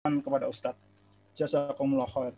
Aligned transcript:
kepada 0.00 0.48
Ustadz. 0.48 0.80
Jazakumullah 1.36 2.08
khair. 2.08 2.32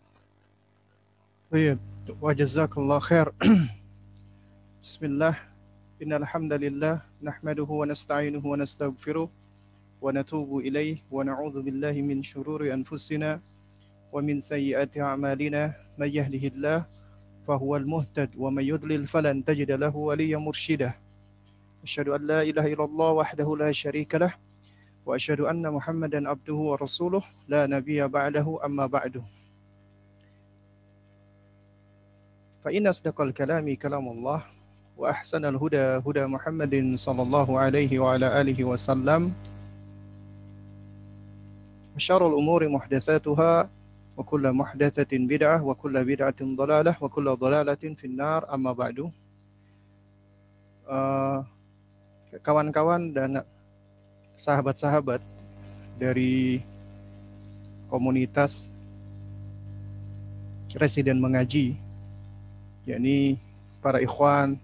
Baik, 1.47 1.79
wa 2.19 2.35
jazakallah 2.35 2.99
khair. 2.99 3.31
Bismillah. 4.83 5.39
Innal 6.03 6.27
hamdalillah 6.27 7.07
nahmaduhu 7.23 7.79
wa 7.79 7.87
nasta'inuhu 7.87 8.43
wa 8.43 8.59
nastaghfiruh 8.59 9.31
wa 9.31 10.11
natubu 10.11 10.59
ilaih 10.59 10.99
wa 11.07 11.23
na'udzu 11.23 11.63
billahi 11.63 12.03
min 12.03 12.19
syururi 12.19 12.75
anfusina 12.75 13.39
wa 14.11 14.19
min 14.19 14.43
sayyiati 14.43 14.99
a'malina 14.99 15.71
may 15.95 16.11
yahdihillah 16.11 16.83
fahuwal 17.47 17.87
muhtad 17.87 18.27
wa 18.35 18.51
may 18.51 18.67
yudlil 18.67 19.07
falan 19.07 19.39
tajid 19.39 19.71
lahu 19.79 20.11
waliyyan 20.11 20.43
mursyida. 20.43 20.99
Asyhadu 21.79 22.11
an 22.11 22.27
la 22.27 22.39
ilaha 22.43 22.67
illallah 22.67 23.23
wahdahu 23.23 23.55
la 23.55 23.71
وأشهد 25.05 25.39
أن 25.41 25.63
محمدا 25.67 26.29
عبده 26.29 26.53
ورسوله 26.53 27.23
لا 27.47 27.67
نبي 27.67 28.07
بعده 28.07 28.47
أما 28.65 28.85
بعد. 28.85 29.21
فإن 32.63 32.87
أصدق 32.87 33.21
الكلام 33.21 33.75
كلام 33.75 34.07
الله 34.07 34.39
وأحسن 34.97 35.45
الهدى 35.45 35.99
هدى 36.07 36.23
محمد 36.25 36.95
صلى 36.95 37.21
الله 37.21 37.59
عليه 37.59 37.91
وعلى 37.99 38.41
آله 38.41 38.63
وسلم. 38.63 39.33
وشر 41.95 42.21
الأمور 42.27 42.61
محدثاتها 42.69 43.69
وكل 44.17 44.45
محدثة 44.51 45.11
بدعة 45.11 45.63
وكل 45.63 45.95
بدعة 46.05 46.39
ضلالة 46.41 46.93
وكل 47.01 47.27
ضلالة 47.35 47.83
في 47.99 48.05
النار 48.07 48.53
أما 48.53 48.71
بعد. 48.71 49.11
آه، 50.87 51.45
kawan-kawan 52.43 53.13
dan 53.13 53.45
sahabat-sahabat 54.37 55.21
dari 55.97 56.63
komunitas 57.87 58.73
residen 60.73 61.21
mengaji 61.21 61.77
yakni 62.83 63.37
para 63.79 64.01
ikhwan 64.01 64.57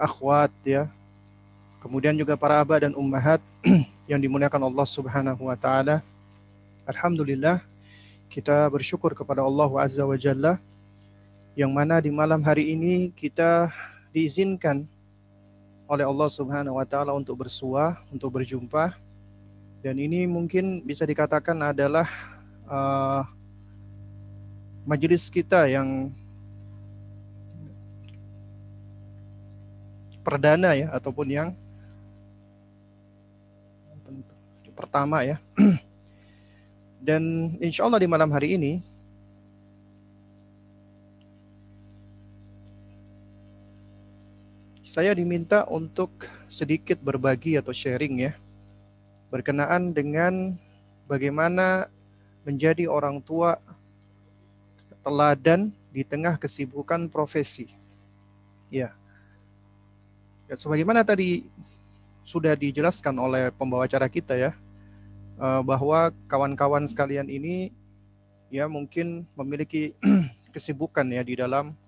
akhwat 0.00 0.48
ya. 0.64 0.88
Kemudian 1.84 2.16
juga 2.16 2.36
para 2.36 2.60
abah 2.60 2.88
dan 2.88 2.96
ummahat 2.96 3.40
yang 4.10 4.20
dimuliakan 4.20 4.68
Allah 4.68 4.86
Subhanahu 4.88 5.48
wa 5.48 5.56
taala. 5.56 6.00
Alhamdulillah 6.88 7.60
kita 8.32 8.64
bersyukur 8.72 9.12
kepada 9.12 9.44
Allah 9.44 9.68
Azza 9.80 10.04
wa 10.04 10.16
Jalla 10.16 10.56
yang 11.52 11.70
mana 11.70 12.00
di 12.00 12.08
malam 12.08 12.40
hari 12.40 12.72
ini 12.72 13.12
kita 13.12 13.68
diizinkan 14.10 14.88
oleh 15.90 16.06
Allah 16.06 16.30
Subhanahu 16.30 16.78
wa 16.78 16.86
taala 16.86 17.10
untuk 17.10 17.42
bersua, 17.42 17.98
untuk 18.14 18.30
berjumpa. 18.30 18.94
Dan 19.82 19.98
ini 19.98 20.22
mungkin 20.30 20.86
bisa 20.86 21.02
dikatakan 21.02 21.58
adalah 21.58 22.06
uh, 22.70 23.26
majelis 24.86 25.26
kita 25.26 25.66
yang 25.66 26.14
perdana 30.22 30.78
ya 30.78 30.94
ataupun 30.94 31.26
yang 31.26 31.48
pertama 34.78 35.26
ya. 35.26 35.42
Dan 37.06 37.56
insya 37.58 37.90
Allah 37.90 37.98
di 37.98 38.06
malam 38.06 38.30
hari 38.30 38.54
ini 38.54 38.78
saya 44.90 45.14
diminta 45.14 45.62
untuk 45.70 46.10
sedikit 46.50 46.98
berbagi 46.98 47.54
atau 47.54 47.70
sharing 47.70 48.26
ya 48.26 48.34
berkenaan 49.30 49.94
dengan 49.94 50.58
bagaimana 51.06 51.86
menjadi 52.42 52.90
orang 52.90 53.22
tua 53.22 53.62
teladan 55.06 55.70
di 55.94 56.02
tengah 56.02 56.34
kesibukan 56.34 57.06
profesi. 57.06 57.70
Ya. 58.66 58.90
Ya, 60.50 60.58
sebagaimana 60.58 61.06
tadi 61.06 61.46
sudah 62.26 62.58
dijelaskan 62.58 63.14
oleh 63.14 63.54
pembawa 63.54 63.86
acara 63.86 64.10
kita 64.10 64.34
ya, 64.34 64.58
eh, 65.38 65.62
bahwa 65.62 66.10
kawan-kawan 66.26 66.90
sekalian 66.90 67.30
ini 67.30 67.70
ya 68.50 68.66
mungkin 68.66 69.22
memiliki 69.38 69.94
kesibukan 70.54 71.06
ya 71.06 71.22
di 71.22 71.38
dalam 71.38 71.78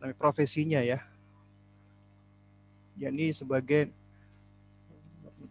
eh, 0.00 0.16
profesinya 0.16 0.80
ya, 0.80 1.04
yakni 2.96 3.32
sebagai 3.32 3.92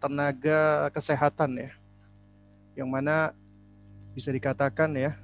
tenaga 0.01 0.91
kesehatan 0.91 1.69
ya, 1.69 1.71
yang 2.75 2.89
mana 2.91 3.31
bisa 4.13 4.29
dikatakan 4.33 4.91
ya 4.95 5.15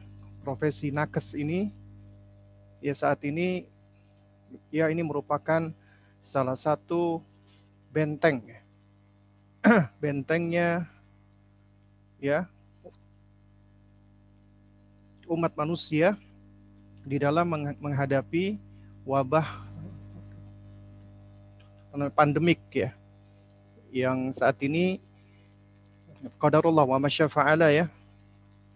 profesi 0.41 0.89
nakes 0.89 1.37
ini 1.37 1.71
ya 2.81 2.93
saat 2.97 3.21
ini 3.23 3.69
ya 4.73 4.89
ini 4.89 5.05
merupakan 5.05 5.71
salah 6.19 6.57
satu 6.57 7.21
benteng 7.93 8.41
bentengnya 10.01 10.89
ya 12.17 12.49
umat 15.29 15.55
manusia 15.55 16.19
di 17.07 17.17
dalam 17.17 17.47
menghadapi 17.79 18.59
wabah 19.07 19.70
pandemik 22.15 22.59
ya 22.71 22.95
yang 23.91 24.31
saat 24.31 24.55
ini 24.63 25.03
qadarullah 26.39 26.87
wa 26.87 26.97
masyafa'ala 27.01 27.69
ya. 27.75 27.91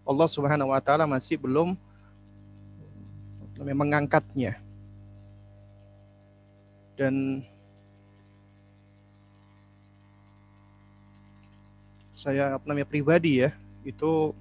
Allah 0.05 0.29
Subhanahu 0.29 0.69
wa 0.69 0.81
taala 0.83 1.09
masih 1.09 1.39
belum 1.39 1.73
mengangkatnya. 3.57 4.61
Dan 6.95 7.43
saya 12.15 12.55
namanya 12.63 12.87
pribadi 12.87 13.43
ya 13.43 13.51
itu 13.83 14.31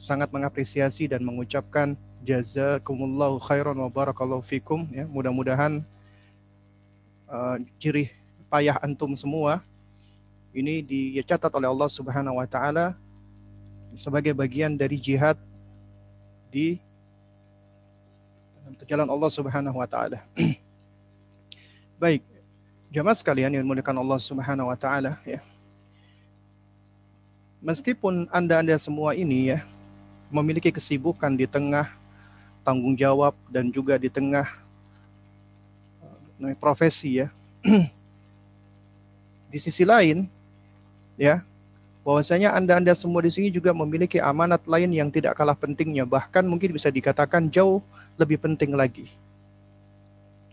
sangat 0.00 0.32
mengapresiasi 0.32 1.06
dan 1.06 1.22
mengucapkan 1.22 1.94
jazakumullahu 2.22 3.42
khairan 3.42 3.76
wa 3.76 3.90
barakallahu 3.90 4.42
fikum 4.46 4.86
ya. 4.94 5.04
Mudah-mudahan 5.10 5.82
uh, 7.32 7.56
payah 8.52 8.76
antum 8.84 9.16
semua 9.16 9.64
ini 10.52 10.84
dicatat 10.84 11.48
oleh 11.48 11.64
Allah 11.64 11.88
Subhanahu 11.88 12.36
wa 12.36 12.44
taala 12.44 12.92
sebagai 13.96 14.36
bagian 14.36 14.76
dari 14.76 15.00
jihad 15.00 15.40
di 16.52 16.76
jalan 18.84 19.08
Allah 19.08 19.30
Subhanahu 19.32 19.80
wa 19.80 19.88
taala. 19.88 20.20
Baik, 22.02 22.20
jamaah 22.92 23.16
sekalian 23.16 23.56
yang 23.56 23.64
dimuliakan 23.64 23.96
Allah 24.04 24.20
Subhanahu 24.20 24.68
wa 24.68 24.76
taala 24.76 25.16
ya. 25.24 25.40
Meskipun 27.62 28.28
Anda-anda 28.28 28.76
semua 28.76 29.14
ini 29.16 29.54
ya 29.54 29.64
memiliki 30.28 30.68
kesibukan 30.68 31.32
di 31.32 31.48
tengah 31.48 31.88
tanggung 32.66 32.98
jawab 32.98 33.32
dan 33.48 33.70
juga 33.70 33.96
di 33.96 34.10
tengah 34.12 34.61
uh, 36.42 36.54
profesi 36.58 37.22
ya. 37.22 37.30
di 39.52 39.58
sisi 39.60 39.86
lain 39.86 40.26
ya, 41.14 41.44
bahwasanya 42.02 42.56
Anda-anda 42.56 42.96
semua 42.98 43.22
di 43.22 43.30
sini 43.30 43.48
juga 43.52 43.70
memiliki 43.70 44.18
amanat 44.18 44.66
lain 44.66 44.90
yang 44.90 45.08
tidak 45.12 45.38
kalah 45.38 45.54
pentingnya, 45.54 46.02
bahkan 46.02 46.42
mungkin 46.42 46.74
bisa 46.74 46.90
dikatakan 46.90 47.46
jauh 47.46 47.78
lebih 48.18 48.42
penting 48.42 48.74
lagi. 48.74 49.06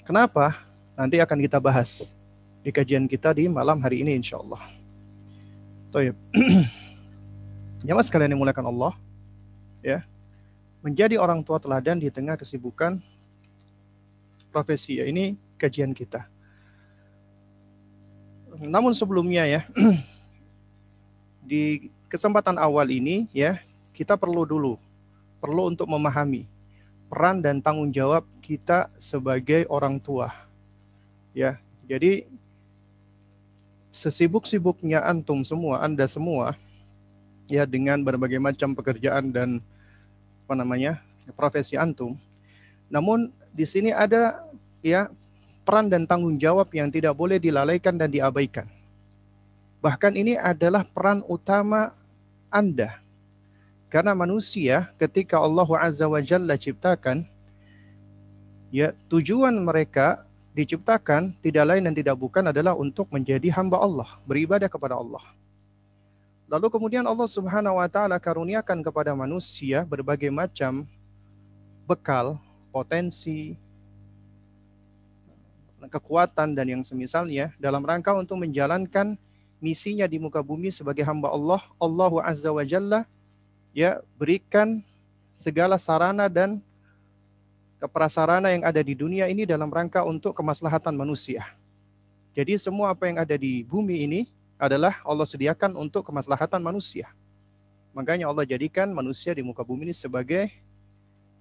Kenapa? 0.06 0.70
nanti 1.00 1.16
akan 1.16 1.40
kita 1.40 1.64
bahas 1.64 2.12
di 2.60 2.76
kajian 2.76 3.08
kita 3.08 3.32
di 3.32 3.48
malam 3.48 3.80
hari 3.80 4.04
ini 4.04 4.20
insya 4.20 4.36
Allah. 4.36 4.60
Toib. 5.96 6.12
Jamaah 7.88 8.04
sekalian 8.12 8.36
yang 8.36 8.44
mulakan 8.44 8.68
Allah, 8.68 8.94
ya, 9.80 10.04
menjadi 10.84 11.16
orang 11.16 11.40
tua 11.40 11.56
teladan 11.56 12.04
di 12.04 12.12
tengah 12.12 12.36
kesibukan 12.36 13.00
profesi 14.52 15.00
ya 15.00 15.08
ini 15.08 15.40
kajian 15.60 15.92
kita. 15.92 16.24
Namun 18.60 18.96
sebelumnya 18.96 19.44
ya, 19.44 19.62
di 21.50 21.92
kesempatan 22.08 22.56
awal 22.56 22.88
ini 22.88 23.28
ya 23.36 23.60
kita 23.92 24.16
perlu 24.16 24.48
dulu 24.48 24.80
perlu 25.44 25.70
untuk 25.70 25.86
memahami 25.86 26.48
peran 27.12 27.44
dan 27.44 27.60
tanggung 27.60 27.92
jawab 27.92 28.24
kita 28.44 28.90
sebagai 28.98 29.68
orang 29.70 30.02
tua 30.02 30.50
Ya, 31.34 31.62
jadi 31.86 32.26
sesibuk-sibuknya 33.94 35.06
antum 35.06 35.46
semua, 35.46 35.82
Anda 35.86 36.10
semua 36.10 36.58
ya 37.50 37.66
dengan 37.70 38.02
berbagai 38.02 38.42
macam 38.42 38.74
pekerjaan 38.74 39.30
dan 39.34 39.62
apa 40.46 40.54
namanya? 40.58 41.02
profesi 41.38 41.78
antum. 41.78 42.18
Namun 42.90 43.30
di 43.54 43.62
sini 43.62 43.94
ada 43.94 44.42
ya 44.82 45.14
peran 45.70 45.86
dan 45.86 46.10
tanggung 46.10 46.42
jawab 46.42 46.74
yang 46.74 46.90
tidak 46.90 47.14
boleh 47.14 47.38
dilalaikan 47.38 47.94
dan 47.94 48.10
diabaikan. 48.10 48.66
Bahkan 49.86 50.18
ini 50.18 50.34
adalah 50.34 50.82
peran 50.82 51.22
utama 51.30 51.94
Anda. 52.50 52.98
Karena 53.86 54.18
manusia 54.18 54.90
ketika 54.98 55.38
Allah 55.38 55.70
Azza 55.78 56.10
wa 56.10 56.18
Jalla 56.26 56.58
ciptakan, 56.58 57.22
ya 58.74 58.98
tujuan 59.14 59.54
mereka 59.62 60.26
diciptakan 60.58 61.38
tidak 61.38 61.70
lain 61.70 61.86
dan 61.86 61.94
tidak 61.94 62.18
bukan 62.18 62.50
adalah 62.50 62.74
untuk 62.74 63.06
menjadi 63.14 63.54
hamba 63.54 63.78
Allah, 63.78 64.10
beribadah 64.26 64.74
kepada 64.74 64.98
Allah. 64.98 65.22
Lalu 66.50 66.66
kemudian 66.74 67.06
Allah 67.06 67.30
Subhanahu 67.30 67.78
wa 67.78 67.86
taala 67.86 68.18
karuniakan 68.18 68.82
kepada 68.82 69.14
manusia 69.14 69.86
berbagai 69.86 70.34
macam 70.34 70.90
bekal, 71.86 72.42
potensi, 72.74 73.54
kekuatan 75.88 76.52
dan 76.58 76.66
yang 76.68 76.84
semisalnya 76.84 77.56
dalam 77.56 77.80
rangka 77.86 78.12
untuk 78.12 78.36
menjalankan 78.42 79.16
misinya 79.64 80.04
di 80.10 80.20
muka 80.20 80.44
bumi 80.44 80.74
sebagai 80.74 81.08
hamba 81.08 81.32
Allah, 81.32 81.62
Allah 81.80 82.12
Azza 82.28 82.52
wa 82.52 82.64
Jalla 82.68 83.08
ya 83.72 84.04
berikan 84.20 84.84
segala 85.32 85.80
sarana 85.80 86.28
dan 86.28 86.60
keprasarana 87.80 88.52
yang 88.52 88.64
ada 88.68 88.84
di 88.84 88.92
dunia 88.92 89.32
ini 89.32 89.48
dalam 89.48 89.72
rangka 89.72 90.04
untuk 90.04 90.36
kemaslahatan 90.36 90.92
manusia. 91.00 91.48
Jadi 92.36 92.60
semua 92.60 92.92
apa 92.92 93.08
yang 93.08 93.18
ada 93.20 93.36
di 93.40 93.64
bumi 93.64 94.04
ini 94.04 94.22
adalah 94.60 95.00
Allah 95.08 95.24
sediakan 95.24 95.80
untuk 95.80 96.04
kemaslahatan 96.04 96.60
manusia. 96.60 97.08
Makanya 97.96 98.28
Allah 98.28 98.44
jadikan 98.44 98.92
manusia 98.92 99.32
di 99.32 99.42
muka 99.42 99.64
bumi 99.64 99.90
ini 99.90 99.96
sebagai 99.96 100.52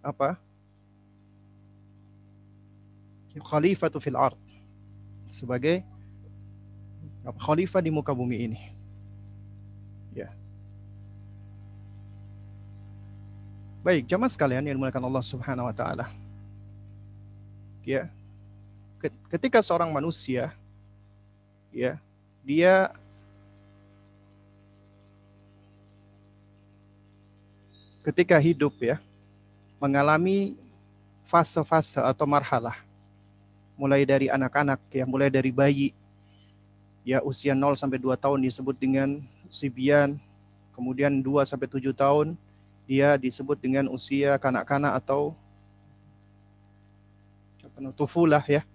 apa? 0.00 0.38
Khalifatu 3.42 4.02
fil 4.02 4.16
ard. 4.18 4.38
Sebagai 5.28 5.84
khalifah 7.36 7.84
di 7.84 7.90
muka 7.92 8.16
bumi 8.16 8.48
ini. 8.48 8.60
Ya. 10.16 10.32
Baik, 13.84 14.08
jamaah 14.08 14.32
sekalian 14.32 14.64
yang 14.64 14.80
dimuliakan 14.80 15.04
Allah 15.04 15.24
Subhanahu 15.24 15.68
wa 15.68 15.74
taala. 15.76 16.08
Ya. 17.84 18.08
Ketika 19.30 19.62
seorang 19.62 19.92
manusia 19.94 20.50
ya, 21.70 22.00
dia 22.42 22.90
ketika 28.02 28.40
hidup 28.40 28.72
ya 28.80 28.96
mengalami 29.76 30.56
fase-fase 31.28 32.00
atau 32.00 32.24
marhalah 32.24 32.87
mulai 33.78 34.02
dari 34.02 34.26
anak-anak 34.26 34.82
ya 34.90 35.06
mulai 35.06 35.30
dari 35.30 35.54
bayi. 35.54 35.94
Ya 37.06 37.22
usia 37.22 37.54
0 37.54 37.78
sampai 37.78 37.96
2 38.02 38.18
tahun 38.18 38.42
disebut 38.42 38.74
dengan 38.76 39.22
sibian 39.48 40.18
kemudian 40.74 41.22
2 41.22 41.46
sampai 41.46 41.70
7 41.70 41.94
tahun 41.94 42.34
dia 42.84 43.14
disebut 43.16 43.56
dengan 43.56 43.86
usia 43.88 44.34
kanak-kanak 44.36 44.98
atau 44.98 45.32
tufulah 47.94 48.42
ya. 48.42 48.66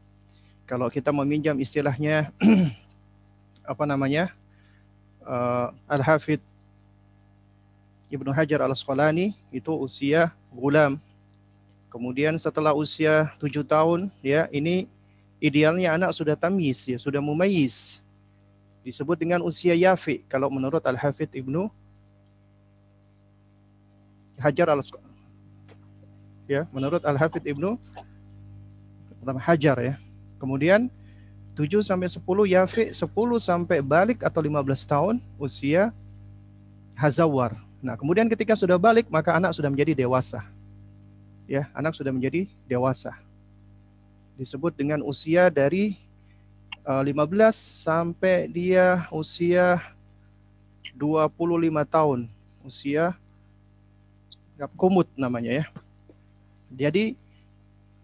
Kalau 0.64 0.88
kita 0.88 1.12
meminjam 1.12 1.60
istilahnya 1.60 2.32
apa 3.72 3.84
namanya 3.84 4.32
uh, 5.28 5.76
al-hafidh 5.92 6.40
Ibnu 8.14 8.30
Hajar 8.30 8.62
al-Asqalani 8.62 9.34
itu 9.50 9.74
usia 9.74 10.30
gulam. 10.54 11.02
Kemudian 11.90 12.38
setelah 12.38 12.74
usia 12.74 13.34
tujuh 13.42 13.66
tahun, 13.66 14.14
ya 14.22 14.46
ini 14.54 14.86
idealnya 15.44 16.00
anak 16.00 16.16
sudah 16.16 16.40
tamis, 16.40 16.88
ya 16.88 16.96
sudah 16.96 17.20
mumayyiz. 17.20 18.00
Disebut 18.88 19.20
dengan 19.20 19.44
usia 19.44 19.76
yafi 19.76 20.24
kalau 20.32 20.48
menurut 20.48 20.84
Al-Hafidh 20.84 21.32
Ibnu 21.36 21.68
Hajar 24.40 24.68
al 24.72 24.82
ya 26.48 26.68
menurut 26.72 27.00
Al-Hafidh 27.04 27.48
Ibnu 27.48 27.80
Hajar 29.40 29.78
ya. 29.80 29.96
Kemudian 30.40 30.92
7 31.56 31.80
sampai 31.80 32.12
10 32.12 32.20
yafi, 32.50 32.92
10 32.92 33.08
sampai 33.40 33.80
balik 33.80 34.20
atau 34.26 34.44
15 34.44 34.84
tahun 34.84 35.16
usia 35.40 35.96
hazawar 37.00 37.56
Nah, 37.84 38.00
kemudian 38.00 38.32
ketika 38.32 38.56
sudah 38.56 38.80
balik, 38.80 39.12
maka 39.12 39.36
anak 39.36 39.52
sudah 39.52 39.68
menjadi 39.68 39.92
dewasa. 39.92 40.40
Ya, 41.44 41.68
anak 41.76 41.92
sudah 42.00 42.16
menjadi 42.16 42.48
dewasa. 42.64 43.12
Disebut 44.36 44.74
dengan 44.74 45.00
usia 45.06 45.50
dari 45.54 45.98
uh, 46.86 47.06
eh, 47.06 47.14
15 47.14 47.54
sampai 47.56 48.50
dia 48.50 49.06
usia 49.14 49.82
25 50.96 51.30
tahun. 51.86 52.20
Usia 52.64 53.18
kumut 54.78 55.10
namanya 55.20 55.64
ya. 55.64 55.66
Jadi 56.74 57.20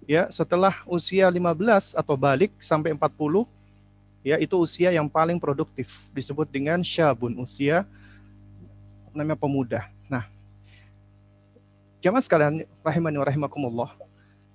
ya 0.09 0.27
setelah 0.33 0.73
usia 0.89 1.29
15 1.29 1.95
atau 1.95 2.15
balik 2.17 2.51
sampai 2.59 2.91
40 2.91 3.47
ya 4.25 4.35
itu 4.41 4.55
usia 4.59 4.91
yang 4.91 5.07
paling 5.07 5.39
produktif 5.39 6.09
disebut 6.11 6.49
dengan 6.49 6.83
syabun 6.83 7.37
usia 7.39 7.87
namanya 9.13 9.39
pemuda. 9.39 9.89
Nah, 10.05 10.27
jamaah 12.03 12.23
sekalian 12.23 12.65
rahimani 12.83 13.17
wa 13.17 13.25
rahimakumullah. 13.25 13.89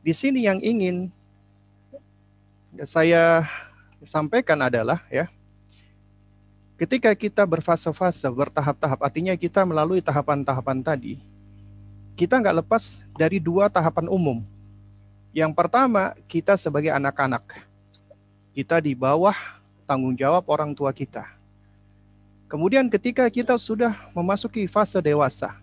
Di 0.05 0.12
sini 0.12 0.44
yang 0.44 0.61
ingin 0.61 1.09
saya 2.82 3.47
sampaikan 4.03 4.59
adalah 4.59 4.99
ya 5.06 5.31
ketika 6.75 7.15
kita 7.15 7.47
berfase-fase, 7.47 8.26
bertahap-tahap, 8.35 8.99
artinya 8.99 9.35
kita 9.38 9.62
melalui 9.62 10.03
tahapan-tahapan 10.03 10.82
tadi, 10.82 11.23
kita 12.19 12.43
nggak 12.43 12.67
lepas 12.67 13.03
dari 13.15 13.38
dua 13.38 13.71
tahapan 13.71 14.11
umum. 14.11 14.43
Yang 15.35 15.53
pertama, 15.55 16.15
kita 16.31 16.55
sebagai 16.55 16.94
anak-anak, 16.94 17.62
kita 18.55 18.79
di 18.79 18.94
bawah 18.94 19.35
tanggung 19.87 20.15
jawab 20.15 20.47
orang 20.47 20.75
tua 20.75 20.94
kita. 20.94 21.27
Kemudian 22.47 22.87
ketika 22.87 23.27
kita 23.27 23.59
sudah 23.59 23.94
memasuki 24.15 24.67
fase 24.70 25.03
dewasa, 25.03 25.59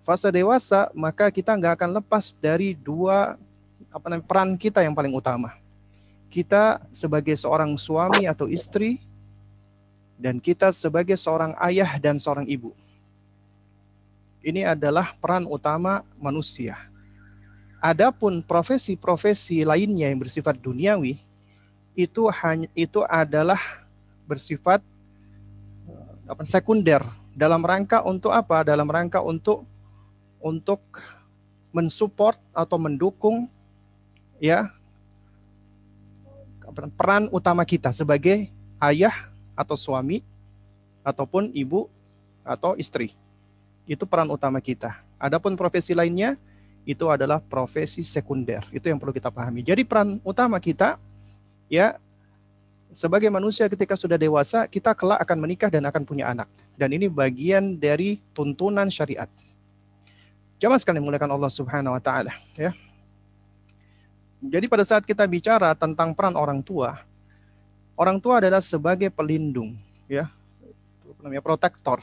fase 0.00 0.28
dewasa 0.32 0.88
maka 0.96 1.28
kita 1.28 1.52
nggak 1.52 1.76
akan 1.76 1.90
lepas 2.00 2.32
dari 2.40 2.72
dua 2.72 3.36
apa 3.92 4.06
namanya 4.08 4.24
peran 4.24 4.50
kita 4.56 4.80
yang 4.80 4.96
paling 4.96 5.12
utama. 5.12 5.65
Kita 6.26 6.82
sebagai 6.90 7.38
seorang 7.38 7.74
suami 7.78 8.26
atau 8.26 8.50
istri 8.50 9.00
dan 10.16 10.40
kita 10.40 10.72
sebagai 10.72 11.14
seorang 11.14 11.52
ayah 11.60 12.00
dan 12.00 12.16
seorang 12.16 12.48
ibu. 12.48 12.72
Ini 14.40 14.74
adalah 14.76 15.12
peran 15.18 15.44
utama 15.44 16.06
manusia. 16.16 16.78
Adapun 17.82 18.40
profesi-profesi 18.40 19.62
lainnya 19.62 20.08
yang 20.08 20.22
bersifat 20.22 20.56
duniawi 20.58 21.20
itu 21.96 22.22
hanya 22.30 22.68
itu 22.72 23.04
adalah 23.04 23.60
bersifat 24.24 24.80
apa 26.26 26.42
sekunder 26.42 27.04
dalam 27.36 27.60
rangka 27.62 28.02
untuk 28.02 28.32
apa? 28.32 28.64
Dalam 28.64 28.88
rangka 28.88 29.20
untuk 29.20 29.68
untuk 30.40 30.80
mensupport 31.74 32.40
atau 32.56 32.78
mendukung 32.80 33.52
ya 34.40 34.72
peran 36.76 37.32
utama 37.32 37.64
kita 37.64 37.96
sebagai 37.96 38.52
ayah 38.84 39.32
atau 39.56 39.74
suami 39.74 40.20
ataupun 41.00 41.50
ibu 41.56 41.88
atau 42.44 42.76
istri. 42.76 43.16
Itu 43.88 44.04
peran 44.04 44.28
utama 44.28 44.60
kita. 44.60 45.00
Adapun 45.16 45.56
profesi 45.56 45.96
lainnya 45.96 46.36
itu 46.84 47.08
adalah 47.08 47.40
profesi 47.40 48.04
sekunder. 48.04 48.62
Itu 48.70 48.86
yang 48.92 49.00
perlu 49.00 49.16
kita 49.16 49.32
pahami. 49.32 49.64
Jadi 49.64 49.82
peran 49.82 50.20
utama 50.22 50.60
kita 50.60 51.00
ya 51.66 51.98
sebagai 52.96 53.28
manusia 53.28 53.66
ketika 53.66 53.98
sudah 53.98 54.16
dewasa, 54.16 54.64
kita 54.70 54.94
kelak 54.94 55.20
akan 55.20 55.38
menikah 55.42 55.68
dan 55.68 55.84
akan 55.84 56.02
punya 56.06 56.30
anak. 56.30 56.48
Dan 56.78 56.94
ini 56.94 57.10
bagian 57.10 57.76
dari 57.76 58.22
tuntunan 58.32 58.88
syariat. 58.88 59.28
Jamaah 60.56 60.80
sekalian 60.80 61.04
menggunakan 61.04 61.36
Allah 61.36 61.52
Subhanahu 61.52 61.92
wa 61.92 62.00
taala, 62.00 62.32
ya. 62.56 62.72
Jadi 64.46 64.70
pada 64.70 64.86
saat 64.86 65.02
kita 65.02 65.26
bicara 65.26 65.74
tentang 65.74 66.14
peran 66.14 66.38
orang 66.38 66.62
tua, 66.62 67.02
orang 67.98 68.22
tua 68.22 68.38
adalah 68.38 68.62
sebagai 68.62 69.10
pelindung, 69.10 69.74
ya. 70.06 70.30
namanya 71.18 71.42
protektor. 71.42 71.98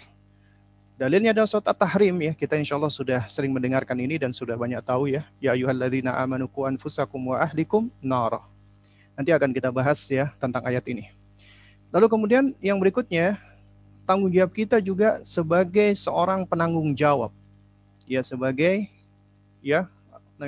Dalilnya 0.99 1.31
adalah 1.33 1.49
surat 1.49 1.65
At-Tahrim 1.71 2.15
ya. 2.19 2.33
Kita 2.35 2.53
insya 2.59 2.75
Allah 2.77 2.91
sudah 2.91 3.25
sering 3.25 3.49
mendengarkan 3.49 3.97
ini 3.97 4.19
dan 4.19 4.29
sudah 4.29 4.53
banyak 4.53 4.77
tahu 4.85 5.09
ya. 5.09 5.25
Ya 5.41 5.55
ayuhalladzina 5.55 6.13
amanu 6.19 6.45
qu 6.45 6.67
anfusakum 6.69 7.33
wa 7.33 7.41
ahlikum 7.41 7.89
nara 7.97 8.43
Nanti 9.17 9.33
akan 9.33 9.49
kita 9.55 9.73
bahas 9.73 9.99
ya 10.11 10.29
tentang 10.37 10.61
ayat 10.67 10.85
ini. 10.85 11.09
Lalu 11.89 12.07
kemudian 12.09 12.43
yang 12.61 12.77
berikutnya, 12.77 13.41
tanggung 14.05 14.29
jawab 14.29 14.53
kita 14.53 14.77
juga 14.83 15.21
sebagai 15.23 15.95
seorang 15.97 16.45
penanggung 16.45 16.93
jawab. 16.93 17.33
Ya 18.05 18.21
sebagai 18.21 18.89
ya 19.63 19.87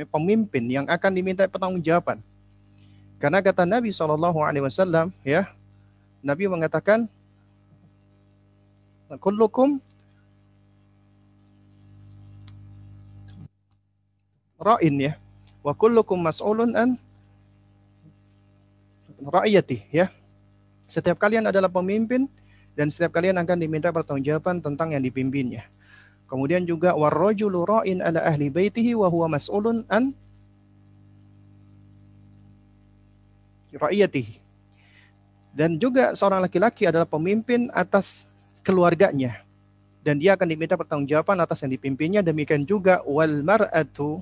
pemimpin 0.03 0.67
yang 0.67 0.85
akan 0.91 1.11
diminta 1.15 1.47
pertanggungjawaban. 1.47 2.19
Karena 3.15 3.39
kata 3.39 3.63
Nabi 3.63 3.95
Shallallahu 3.95 4.43
Alaihi 4.43 4.67
Wasallam, 4.67 5.15
ya 5.23 5.47
Nabi 6.19 6.51
mengatakan 6.51 7.07
kullukum 9.23 9.79
ra'in 14.59 14.95
ya 14.97 15.13
wa 15.61 15.71
kullukum 15.77 16.17
mas'ulun 16.19 16.73
an 16.73 16.97
ra'iyati 19.21 19.85
ya. 19.93 20.09
Setiap 20.89 21.17
kalian 21.17 21.49
adalah 21.49 21.69
pemimpin 21.69 22.29
dan 22.77 22.91
setiap 22.91 23.15
kalian 23.15 23.37
akan 23.41 23.57
diminta 23.57 23.89
pertanggungjawaban 23.89 24.61
tentang 24.61 24.93
yang 24.93 25.01
dipimpinnya. 25.01 25.65
Kemudian 26.25 26.65
juga 26.65 26.97
warrajulu 26.97 27.63
ra'in 27.63 28.01
ala 28.01 28.25
ahli 28.25 28.49
baitihi 28.49 28.97
wa 28.97 29.07
huwa 29.07 29.37
mas'ulun 29.37 29.85
an 29.89 30.13
ra'iyatihi. 33.75 34.41
Dan 35.55 35.79
juga 35.79 36.11
seorang 36.17 36.43
laki-laki 36.43 36.83
adalah 36.89 37.07
pemimpin 37.07 37.71
atas 37.71 38.27
keluarganya 38.65 39.45
dan 40.05 40.21
dia 40.21 40.37
akan 40.37 40.45
diminta 40.45 40.77
pertanggungjawaban 40.77 41.41
atas 41.41 41.65
yang 41.65 41.73
dipimpinnya 41.73 42.21
demikian 42.21 42.61
juga 42.61 43.01
wal 43.09 43.41
mar'atu 43.41 44.21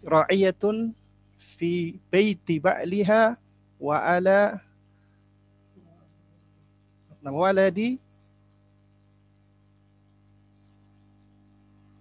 ra'iyatun 0.00 0.96
fi 1.36 2.00
baiti 2.08 2.56
ba'liha 2.56 3.36
wa 3.76 3.96
ala 4.00 4.64
waladi 7.30 8.02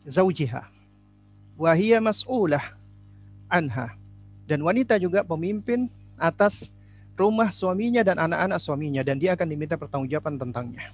zaujiha 0.01 0.66
wa 1.62 1.72
mas'ulah 2.01 2.74
anha 3.46 3.94
dan 4.50 4.66
wanita 4.66 4.98
juga 4.98 5.22
pemimpin 5.22 5.86
atas 6.18 6.74
rumah 7.13 7.54
suaminya 7.54 8.01
dan 8.01 8.18
anak-anak 8.18 8.58
suaminya 8.58 9.06
dan 9.06 9.22
dia 9.22 9.38
akan 9.38 9.46
diminta 9.46 9.78
pertanggungjawaban 9.78 10.42
tentangnya. 10.42 10.90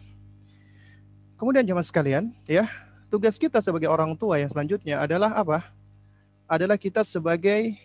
Kemudian 1.40 1.64
jemaah 1.64 1.86
sekalian, 1.86 2.34
ya, 2.50 2.68
tugas 3.08 3.38
kita 3.38 3.62
sebagai 3.62 3.88
orang 3.88 4.18
tua 4.18 4.42
yang 4.42 4.50
selanjutnya 4.52 5.00
adalah 5.00 5.32
apa? 5.38 5.78
adalah 6.48 6.80
kita 6.80 7.04
sebagai 7.04 7.76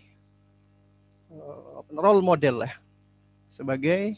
uh, 1.34 1.82
role 1.90 2.22
model 2.22 2.62
ya. 2.62 2.72
Sebagai 3.50 4.16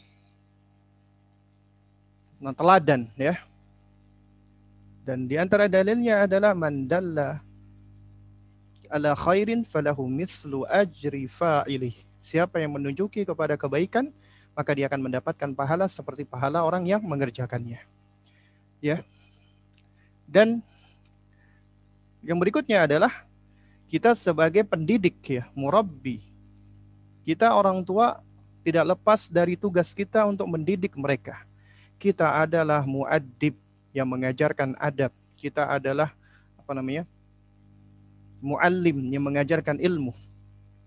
teladan 2.55 3.07
ya. 3.15 3.39
Dan 5.05 5.29
di 5.29 5.37
antara 5.37 5.69
dalilnya 5.69 6.25
adalah 6.25 6.57
mandalla 6.57 7.45
ala 8.89 9.13
khairin 9.13 9.61
falahu 9.61 10.09
mithlu 10.09 10.65
ajri 10.65 11.29
fa'ilih. 11.29 11.93
Siapa 12.25 12.57
yang 12.57 12.73
menunjuki 12.73 13.21
kepada 13.21 13.53
kebaikan, 13.53 14.09
maka 14.57 14.71
dia 14.73 14.89
akan 14.89 15.05
mendapatkan 15.05 15.49
pahala 15.53 15.85
seperti 15.85 16.25
pahala 16.25 16.65
orang 16.65 16.89
yang 16.89 17.05
mengerjakannya. 17.05 17.77
Ya. 18.81 19.05
Dan 20.25 20.65
yang 22.25 22.41
berikutnya 22.41 22.89
adalah 22.89 23.13
kita 23.85 24.17
sebagai 24.17 24.65
pendidik 24.65 25.21
ya, 25.21 25.45
murabbi. 25.53 26.25
Kita 27.21 27.53
orang 27.53 27.85
tua 27.85 28.17
tidak 28.65 28.97
lepas 28.97 29.29
dari 29.29 29.53
tugas 29.53 29.93
kita 29.93 30.25
untuk 30.25 30.49
mendidik 30.49 30.97
mereka. 30.97 31.45
Kita 31.95 32.43
adalah 32.43 32.83
muaddib 32.83 33.55
yang 33.95 34.07
mengajarkan 34.09 34.75
adab. 34.77 35.11
Kita 35.39 35.67
adalah 35.71 36.11
apa 36.59 36.71
namanya? 36.75 37.07
muallim 38.45 39.09
yang 39.09 39.25
mengajarkan 39.25 39.81
ilmu. 39.81 40.13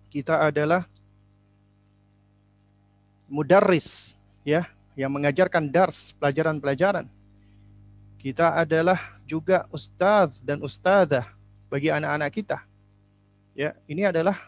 Kita 0.08 0.46
adalah 0.46 0.86
mudarris 3.26 4.14
ya, 4.46 4.70
yang 4.94 5.10
mengajarkan 5.10 5.66
dars, 5.66 6.14
pelajaran-pelajaran. 6.16 7.10
Kita 8.22 8.54
adalah 8.54 9.18
juga 9.26 9.66
ustadz 9.74 10.38
dan 10.40 10.62
ustadzah 10.62 11.26
bagi 11.66 11.90
anak-anak 11.90 12.30
kita. 12.30 12.58
Ya, 13.58 13.74
ini 13.90 14.06
adalah 14.06 14.38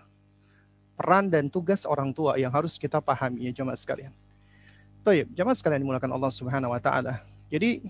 peran 0.94 1.26
dan 1.26 1.50
tugas 1.50 1.82
orang 1.82 2.14
tua 2.14 2.38
yang 2.38 2.50
harus 2.54 2.78
kita 2.78 3.02
pahami 3.02 3.50
ya 3.50 3.52
jemaah 3.52 3.76
sekalian. 3.76 4.14
Toyib, 5.00 5.32
jemaah 5.32 5.56
sekalian 5.56 5.80
dimulakan 5.80 6.12
Allah 6.12 6.28
Subhanahu 6.28 6.76
wa 6.76 6.80
taala. 6.80 7.24
Jadi 7.48 7.88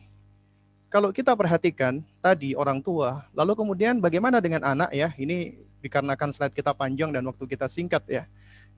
kalau 0.86 1.10
kita 1.10 1.34
perhatikan 1.34 2.06
tadi 2.22 2.54
orang 2.54 2.78
tua, 2.78 3.26
lalu 3.34 3.58
kemudian 3.58 3.98
bagaimana 3.98 4.38
dengan 4.38 4.62
anak 4.62 4.94
ya? 4.94 5.10
Ini 5.18 5.58
dikarenakan 5.82 6.30
slide 6.30 6.54
kita 6.54 6.70
panjang 6.70 7.10
dan 7.10 7.26
waktu 7.26 7.42
kita 7.50 7.66
singkat 7.66 8.06
ya. 8.06 8.22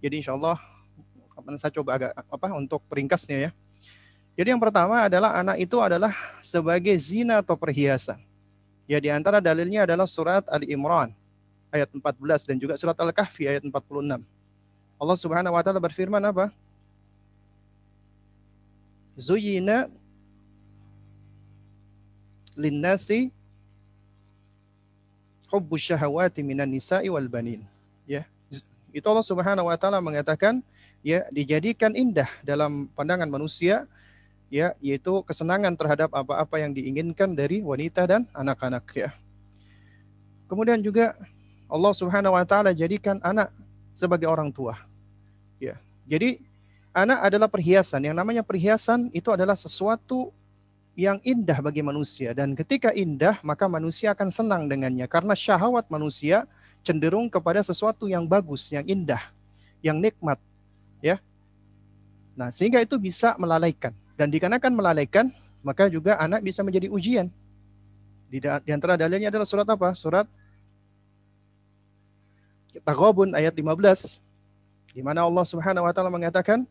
Jadi 0.01 0.25
insya 0.25 0.33
Allah 0.33 0.57
saya 1.61 1.73
coba 1.77 2.01
agak 2.01 2.13
apa 2.17 2.47
untuk 2.57 2.81
peringkasnya 2.89 3.49
ya. 3.49 3.51
Jadi 4.33 4.49
yang 4.49 4.63
pertama 4.65 5.13
adalah 5.13 5.37
anak 5.37 5.61
itu 5.61 5.77
adalah 5.77 6.17
sebagai 6.41 6.97
zina 6.97 7.45
atau 7.45 7.53
perhiasan. 7.53 8.17
Ya 8.89 8.97
di 8.97 9.13
antara 9.13 9.45
dalilnya 9.45 9.85
adalah 9.85 10.09
surat 10.09 10.49
Ali 10.49 10.73
Imran 10.73 11.13
ayat 11.69 11.93
14 11.93 12.49
dan 12.49 12.57
juga 12.57 12.81
surat 12.81 12.97
Al-Kahfi 12.97 13.45
ayat 13.45 13.61
46. 13.61 14.25
Allah 14.97 15.17
Subhanahu 15.21 15.53
wa 15.53 15.61
taala 15.61 15.81
berfirman 15.85 16.25
apa? 16.25 16.49
Zuyina 19.17 19.93
linnasi 22.57 23.33
hubbu 25.53 25.77
syahawati 25.77 26.41
minan 26.41 26.73
nisa'i 26.73 27.13
wal 27.13 27.29
banin. 27.29 27.61
Ya. 28.09 28.25
Itu 28.93 29.09
Allah 29.09 29.25
Subhanahu 29.25 29.69
wa 29.69 29.77
taala 29.77 30.01
mengatakan 30.01 30.65
ya 31.05 31.29
dijadikan 31.29 31.93
indah 31.93 32.29
dalam 32.45 32.89
pandangan 32.93 33.29
manusia 33.29 33.85
ya 34.53 34.77
yaitu 34.85 35.25
kesenangan 35.25 35.77
terhadap 35.77 36.13
apa-apa 36.13 36.61
yang 36.61 36.73
diinginkan 36.77 37.33
dari 37.33 37.65
wanita 37.65 38.05
dan 38.09 38.29
anak-anak 38.33 38.85
ya. 38.97 39.11
Kemudian 40.49 40.81
juga 40.85 41.17
Allah 41.69 41.93
Subhanahu 41.97 42.37
wa 42.37 42.45
taala 42.45 42.77
jadikan 42.77 43.17
anak 43.25 43.49
sebagai 43.97 44.29
orang 44.29 44.53
tua. 44.53 44.77
Ya. 45.57 45.81
Jadi 46.05 46.45
anak 46.93 47.19
adalah 47.25 47.49
perhiasan. 47.49 48.05
Yang 48.05 48.17
namanya 48.17 48.43
perhiasan 48.45 49.09
itu 49.17 49.29
adalah 49.33 49.57
sesuatu 49.57 50.31
yang 50.93 51.17
indah 51.25 51.57
bagi 51.65 51.81
manusia 51.81 52.37
dan 52.37 52.53
ketika 52.53 52.93
indah 52.93 53.41
maka 53.41 53.65
manusia 53.65 54.13
akan 54.13 54.29
senang 54.29 54.69
dengannya 54.69 55.09
karena 55.09 55.33
syahwat 55.33 55.89
manusia 55.89 56.45
cenderung 56.85 57.33
kepada 57.33 57.65
sesuatu 57.65 58.05
yang 58.05 58.29
bagus, 58.29 58.69
yang 58.69 58.85
indah, 58.85 59.33
yang 59.81 59.97
nikmat, 59.97 60.37
ya. 61.01 61.17
Nah, 62.37 62.53
sehingga 62.53 62.85
itu 62.85 63.01
bisa 63.01 63.33
melalaikan 63.41 63.97
dan 64.21 64.29
dikarenakan 64.29 64.73
melalaikan 64.73 65.33
maka 65.65 65.89
juga 65.89 66.21
anak 66.21 66.45
bisa 66.45 66.61
menjadi 66.61 66.93
ujian. 66.93 67.33
Di, 68.29 68.41
antara 68.73 68.97
dalilnya 68.97 69.29
adalah 69.33 69.49
surat 69.49 69.69
apa? 69.69 69.93
Surat 69.97 70.25
Taghabun 72.85 73.37
ayat 73.37 73.53
15 73.53 74.21
di 74.97 75.01
mana 75.05 75.25
Allah 75.25 75.45
Subhanahu 75.45 75.85
wa 75.85 75.93
taala 75.93 76.09
mengatakan 76.09 76.65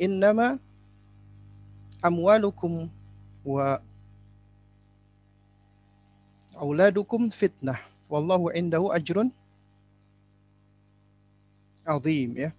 Innama 0.00 0.56
amwalukum 2.00 2.88
wa 3.44 3.84
auladukum 6.56 7.28
fitnah 7.28 7.76
wallahu 8.08 8.48
indahu 8.56 8.88
ajrun 8.96 9.28
azim 11.84 12.32
ya. 12.32 12.50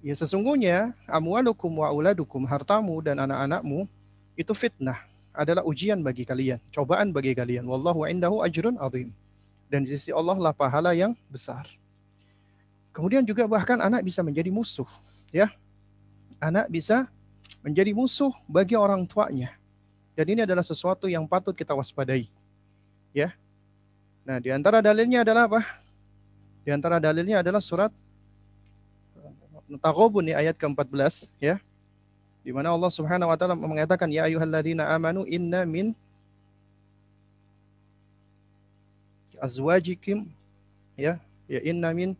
Ya 0.00 0.14
sesungguhnya 0.14 0.94
amwalukum 1.10 1.82
wa 1.82 1.90
auladukum 1.90 2.46
hartamu 2.46 3.02
dan 3.02 3.18
anak-anakmu 3.26 3.90
itu 4.38 4.54
fitnah 4.54 5.02
adalah 5.34 5.66
ujian 5.66 5.98
bagi 6.00 6.22
kalian, 6.22 6.62
cobaan 6.70 7.10
bagi 7.10 7.34
kalian. 7.34 7.66
Wallahu 7.66 8.06
indahu 8.06 8.42
ajrun 8.46 8.78
azim. 8.78 9.10
Dan 9.70 9.86
di 9.86 9.94
sisi 9.94 10.10
Allah 10.10 10.34
lah 10.34 10.54
pahala 10.54 10.94
yang 10.94 11.14
besar. 11.30 11.66
Kemudian 12.90 13.22
juga 13.22 13.46
bahkan 13.46 13.78
anak 13.78 14.02
bisa 14.02 14.18
menjadi 14.22 14.50
musuh, 14.50 14.88
ya. 15.30 15.46
Anak 16.40 16.72
bisa 16.72 17.06
menjadi 17.60 17.92
musuh 17.92 18.32
bagi 18.48 18.74
orang 18.74 19.04
tuanya. 19.04 19.52
Dan 20.16 20.26
ini 20.32 20.40
adalah 20.48 20.64
sesuatu 20.64 21.06
yang 21.06 21.28
patut 21.28 21.52
kita 21.52 21.76
waspadai. 21.76 22.26
Ya. 23.12 23.36
Nah, 24.24 24.40
di 24.40 24.48
antara 24.48 24.80
dalilnya 24.80 25.20
adalah 25.20 25.46
apa? 25.46 25.60
Di 26.64 26.72
antara 26.72 26.96
dalilnya 26.96 27.44
adalah 27.44 27.60
surat 27.60 27.92
Taghabun 29.78 30.26
ayat 30.34 30.58
ke-14 30.58 31.30
ya 31.38 31.62
di 32.40 32.50
mana 32.50 32.74
Allah 32.74 32.90
Subhanahu 32.90 33.30
wa 33.30 33.36
taala 33.38 33.54
mengatakan 33.54 34.10
ya 34.10 34.26
ayyuhalladzina 34.26 34.90
amanu 34.90 35.22
inna 35.28 35.62
min 35.62 35.94
azwajikum 39.38 40.26
ya 40.98 41.22
ya 41.46 41.60
inna 41.62 41.94
min 41.94 42.18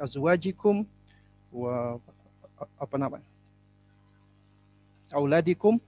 azwajikum 0.00 0.82
wa 1.50 1.98
apa 2.78 2.96
namanya? 2.96 3.26
Auladikum 5.10 5.82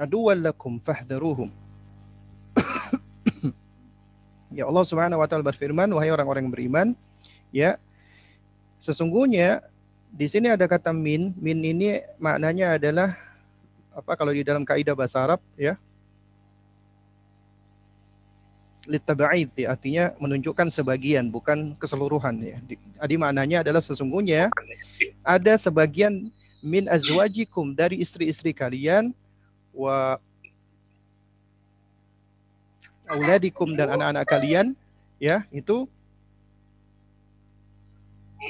aduwwan 0.00 0.40
lakum 0.40 0.80
fahdharuhum. 0.80 1.52
Ya 4.50 4.66
Allah 4.66 4.82
Subhanahu 4.82 5.22
wa 5.22 5.30
taala 5.30 5.46
berfirman, 5.46 5.86
wahai 5.94 6.10
orang-orang 6.10 6.42
yang 6.42 6.50
beriman, 6.50 6.88
ya 7.54 7.78
sesungguhnya 8.82 9.62
di 10.10 10.26
sini 10.26 10.50
ada 10.50 10.66
kata 10.66 10.90
min. 10.90 11.30
Min 11.38 11.62
ini 11.62 12.02
maknanya 12.18 12.74
adalah 12.74 13.14
apa? 13.94 14.18
Kalau 14.18 14.34
di 14.34 14.42
dalam 14.42 14.66
kaidah 14.66 14.98
bahasa 14.98 15.22
Arab 15.22 15.38
ya 15.54 15.78
litaba'id 18.88 19.50
ya, 19.56 19.76
artinya 19.76 20.04
menunjukkan 20.16 20.72
sebagian 20.72 21.28
bukan 21.28 21.76
keseluruhan 21.76 22.36
ya. 22.40 22.56
Jadi 23.00 23.14
maknanya 23.20 23.60
adalah 23.60 23.82
sesungguhnya 23.84 24.48
ada 25.20 25.52
sebagian 25.60 26.32
min 26.64 26.88
azwajikum 26.88 27.72
dari 27.76 28.00
istri-istri 28.00 28.52
kalian 28.56 29.12
wa 29.72 30.16
auladikum 33.08 33.76
dan 33.76 33.96
anak-anak 33.96 34.24
kalian 34.28 34.66
ya. 35.20 35.44
Itu 35.52 35.84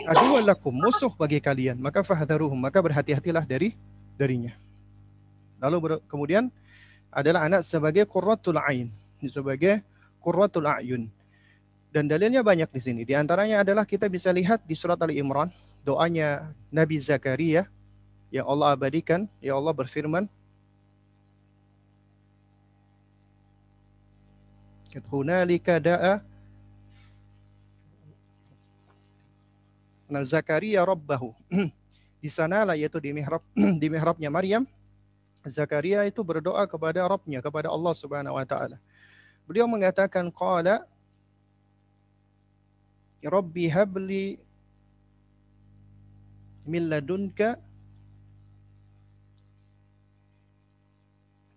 aduwalakum 0.06 0.74
musuh 0.74 1.10
bagi 1.14 1.42
kalian. 1.42 1.78
Maka 1.78 2.06
fahdharuhum 2.06 2.58
maka 2.58 2.78
berhati-hatilah 2.78 3.42
dari 3.46 3.74
darinya. 4.14 4.54
Lalu 5.58 6.00
kemudian 6.06 6.48
adalah 7.10 7.50
anak 7.50 7.66
sebagai 7.66 8.06
qurratul 8.06 8.56
ain 8.62 8.88
sebagai 9.28 9.82
qurratul 10.20 10.68
ayun. 10.68 11.08
Dan 11.90 12.06
dalilnya 12.06 12.46
banyak 12.46 12.70
di 12.70 12.80
sini. 12.80 13.00
Di 13.02 13.18
antaranya 13.18 13.66
adalah 13.66 13.82
kita 13.82 14.06
bisa 14.06 14.30
lihat 14.30 14.62
di 14.62 14.78
surat 14.78 15.00
Ali 15.02 15.18
Imran, 15.18 15.50
doanya 15.82 16.54
Nabi 16.70 17.02
Zakaria 17.02 17.66
yang 18.30 18.46
Allah 18.46 18.78
abadikan, 18.78 19.26
ya 19.42 19.58
Allah 19.58 19.74
berfirman, 19.74 20.30
Hunalika 25.10 25.78
da'a 25.78 26.18
Zakaria 30.26 30.82
Rabbahu. 30.82 31.30
di 32.20 32.28
sanalah 32.28 32.76
yaitu 32.76 33.00
di 33.00 33.10
mihrab 33.16 33.40
di 33.82 33.86
mihrabnya 33.88 34.28
Maryam, 34.28 34.68
Zakaria 35.48 36.04
itu 36.04 36.20
berdoa 36.20 36.68
kepada 36.68 37.00
Rabbnya, 37.08 37.40
kepada 37.40 37.72
Allah 37.72 37.96
Subhanahu 37.96 38.36
wa 38.36 38.44
taala. 38.44 38.76
Beliau 39.48 39.66
mengatakan 39.66 40.28
qala 40.32 40.84
Rabbi 43.20 43.68
habli 43.68 44.40
min 46.64 46.88
ladunka 46.88 47.60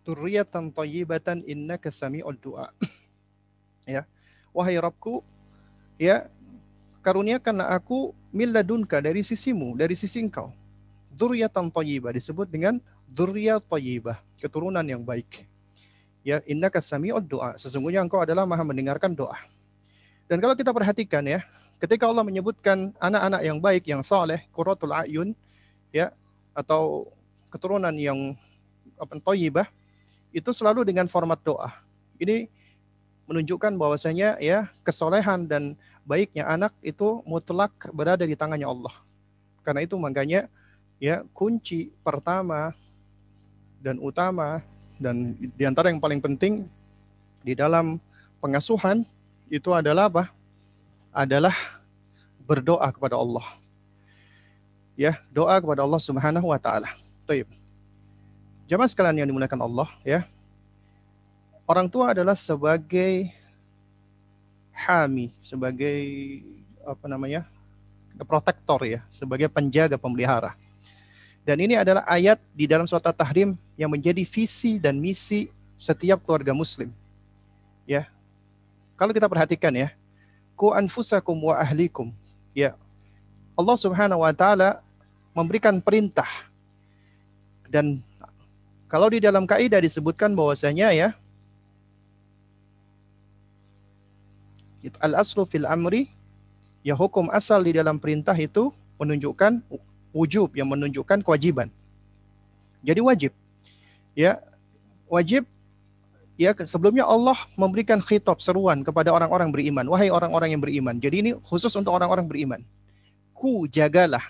turriyatan 0.03 0.75
tayyibatan 0.75 1.47
innaka 1.47 1.87
sami'ud 1.87 2.35
du'a. 2.35 2.67
ya. 3.95 4.03
Wahai 4.51 4.75
Rabbku, 4.75 5.23
ya 5.95 6.27
karuniakanlah 7.01 7.71
aku 7.73 8.11
min 8.35 8.51
ladunka 8.51 8.99
dari 8.99 9.23
sisimu, 9.23 9.79
dari 9.79 9.95
sisi 9.95 10.19
engkau. 10.19 10.51
Dzurriyyatan 11.15 11.71
thayyibah 11.71 12.11
disebut 12.11 12.51
dengan 12.51 12.83
dzurriyyah 13.07 13.63
thayyibah, 13.63 14.19
keturunan 14.43 14.83
yang 14.83 15.01
baik 15.05 15.47
ya 16.23 16.39
innaka 16.47 16.79
sami'ud 16.79 17.27
doa. 17.27 17.53
Sesungguhnya 17.59 18.01
engkau 18.01 18.23
adalah 18.23 18.47
maha 18.47 18.63
mendengarkan 18.63 19.13
doa. 19.13 19.37
Dan 20.25 20.39
kalau 20.39 20.55
kita 20.55 20.71
perhatikan 20.71 21.21
ya, 21.27 21.43
ketika 21.77 22.07
Allah 22.07 22.23
menyebutkan 22.23 22.95
anak-anak 22.97 23.41
yang 23.43 23.59
baik, 23.59 23.83
yang 23.85 24.01
saleh, 24.01 24.47
qurratul 24.55 24.95
ayun, 24.95 25.35
ya, 25.91 26.15
atau 26.55 27.11
keturunan 27.51 27.93
yang 27.93 28.33
apa 28.95 29.19
thayyibah, 29.19 29.67
itu 30.33 30.49
selalu 30.49 30.87
dengan 30.87 31.05
format 31.11 31.37
doa. 31.43 31.69
Ini 32.17 32.47
menunjukkan 33.27 33.75
bahwasanya 33.79 34.39
ya 34.39 34.67
kesolehan 34.83 35.47
dan 35.47 35.79
baiknya 36.03 36.47
anak 36.47 36.75
itu 36.83 37.23
mutlak 37.23 37.71
berada 37.95 38.23
di 38.27 38.35
tangannya 38.35 38.67
Allah. 38.67 38.95
Karena 39.63 39.83
itu 39.85 39.95
makanya 39.95 40.51
ya 40.99 41.23
kunci 41.31 41.91
pertama 42.03 42.75
dan 43.79 43.99
utama 43.99 44.63
dan 45.03 45.35
di 45.35 45.63
antara 45.67 45.91
yang 45.91 45.99
paling 45.99 46.23
penting 46.23 46.71
di 47.43 47.51
dalam 47.51 47.99
pengasuhan 48.39 49.03
itu 49.51 49.69
adalah 49.75 50.07
apa? 50.07 50.31
Adalah 51.11 51.53
berdoa 52.47 52.87
kepada 52.89 53.19
Allah. 53.19 53.43
Ya, 54.95 55.19
doa 55.35 55.59
kepada 55.59 55.83
Allah 55.83 55.99
Subhanahu 55.99 56.47
wa 56.47 56.59
taala. 56.59 56.87
Baik. 57.27 57.51
Jamaah 58.71 58.87
sekalian 58.87 59.19
yang 59.19 59.29
dimuliakan 59.29 59.59
Allah, 59.59 59.91
ya. 60.07 60.23
Orang 61.67 61.91
tua 61.91 62.15
adalah 62.15 62.35
sebagai 62.35 63.27
hami, 64.71 65.35
sebagai 65.43 65.99
apa 66.83 67.05
namanya? 67.11 67.43
protektor 68.21 68.85
ya, 68.85 69.01
sebagai 69.09 69.49
penjaga 69.49 69.97
pemelihara. 69.97 70.53
Dan 71.43 71.59
ini 71.59 71.75
adalah 71.75 72.07
ayat 72.07 72.39
di 72.55 72.63
dalam 72.63 72.87
surat 72.87 73.03
At-Tahrim 73.03 73.59
yang 73.75 73.91
menjadi 73.91 74.23
visi 74.23 74.79
dan 74.79 74.95
misi 74.95 75.51
setiap 75.75 76.23
keluarga 76.23 76.55
muslim. 76.55 76.87
Ya. 77.83 78.07
Kalau 78.95 79.11
kita 79.11 79.27
perhatikan 79.27 79.75
ya, 79.75 79.91
ku 80.55 80.71
anfusakum 80.71 81.35
wa 81.35 81.59
ahlikum. 81.59 82.15
Ya. 82.55 82.79
Allah 83.59 83.75
Subhanahu 83.75 84.23
wa 84.23 84.31
taala 84.31 84.79
memberikan 85.35 85.83
perintah. 85.83 86.29
Dan 87.67 87.99
kalau 88.87 89.11
di 89.11 89.19
dalam 89.19 89.43
kaidah 89.43 89.81
disebutkan 89.83 90.31
bahwasanya 90.37 90.93
ya 90.95 91.17
al-aslu 94.99 95.47
fil 95.47 95.65
amri 95.65 96.11
ya 96.83 96.93
hukum 96.93 97.31
asal 97.31 97.63
di 97.63 97.73
dalam 97.73 97.97
perintah 97.97 98.35
itu 98.35 98.69
menunjukkan 98.99 99.63
wujub 100.13 100.53
yang 100.53 100.69
menunjukkan 100.69 101.25
kewajiban. 101.25 101.67
Jadi 102.85 103.01
wajib. 103.01 103.31
Ya, 104.13 104.37
wajib 105.09 105.49
ya 106.37 106.53
sebelumnya 106.65 107.05
Allah 107.05 107.37
memberikan 107.57 107.97
khitab 107.97 108.37
seruan 108.37 108.85
kepada 108.85 109.09
orang-orang 109.09 109.49
beriman. 109.49 109.85
Wahai 109.89 110.13
orang-orang 110.13 110.53
yang 110.53 110.61
beriman. 110.61 110.95
Jadi 111.01 111.15
ini 111.25 111.31
khusus 111.49 111.73
untuk 111.73 111.91
orang-orang 111.91 112.29
beriman. 112.29 112.61
Ku 113.33 113.65
jagalah. 113.65 114.23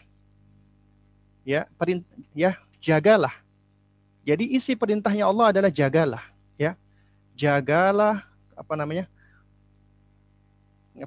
Ya, 1.43 1.67
perint 1.75 2.07
ya, 2.31 2.55
jagalah. 2.79 3.35
Jadi 4.23 4.55
isi 4.55 4.71
perintahnya 4.79 5.27
Allah 5.27 5.51
adalah 5.51 5.67
jagalah, 5.67 6.23
ya. 6.55 6.79
Jagalah 7.35 8.23
apa 8.55 8.73
namanya? 8.79 9.11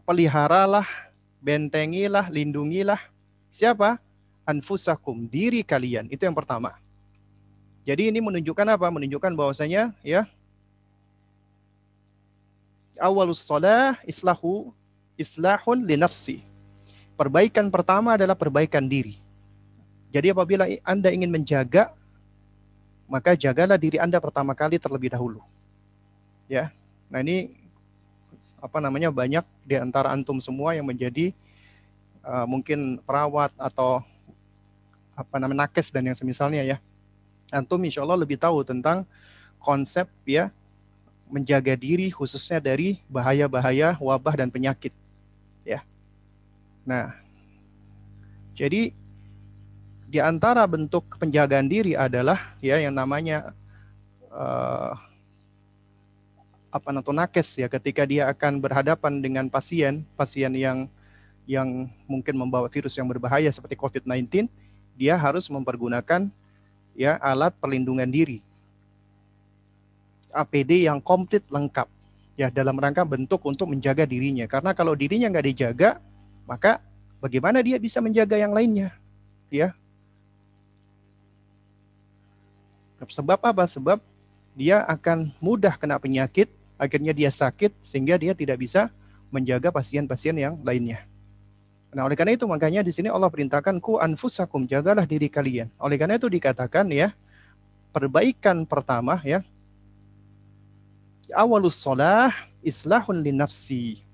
Peliharalah, 0.05 0.85
bentengilah, 1.41 2.29
lindungilah. 2.29 3.01
Siapa? 3.49 3.97
Anfusakum, 4.47 5.27
diri 5.27 5.67
kalian. 5.67 6.07
Itu 6.09 6.25
yang 6.25 6.33
pertama. 6.39 6.79
Jadi 7.83 8.15
ini 8.15 8.23
menunjukkan 8.23 8.67
apa? 8.79 8.87
Menunjukkan 8.89 9.35
bahwasanya 9.35 9.95
ya 10.01 10.27
awalus 12.99 13.45
salah 13.45 13.99
islahu 14.09 14.73
islahun 15.19 15.85
li 15.85 15.99
nafsi. 15.99 16.37
Perbaikan 17.19 17.69
pertama 17.69 18.15
adalah 18.15 18.37
perbaikan 18.39 18.85
diri. 18.87 19.19
Jadi 20.15 20.33
apabila 20.33 20.65
Anda 20.85 21.13
ingin 21.13 21.29
menjaga 21.29 21.93
maka 23.07 23.39
jagalah 23.39 23.79
diri 23.79 23.97
Anda 24.03 24.19
pertama 24.19 24.53
kali 24.53 24.77
terlebih 24.83 25.15
dahulu. 25.15 25.41
Ya. 26.51 26.75
Nah, 27.07 27.23
ini 27.23 27.55
apa 28.59 28.83
namanya 28.83 29.15
banyak 29.15 29.47
di 29.63 29.79
antara 29.79 30.11
antum 30.11 30.43
semua 30.43 30.75
yang 30.75 30.87
menjadi 30.87 31.31
uh, 32.27 32.47
mungkin 32.51 32.99
perawat 33.07 33.55
atau 33.55 34.03
apa 35.17 35.41
namanya 35.41 35.65
nakes 35.67 35.89
dan 35.89 36.05
yang 36.05 36.15
semisalnya 36.15 36.63
ya. 36.63 36.77
Antum 37.49 37.81
insya 37.83 38.05
Allah 38.05 38.21
lebih 38.21 38.37
tahu 38.37 38.63
tentang 38.63 39.09
konsep 39.59 40.07
ya 40.29 40.53
menjaga 41.27 41.75
diri 41.75 42.13
khususnya 42.13 42.63
dari 42.63 43.03
bahaya-bahaya 43.11 43.99
wabah 43.99 44.35
dan 44.39 44.53
penyakit 44.53 44.95
ya. 45.67 45.83
Nah, 46.87 47.17
jadi 48.55 48.95
di 50.07 50.19
antara 50.23 50.63
bentuk 50.71 51.19
penjagaan 51.19 51.67
diri 51.67 51.99
adalah 51.99 52.39
ya 52.63 52.79
yang 52.79 52.95
namanya 52.95 53.51
uh, 54.31 54.95
apa 56.71 56.93
nakes 56.93 57.59
ya 57.59 57.67
ketika 57.67 58.07
dia 58.07 58.31
akan 58.31 58.61
berhadapan 58.63 59.19
dengan 59.19 59.51
pasien 59.51 60.05
pasien 60.15 60.53
yang 60.55 60.87
yang 61.49 61.89
mungkin 62.07 62.35
membawa 62.39 62.71
virus 62.71 62.95
yang 62.95 63.07
berbahaya 63.07 63.49
seperti 63.51 63.75
COVID-19 63.79 64.47
dia 64.97 65.15
harus 65.15 65.47
mempergunakan 65.53 66.33
ya 66.97 67.21
alat 67.21 67.53
perlindungan 67.61 68.09
diri. 68.09 68.41
APD 70.33 70.85
yang 70.85 71.01
komplit 71.01 71.45
lengkap 71.49 71.89
ya 72.37 72.53
dalam 72.53 72.77
rangka 72.77 73.05
bentuk 73.05 73.41
untuk 73.45 73.73
menjaga 73.73 74.05
dirinya. 74.05 74.45
Karena 74.49 74.77
kalau 74.77 74.93
dirinya 74.93 75.33
nggak 75.33 75.47
dijaga, 75.53 76.01
maka 76.45 76.81
bagaimana 77.21 77.65
dia 77.65 77.81
bisa 77.81 78.01
menjaga 78.01 78.37
yang 78.37 78.53
lainnya? 78.53 78.93
Ya. 79.49 79.73
Sebab 83.01 83.41
apa? 83.41 83.65
Sebab 83.65 84.01
dia 84.57 84.81
akan 84.89 85.33
mudah 85.41 85.77
kena 85.77 86.01
penyakit 86.01 86.49
akhirnya 86.81 87.13
dia 87.13 87.29
sakit 87.33 87.73
sehingga 87.85 88.17
dia 88.17 88.33
tidak 88.33 88.61
bisa 88.61 88.89
menjaga 89.33 89.73
pasien-pasien 89.73 90.37
yang 90.37 90.55
lainnya. 90.65 91.05
Nah, 91.97 92.05
oleh 92.05 92.13
karena 92.13 92.37
itu 92.37 92.45
makanya 92.45 92.85
di 92.85 92.93
sini 92.93 93.09
Allah 93.09 93.33
perintahkan 93.33 93.81
ku 93.81 93.97
anfusakum 93.97 94.69
jagalah 94.69 95.09
diri 95.09 95.33
kalian. 95.33 95.73
Oleh 95.81 95.97
karena 95.97 96.21
itu 96.21 96.29
dikatakan 96.29 96.93
ya 96.93 97.17
perbaikan 97.89 98.69
pertama 98.69 99.17
ya 99.25 99.41
awalus 101.33 101.81
sholah 101.81 102.29
islahun 102.61 103.25
linafsi 103.25 104.05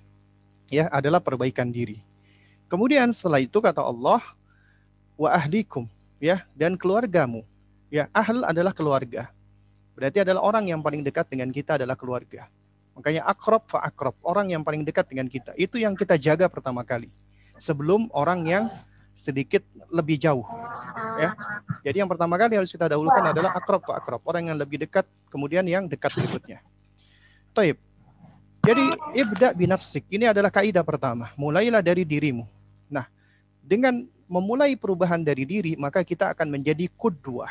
ya 0.70 0.86
adalah 0.94 1.18
perbaikan 1.18 1.74
diri. 1.74 1.98
Kemudian 2.70 3.10
setelah 3.10 3.42
itu 3.42 3.58
kata 3.58 3.82
Allah 3.82 4.22
wa 5.18 5.34
ahlikum 5.34 5.90
ya 6.22 6.46
dan 6.54 6.78
keluargamu. 6.78 7.42
Ya, 7.90 8.06
ahl 8.14 8.46
adalah 8.46 8.70
keluarga. 8.70 9.26
Berarti 9.98 10.22
adalah 10.22 10.40
orang 10.46 10.70
yang 10.70 10.80
paling 10.86 11.02
dekat 11.02 11.26
dengan 11.28 11.50
kita 11.50 11.82
adalah 11.82 11.98
keluarga. 11.98 12.46
Makanya 12.94 13.26
akrob 13.26 13.66
fa 13.66 13.82
akrob, 13.84 14.16
orang 14.24 14.48
yang 14.54 14.62
paling 14.62 14.86
dekat 14.86 15.10
dengan 15.10 15.26
kita. 15.26 15.52
Itu 15.58 15.82
yang 15.82 15.92
kita 15.92 16.16
jaga 16.16 16.48
pertama 16.48 16.86
kali. 16.86 17.12
Sebelum 17.56 18.10
orang 18.12 18.44
yang 18.48 18.64
sedikit 19.12 19.62
lebih 19.92 20.18
jauh. 20.18 20.44
Ya. 21.20 21.36
Jadi 21.84 22.02
yang 22.02 22.10
pertama 22.10 22.34
kali 22.40 22.56
harus 22.56 22.72
kita 22.72 22.90
dahulukan 22.90 23.22
adalah 23.22 23.54
akrob 23.54 23.84
fa 23.84 24.00
akrob, 24.00 24.22
orang 24.24 24.50
yang 24.50 24.58
lebih 24.58 24.82
dekat, 24.82 25.06
kemudian 25.28 25.62
yang 25.68 25.86
dekat 25.86 26.10
berikutnya. 26.16 26.58
Taib. 27.52 27.76
Jadi 28.62 28.84
ibda 29.18 29.52
binafsik 29.58 30.06
ini 30.10 30.30
adalah 30.30 30.48
kaidah 30.48 30.86
pertama. 30.86 31.34
Mulailah 31.34 31.82
dari 31.82 32.06
dirimu. 32.06 32.46
Nah, 32.86 33.10
dengan 33.58 34.06
memulai 34.30 34.78
perubahan 34.78 35.18
dari 35.20 35.42
diri, 35.42 35.74
maka 35.74 36.06
kita 36.06 36.30
akan 36.30 36.46
menjadi 36.46 36.86
kudwah. 36.94 37.50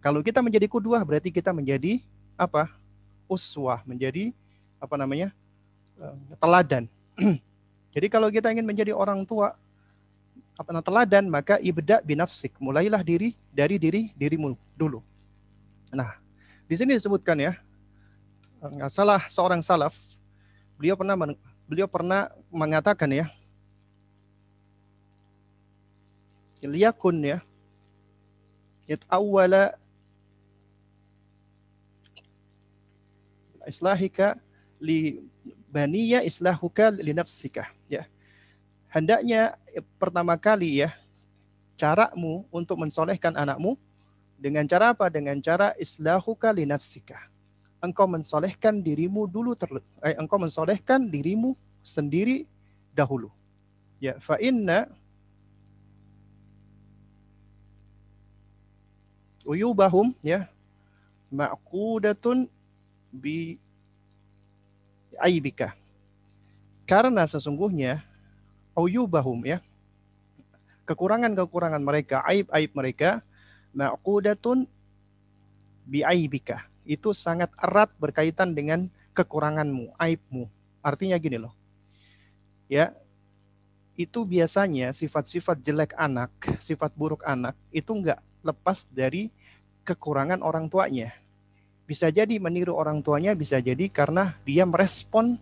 Kalau 0.00 0.24
kita 0.24 0.40
menjadi 0.40 0.64
kudwah 0.70 1.02
berarti 1.04 1.28
kita 1.28 1.52
menjadi 1.52 2.00
apa? 2.38 2.72
Uswah, 3.28 3.84
menjadi 3.84 4.32
apa 4.80 4.94
namanya? 4.96 5.28
Eh, 6.00 6.16
teladan. 6.40 6.88
Jadi 7.90 8.06
kalau 8.06 8.30
kita 8.30 8.50
ingin 8.54 8.66
menjadi 8.66 8.94
orang 8.94 9.26
tua 9.26 9.58
apa 10.54 10.68
namanya 10.70 10.86
teladan, 10.86 11.24
maka 11.26 11.56
ibda 11.58 12.04
binafsik. 12.04 12.54
Mulailah 12.60 13.00
diri 13.00 13.34
dari 13.50 13.80
diri 13.80 14.12
dirimu 14.14 14.54
dulu. 14.76 15.00
Nah, 15.90 16.20
di 16.68 16.74
sini 16.78 16.94
disebutkan 16.94 17.40
ya, 17.40 17.52
salah 18.92 19.24
seorang 19.26 19.64
salaf, 19.64 19.96
beliau 20.78 20.94
pernah 20.94 21.16
beliau 21.66 21.88
pernah 21.90 22.30
mengatakan 22.52 23.10
ya, 23.10 23.26
liyakun 26.62 27.16
ya 27.24 27.40
awala 29.06 29.78
islahika 33.64 34.34
li 34.82 35.22
baniya 35.70 36.26
islahuka 36.26 36.90
li 36.90 37.14
nafsika 37.14 37.70
hendaknya 38.90 39.56
pertama 39.96 40.34
kali 40.36 40.84
ya 40.84 40.90
caramu 41.80 42.44
untuk 42.52 42.76
mensolehkan 42.76 43.32
anakmu 43.32 43.80
dengan 44.36 44.68
cara 44.68 44.92
apa? 44.92 45.08
Dengan 45.08 45.40
cara 45.40 45.72
islahuka 45.80 46.52
li 46.52 46.68
nafsika. 46.68 47.16
Engkau 47.80 48.04
mensolehkan 48.04 48.84
dirimu 48.84 49.24
dulu 49.24 49.56
terlebih 49.56 49.88
eh, 50.04 50.12
engkau 50.20 50.36
mensolehkan 50.36 51.08
dirimu 51.08 51.56
sendiri 51.80 52.44
dahulu. 52.92 53.32
Ya 53.96 54.20
fa 54.20 54.36
inna 54.36 54.88
uyubahum 59.48 60.12
ya 60.20 60.44
ma'qudatun 61.32 62.44
bi 63.08 63.56
aibika. 65.16 65.72
Karena 66.84 67.24
sesungguhnya 67.24 68.04
uyubahum 68.74 69.40
ya 69.44 69.58
kekurangan-kekurangan 70.90 71.78
mereka, 71.78 72.26
aib-aib 72.26 72.70
mereka 72.74 73.22
ma'qudatun 73.70 74.66
bi 75.86 76.02
aibika. 76.02 76.66
Itu 76.82 77.14
sangat 77.14 77.54
erat 77.62 77.94
berkaitan 78.02 78.58
dengan 78.58 78.90
kekuranganmu, 79.14 79.94
aibmu. 79.94 80.50
Artinya 80.82 81.14
gini 81.22 81.38
loh. 81.38 81.54
Ya, 82.66 82.90
itu 83.94 84.26
biasanya 84.26 84.90
sifat-sifat 84.90 85.62
jelek 85.62 85.94
anak, 85.94 86.34
sifat 86.58 86.90
buruk 86.98 87.22
anak 87.22 87.54
itu 87.70 87.94
enggak 87.94 88.18
lepas 88.42 88.90
dari 88.90 89.30
kekurangan 89.86 90.42
orang 90.42 90.66
tuanya. 90.66 91.14
Bisa 91.86 92.10
jadi 92.10 92.38
meniru 92.42 92.74
orang 92.74 93.02
tuanya, 93.02 93.34
bisa 93.38 93.62
jadi 93.62 93.86
karena 93.90 94.34
dia 94.42 94.66
merespon 94.66 95.38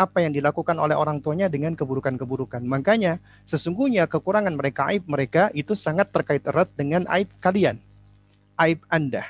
apa 0.00 0.24
yang 0.24 0.32
dilakukan 0.32 0.72
oleh 0.80 0.96
orang 0.96 1.20
tuanya 1.20 1.52
dengan 1.52 1.76
keburukan-keburukan. 1.76 2.64
Makanya 2.64 3.20
sesungguhnya 3.44 4.08
kekurangan 4.08 4.56
mereka, 4.56 4.88
aib 4.88 5.04
mereka 5.04 5.52
itu 5.52 5.76
sangat 5.76 6.08
terkait 6.08 6.40
erat 6.48 6.72
dengan 6.72 7.04
aib 7.12 7.28
kalian, 7.44 7.76
aib 8.56 8.80
Anda. 8.88 9.28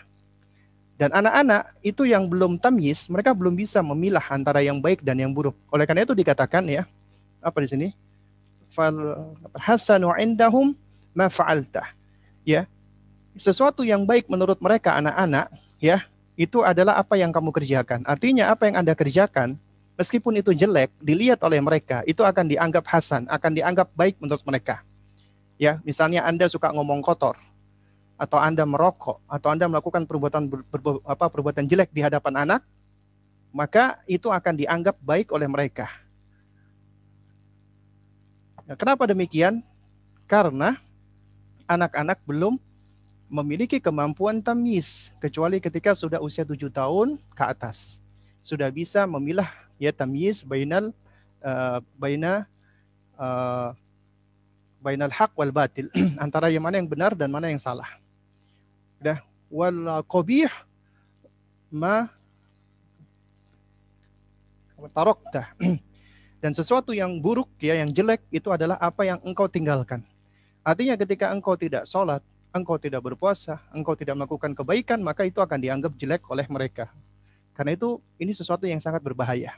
Dan 0.94 1.11
anak-anak 1.16 1.74
itu 1.83 2.06
yang 2.06 2.28
belum 2.28 2.61
tamyiz, 2.61 3.09
mereka 3.09 3.35
belum 3.35 3.56
bisa 3.56 3.80
memilah 3.80 4.22
antara 4.30 4.61
yang 4.62 4.78
baik 4.78 5.02
dan 5.02 5.18
yang 5.18 5.33
buruk. 5.33 5.56
Oleh 5.72 5.88
karena 5.88 6.04
itu 6.04 6.14
dikatakan 6.14 6.62
ya, 6.68 6.87
apa 7.40 7.59
di 7.64 7.68
sini? 7.72 7.88
Fal 8.70 8.94
hasanu 9.56 10.12
indahum 10.20 10.76
ma 11.16 11.26
fa'alta. 11.33 11.90
Ya, 12.44 12.68
sesuatu 13.40 13.83
yang 13.83 14.04
baik 14.04 14.28
menurut 14.28 14.61
mereka 14.61 14.96
anak-anak 15.00 15.48
ya 15.80 16.04
itu 16.37 16.61
adalah 16.64 17.00
apa 17.00 17.16
yang 17.16 17.33
kamu 17.33 17.52
kerjakan. 17.52 18.04
Artinya 18.04 18.52
apa 18.52 18.68
yang 18.68 18.80
Anda 18.85 18.92
kerjakan 18.96 19.56
meskipun 19.98 20.38
itu 20.38 20.53
jelek 20.55 20.92
dilihat 21.00 21.40
oleh 21.46 21.59
mereka 21.62 22.03
itu 22.05 22.20
akan 22.20 22.46
dianggap 22.46 22.85
hasan, 22.90 23.26
akan 23.31 23.50
dianggap 23.55 23.88
baik 23.94 24.18
menurut 24.20 24.42
mereka. 24.44 24.83
Ya, 25.61 25.76
misalnya 25.85 26.24
Anda 26.24 26.48
suka 26.48 26.72
ngomong 26.72 27.05
kotor 27.05 27.37
atau 28.20 28.37
Anda 28.40 28.64
merokok 28.64 29.20
atau 29.29 29.48
Anda 29.53 29.68
melakukan 29.68 30.09
perbuatan 30.09 30.48
ber, 30.48 30.61
ber, 30.68 31.00
apa 31.05 31.29
perbuatan 31.29 31.68
jelek 31.68 31.92
di 31.92 32.00
hadapan 32.00 32.48
anak, 32.48 32.61
maka 33.53 34.00
itu 34.09 34.29
akan 34.29 34.57
dianggap 34.57 34.96
baik 35.00 35.33
oleh 35.33 35.48
mereka. 35.48 35.88
Nah, 38.64 38.76
kenapa 38.79 39.09
demikian? 39.09 39.61
Karena 40.31 40.79
anak-anak 41.66 42.22
belum 42.22 42.55
memiliki 43.31 43.79
kemampuan 43.79 44.42
tamis 44.42 45.14
kecuali 45.22 45.62
ketika 45.62 45.94
sudah 45.94 46.18
usia 46.18 46.42
tujuh 46.42 46.66
tahun 46.66 47.14
ke 47.31 47.44
atas 47.46 48.03
sudah 48.42 48.66
bisa 48.74 49.07
memilah 49.07 49.46
ya 49.80 49.90
tamis 49.96 50.44
bainal 50.44 50.92
uh, 51.40 51.80
baina 51.96 52.44
uh, 53.16 53.72
bainal 54.84 55.08
hak 55.08 55.32
wal 55.32 55.48
batil 55.48 55.88
antara 56.24 56.52
yang 56.52 56.60
mana 56.60 56.76
yang 56.76 56.86
benar 56.86 57.16
dan 57.16 57.32
mana 57.32 57.48
yang 57.48 57.58
salah. 57.58 57.88
Dah 59.00 59.24
wal 59.48 60.04
qabih 60.04 60.52
ma 61.72 62.12
tarokta 64.92 65.52
dan 66.42 66.52
sesuatu 66.56 66.96
yang 66.96 67.20
buruk 67.20 67.48
ya 67.60 67.76
yang 67.76 67.92
jelek 67.92 68.24
itu 68.32 68.48
adalah 68.52 68.76
apa 68.80 69.08
yang 69.08 69.18
engkau 69.24 69.48
tinggalkan. 69.48 70.04
Artinya 70.60 70.96
ketika 70.96 71.32
engkau 71.32 71.56
tidak 71.56 71.88
sholat, 71.88 72.20
engkau 72.52 72.76
tidak 72.76 73.00
berpuasa, 73.00 73.60
engkau 73.72 73.96
tidak 73.96 74.16
melakukan 74.16 74.52
kebaikan, 74.52 75.00
maka 75.00 75.24
itu 75.24 75.40
akan 75.40 75.56
dianggap 75.56 75.92
jelek 75.96 76.22
oleh 76.28 76.44
mereka. 76.52 76.92
Karena 77.56 77.76
itu 77.76 78.00
ini 78.20 78.32
sesuatu 78.32 78.64
yang 78.68 78.80
sangat 78.80 79.00
berbahaya. 79.00 79.56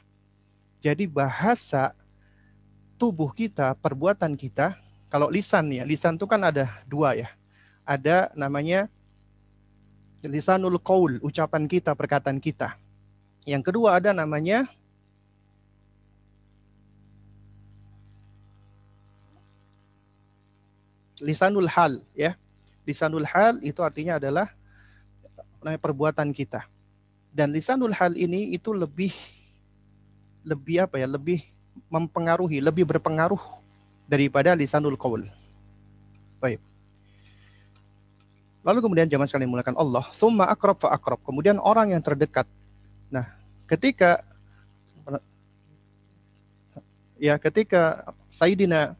Jadi 0.83 1.07
bahasa 1.07 1.95
tubuh 2.99 3.31
kita, 3.31 3.71
perbuatan 3.79 4.35
kita, 4.35 4.75
kalau 5.07 5.31
lisan 5.31 5.71
ya, 5.71 5.87
lisan 5.87 6.19
itu 6.19 6.27
kan 6.27 6.43
ada 6.43 6.67
dua 6.83 7.15
ya. 7.15 7.31
Ada 7.87 8.35
namanya 8.35 8.91
lisanul 10.27 10.75
qaul, 10.83 11.23
ucapan 11.23 11.71
kita, 11.71 11.95
perkataan 11.95 12.43
kita. 12.43 12.75
Yang 13.47 13.71
kedua 13.71 13.95
ada 13.99 14.11
namanya 14.11 14.67
lisanul 21.23 21.71
hal 21.71 22.03
ya 22.11 22.35
lisanul 22.83 23.23
hal 23.23 23.59
itu 23.63 23.79
artinya 23.79 24.19
adalah 24.19 24.51
perbuatan 25.63 26.35
kita. 26.35 26.67
Dan 27.31 27.55
lisanul 27.55 27.95
hal 27.95 28.13
ini 28.13 28.53
itu 28.53 28.75
lebih 28.75 29.15
lebih 30.43 30.85
apa 30.85 30.99
ya? 30.99 31.07
Lebih 31.07 31.43
mempengaruhi, 31.89 32.61
lebih 32.61 32.85
berpengaruh 32.85 33.41
daripada 34.05 34.53
lisanul 34.53 34.99
qaul. 34.99 35.25
Baik. 36.37 36.59
Lalu 38.63 38.79
kemudian 38.79 39.07
zaman 39.11 39.27
sekali 39.27 39.43
mulakan 39.43 39.75
Allah, 39.75 40.07
summa 40.15 40.47
akrab 40.47 40.79
fa 40.79 40.95
akrab. 40.95 41.19
Kemudian 41.23 41.59
orang 41.59 41.91
yang 41.91 42.03
terdekat. 42.03 42.47
Nah, 43.11 43.27
ketika 43.67 44.23
ya 47.19 47.39
ketika 47.39 48.11
Sayyidina 48.31 48.99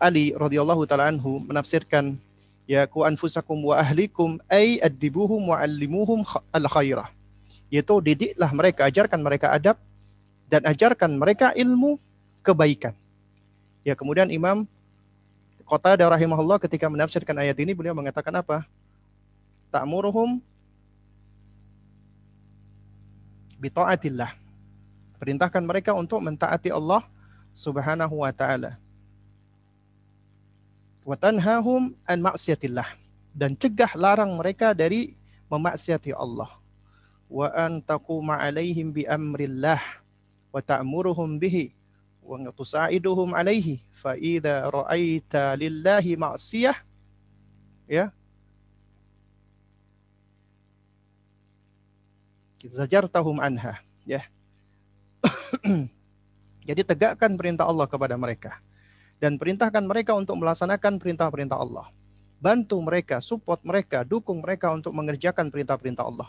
Ali 0.00 0.32
radhiyallahu 0.32 0.88
taala 0.88 1.12
anhu 1.12 1.40
menafsirkan 1.44 2.16
ya 2.64 2.88
ku 2.88 3.04
anfusakum 3.04 3.60
wa 3.60 3.76
ahlikum 3.76 4.40
ay 4.48 4.80
adibuhum 4.80 5.52
wa 5.52 5.60
allimuhum 5.60 6.24
al 6.52 6.66
khairah. 6.68 7.12
Yaitu 7.72 8.04
didiklah 8.04 8.52
mereka, 8.52 8.84
ajarkan 8.84 9.20
mereka 9.24 9.48
adab 9.48 9.80
dan 10.52 10.60
ajarkan 10.68 11.16
mereka 11.16 11.56
ilmu 11.56 11.96
kebaikan. 12.44 12.92
Ya, 13.80 13.96
kemudian 13.96 14.28
Imam 14.28 14.68
Kota 15.72 15.96
rahimahullah 15.96 16.60
ketika 16.60 16.84
menafsirkan 16.92 17.32
ayat 17.40 17.56
ini 17.56 17.72
beliau 17.72 17.96
mengatakan 17.96 18.36
apa? 18.36 18.68
Ta'muruhum 19.72 20.36
bita'atillah. 23.56 24.36
Perintahkan 25.16 25.64
mereka 25.64 25.96
untuk 25.96 26.20
mentaati 26.20 26.68
Allah 26.68 27.00
Subhanahu 27.56 28.20
wa 28.20 28.28
taala. 28.36 28.76
Wa 31.08 31.16
an 31.24 32.18
maksiatillah 32.20 32.86
dan 33.32 33.56
cegah 33.56 33.96
larang 33.96 34.36
mereka 34.36 34.76
dari 34.76 35.16
memaksiati 35.48 36.12
Allah. 36.12 36.61
Wa 37.32 37.48
an 37.56 37.80
taquma 37.80 38.36
alaihim 38.36 38.92
bi 38.92 39.08
amrillah 39.08 39.80
wa 40.52 40.60
ta'muruhum 40.60 41.40
bihi 41.40 41.72
wa 42.20 42.52
tusaiduhum 42.52 43.32
alaihi 43.32 43.80
fa 43.88 44.20
idza 44.20 44.68
ra'aita 44.68 45.56
lillahi 45.56 46.12
ma'siyah. 46.20 46.76
Ya. 47.88 48.12
Zajartahum 52.68 53.40
anha. 53.40 53.80
Ya. 54.04 54.28
Jadi 56.68 56.84
tegakkan 56.84 57.32
perintah 57.40 57.64
Allah 57.64 57.88
kepada 57.88 58.12
mereka 58.20 58.60
dan 59.24 59.40
perintahkan 59.40 59.88
mereka 59.88 60.12
untuk 60.12 60.36
melaksanakan 60.36 61.00
perintah-perintah 61.00 61.56
Allah. 61.56 61.88
Bantu 62.44 62.76
mereka 62.84 63.24
support 63.24 63.64
mereka 63.64 64.04
dukung 64.04 64.44
mereka 64.44 64.68
untuk 64.68 64.92
mengerjakan 64.92 65.48
perintah-perintah 65.48 66.04
Allah 66.04 66.28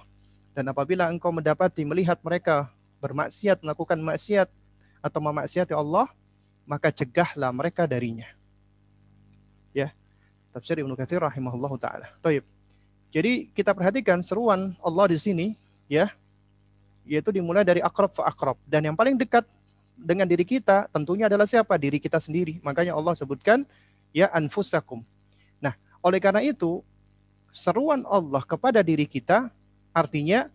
dan 0.54 0.70
apabila 0.70 1.10
engkau 1.10 1.34
mendapati 1.34 1.82
melihat 1.84 2.22
mereka 2.22 2.70
bermaksiat 3.02 3.60
melakukan 3.66 4.00
maksiat 4.00 4.48
atau 5.04 5.20
memaksiati 5.20 5.76
Allah, 5.76 6.08
maka 6.64 6.88
cegahlah 6.94 7.52
mereka 7.52 7.84
darinya. 7.84 8.30
Ya. 9.76 9.92
Tafsir 10.56 10.80
Ibnu 10.80 10.96
Katsir 10.96 11.20
rahimahullahu 11.20 11.76
taala. 11.82 12.14
Taib. 12.24 12.46
Jadi 13.12 13.52
kita 13.52 13.74
perhatikan 13.76 14.22
seruan 14.22 14.78
Allah 14.80 15.06
di 15.12 15.20
sini 15.20 15.48
ya 15.92 16.10
yaitu 17.04 17.36
dimulai 17.36 17.68
dari 17.68 17.84
akrab 17.84 18.16
fa 18.16 18.32
akrab 18.32 18.56
dan 18.64 18.88
yang 18.88 18.96
paling 18.96 19.20
dekat 19.20 19.44
dengan 19.94 20.26
diri 20.26 20.48
kita 20.48 20.88
tentunya 20.90 21.28
adalah 21.28 21.46
siapa? 21.46 21.76
Diri 21.78 22.00
kita 22.00 22.18
sendiri. 22.18 22.58
Makanya 22.64 22.96
Allah 22.96 23.14
sebutkan 23.14 23.68
ya 24.16 24.30
anfusakum. 24.34 25.04
Nah, 25.60 25.76
oleh 26.02 26.22
karena 26.22 26.42
itu 26.42 26.82
seruan 27.54 28.02
Allah 28.10 28.42
kepada 28.42 28.82
diri 28.82 29.06
kita 29.06 29.54
artinya 29.94 30.50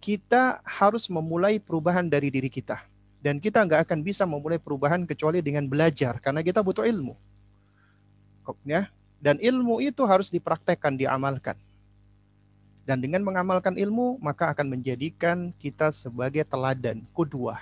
kita 0.00 0.64
harus 0.64 1.10
memulai 1.12 1.60
perubahan 1.60 2.08
dari 2.08 2.32
diri 2.32 2.48
kita. 2.48 2.80
Dan 3.20 3.36
kita 3.36 3.60
nggak 3.60 3.84
akan 3.84 4.00
bisa 4.00 4.24
memulai 4.24 4.56
perubahan 4.56 5.04
kecuali 5.04 5.44
dengan 5.44 5.68
belajar, 5.68 6.16
karena 6.24 6.40
kita 6.40 6.64
butuh 6.64 6.88
ilmu. 6.88 7.12
Ya, 8.64 8.88
dan 9.20 9.36
ilmu 9.36 9.84
itu 9.84 10.00
harus 10.08 10.32
dipraktekkan, 10.32 10.96
diamalkan. 10.96 11.52
Dan 12.88 13.04
dengan 13.04 13.20
mengamalkan 13.20 13.76
ilmu, 13.76 14.16
maka 14.24 14.50
akan 14.56 14.72
menjadikan 14.72 15.52
kita 15.60 15.92
sebagai 15.92 16.42
teladan, 16.48 17.04
kudua. 17.12 17.60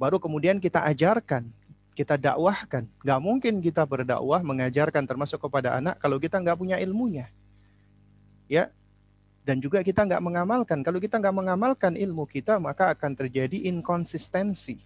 Baru 0.00 0.16
kemudian 0.16 0.56
kita 0.56 0.80
ajarkan, 0.88 1.52
kita 1.92 2.16
dakwahkan. 2.16 2.88
Nggak 3.04 3.20
mungkin 3.20 3.54
kita 3.60 3.84
berdakwah, 3.84 4.40
mengajarkan 4.40 5.04
termasuk 5.04 5.44
kepada 5.44 5.76
anak 5.76 6.00
kalau 6.00 6.16
kita 6.16 6.40
nggak 6.40 6.56
punya 6.56 6.76
ilmunya. 6.80 7.28
Ya, 8.48 8.72
dan 9.46 9.62
juga 9.62 9.78
kita 9.86 10.02
nggak 10.02 10.18
mengamalkan. 10.18 10.82
Kalau 10.82 10.98
kita 10.98 11.22
nggak 11.22 11.30
mengamalkan 11.30 11.94
ilmu 11.94 12.26
kita, 12.26 12.58
maka 12.58 12.90
akan 12.90 13.14
terjadi 13.14 13.70
inkonsistensi 13.70 14.82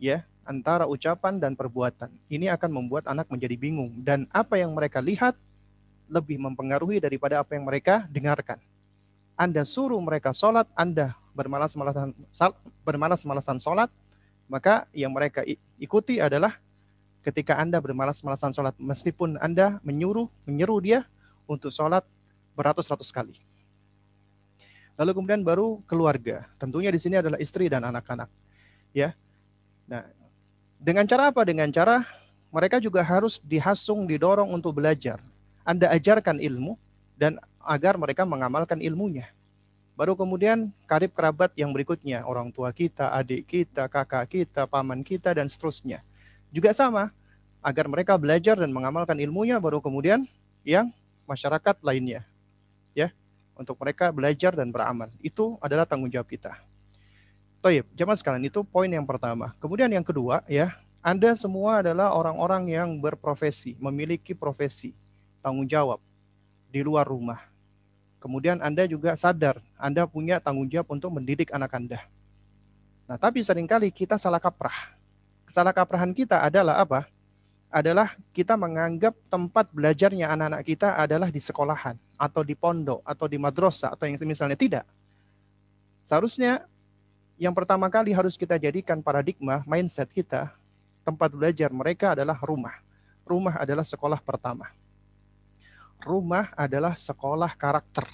ya 0.00 0.24
antara 0.48 0.88
ucapan 0.88 1.36
dan 1.36 1.52
perbuatan. 1.52 2.08
Ini 2.32 2.48
akan 2.56 2.70
membuat 2.72 3.04
anak 3.04 3.28
menjadi 3.28 3.60
bingung 3.60 3.92
dan 4.00 4.24
apa 4.32 4.56
yang 4.56 4.72
mereka 4.72 5.04
lihat 5.04 5.36
lebih 6.08 6.40
mempengaruhi 6.40 6.96
daripada 6.96 7.44
apa 7.44 7.52
yang 7.52 7.68
mereka 7.68 8.08
dengarkan. 8.08 8.56
Anda 9.36 9.68
suruh 9.68 10.00
mereka 10.00 10.32
sholat, 10.32 10.64
Anda 10.72 11.12
bermalas-malasan 11.36 12.16
bermalas-malasan 12.88 13.60
sholat, 13.60 13.92
maka 14.48 14.88
yang 14.96 15.12
mereka 15.12 15.44
ikuti 15.76 16.24
adalah 16.24 16.56
ketika 17.20 17.60
Anda 17.60 17.84
bermalas-malasan 17.84 18.56
sholat, 18.56 18.72
meskipun 18.80 19.36
Anda 19.44 19.76
menyuruh, 19.84 20.32
menyeru 20.48 20.80
dia 20.80 21.04
untuk 21.44 21.68
sholat 21.68 22.02
beratus-ratus 22.56 23.12
kali. 23.12 23.36
Lalu 24.98 25.10
kemudian 25.14 25.46
baru 25.46 25.78
keluarga. 25.86 26.50
Tentunya 26.58 26.90
di 26.90 26.98
sini 26.98 27.22
adalah 27.22 27.38
istri 27.38 27.70
dan 27.70 27.86
anak-anak. 27.86 28.26
Ya. 28.90 29.14
Nah, 29.86 30.02
dengan 30.82 31.06
cara 31.06 31.30
apa? 31.30 31.46
Dengan 31.46 31.70
cara 31.70 32.02
mereka 32.50 32.82
juga 32.82 33.06
harus 33.06 33.38
dihasung, 33.38 34.10
didorong 34.10 34.50
untuk 34.50 34.74
belajar. 34.74 35.22
Anda 35.62 35.86
ajarkan 35.94 36.42
ilmu 36.42 36.74
dan 37.14 37.38
agar 37.62 37.94
mereka 37.94 38.26
mengamalkan 38.26 38.82
ilmunya. 38.82 39.30
Baru 39.98 40.14
kemudian 40.14 40.70
karib 40.86 41.10
kerabat 41.10 41.50
yang 41.58 41.74
berikutnya, 41.74 42.22
orang 42.22 42.54
tua 42.54 42.70
kita, 42.70 43.10
adik 43.10 43.50
kita, 43.50 43.90
kakak 43.90 44.30
kita, 44.30 44.66
paman 44.70 45.02
kita, 45.02 45.34
dan 45.34 45.50
seterusnya. 45.50 46.06
Juga 46.54 46.70
sama, 46.70 47.10
agar 47.58 47.90
mereka 47.90 48.14
belajar 48.14 48.54
dan 48.54 48.70
mengamalkan 48.70 49.18
ilmunya, 49.18 49.58
baru 49.58 49.82
kemudian 49.82 50.22
yang 50.62 50.86
masyarakat 51.26 51.82
lainnya. 51.82 52.22
Untuk 53.58 53.74
mereka 53.82 54.14
belajar 54.14 54.54
dan 54.54 54.70
beramal. 54.70 55.10
Itu 55.18 55.58
adalah 55.58 55.82
tanggung 55.82 56.08
jawab 56.08 56.30
kita. 56.30 56.54
Toyib, 57.58 57.90
jamaah 57.98 58.14
sekalian 58.14 58.46
itu 58.46 58.62
poin 58.62 58.86
yang 58.86 59.02
pertama. 59.02 59.50
Kemudian 59.58 59.90
yang 59.90 60.06
kedua 60.06 60.46
ya, 60.46 60.78
Anda 61.02 61.34
semua 61.34 61.82
adalah 61.82 62.14
orang-orang 62.14 62.70
yang 62.70 62.94
berprofesi, 63.02 63.74
memiliki 63.82 64.30
profesi, 64.30 64.94
tanggung 65.42 65.66
jawab 65.66 65.98
di 66.70 66.86
luar 66.86 67.02
rumah. 67.02 67.42
Kemudian 68.22 68.62
Anda 68.62 68.86
juga 68.86 69.18
sadar, 69.18 69.58
Anda 69.74 70.06
punya 70.06 70.38
tanggung 70.38 70.70
jawab 70.70 70.94
untuk 70.94 71.10
mendidik 71.18 71.50
anak 71.50 71.74
Anda. 71.74 71.98
Nah, 73.10 73.18
tapi 73.18 73.42
sering 73.42 73.66
kali 73.66 73.90
kita 73.90 74.20
salah 74.22 74.38
kaprah. 74.38 74.94
Salah 75.50 75.74
kaprahan 75.74 76.14
kita 76.14 76.44
adalah 76.44 76.78
apa? 76.78 77.10
Adalah 77.68 78.16
kita 78.32 78.56
menganggap 78.56 79.12
tempat 79.28 79.68
belajarnya 79.68 80.32
anak-anak 80.32 80.62
kita 80.64 80.96
adalah 80.96 81.28
di 81.28 81.36
sekolahan 81.36 82.00
atau 82.16 82.40
di 82.40 82.56
pondok 82.56 83.04
atau 83.04 83.28
di 83.28 83.36
madrasah 83.36 83.92
atau 83.92 84.08
yang 84.08 84.16
semisalnya 84.16 84.56
tidak. 84.56 84.84
Seharusnya 86.00 86.64
yang 87.36 87.52
pertama 87.52 87.92
kali 87.92 88.16
harus 88.16 88.40
kita 88.40 88.56
jadikan 88.56 89.04
paradigma 89.04 89.60
mindset 89.68 90.08
kita 90.08 90.56
tempat 91.04 91.28
belajar 91.28 91.68
mereka 91.68 92.16
adalah 92.16 92.40
rumah. 92.40 92.72
Rumah 93.28 93.60
adalah 93.60 93.84
sekolah 93.84 94.20
pertama. 94.24 94.72
Rumah 96.00 96.56
adalah 96.56 96.96
sekolah 96.96 97.52
karakter. 97.52 98.08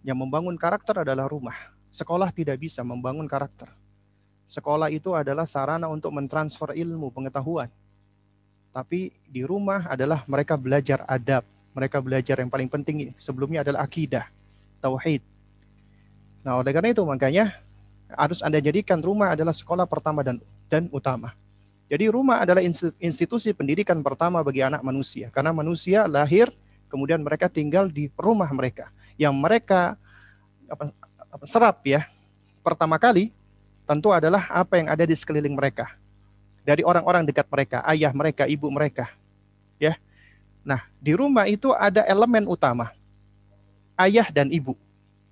Yang 0.00 0.18
membangun 0.24 0.56
karakter 0.56 1.04
adalah 1.04 1.28
rumah. 1.28 1.76
Sekolah 1.92 2.32
tidak 2.32 2.56
bisa 2.56 2.80
membangun 2.80 3.28
karakter. 3.28 3.68
Sekolah 4.48 4.88
itu 4.88 5.12
adalah 5.12 5.44
sarana 5.44 5.92
untuk 5.92 6.14
mentransfer 6.16 6.72
ilmu, 6.72 7.12
pengetahuan 7.12 7.68
tapi 8.76 9.08
di 9.24 9.40
rumah 9.40 9.88
adalah 9.88 10.20
mereka 10.28 10.52
belajar 10.60 11.00
adab, 11.08 11.48
mereka 11.72 11.96
belajar 12.04 12.36
yang 12.36 12.52
paling 12.52 12.68
penting 12.68 13.16
sebelumnya 13.16 13.64
adalah 13.64 13.88
akidah, 13.88 14.28
tauhid. 14.84 15.24
Nah, 16.44 16.60
oleh 16.60 16.76
karena 16.76 16.92
itu 16.92 17.00
makanya 17.08 17.56
harus 18.12 18.44
Anda 18.44 18.60
jadikan 18.60 19.00
rumah 19.00 19.32
adalah 19.32 19.56
sekolah 19.56 19.88
pertama 19.88 20.20
dan 20.20 20.44
dan 20.68 20.92
utama. 20.92 21.32
Jadi 21.88 22.04
rumah 22.12 22.44
adalah 22.44 22.60
institusi 23.00 23.56
pendidikan 23.56 23.96
pertama 24.04 24.44
bagi 24.44 24.60
anak 24.60 24.84
manusia. 24.84 25.32
Karena 25.32 25.56
manusia 25.56 26.04
lahir 26.04 26.52
kemudian 26.92 27.24
mereka 27.24 27.48
tinggal 27.48 27.88
di 27.88 28.12
rumah 28.12 28.52
mereka. 28.52 28.92
Yang 29.16 29.34
mereka 29.40 29.80
apa, 30.68 30.92
apa 31.32 31.44
serap 31.48 31.80
ya 31.88 32.04
pertama 32.60 33.00
kali 33.00 33.32
tentu 33.88 34.12
adalah 34.12 34.44
apa 34.52 34.76
yang 34.76 34.92
ada 34.92 35.08
di 35.08 35.16
sekeliling 35.16 35.56
mereka 35.56 35.96
dari 36.66 36.82
orang-orang 36.82 37.22
dekat 37.22 37.46
mereka, 37.46 37.78
ayah 37.86 38.10
mereka, 38.10 38.42
ibu 38.50 38.66
mereka. 38.66 39.14
Ya. 39.78 39.94
Nah, 40.66 40.82
di 40.98 41.14
rumah 41.14 41.46
itu 41.46 41.70
ada 41.70 42.02
elemen 42.10 42.42
utama. 42.50 42.90
Ayah 43.94 44.26
dan 44.34 44.50
ibu. 44.50 44.74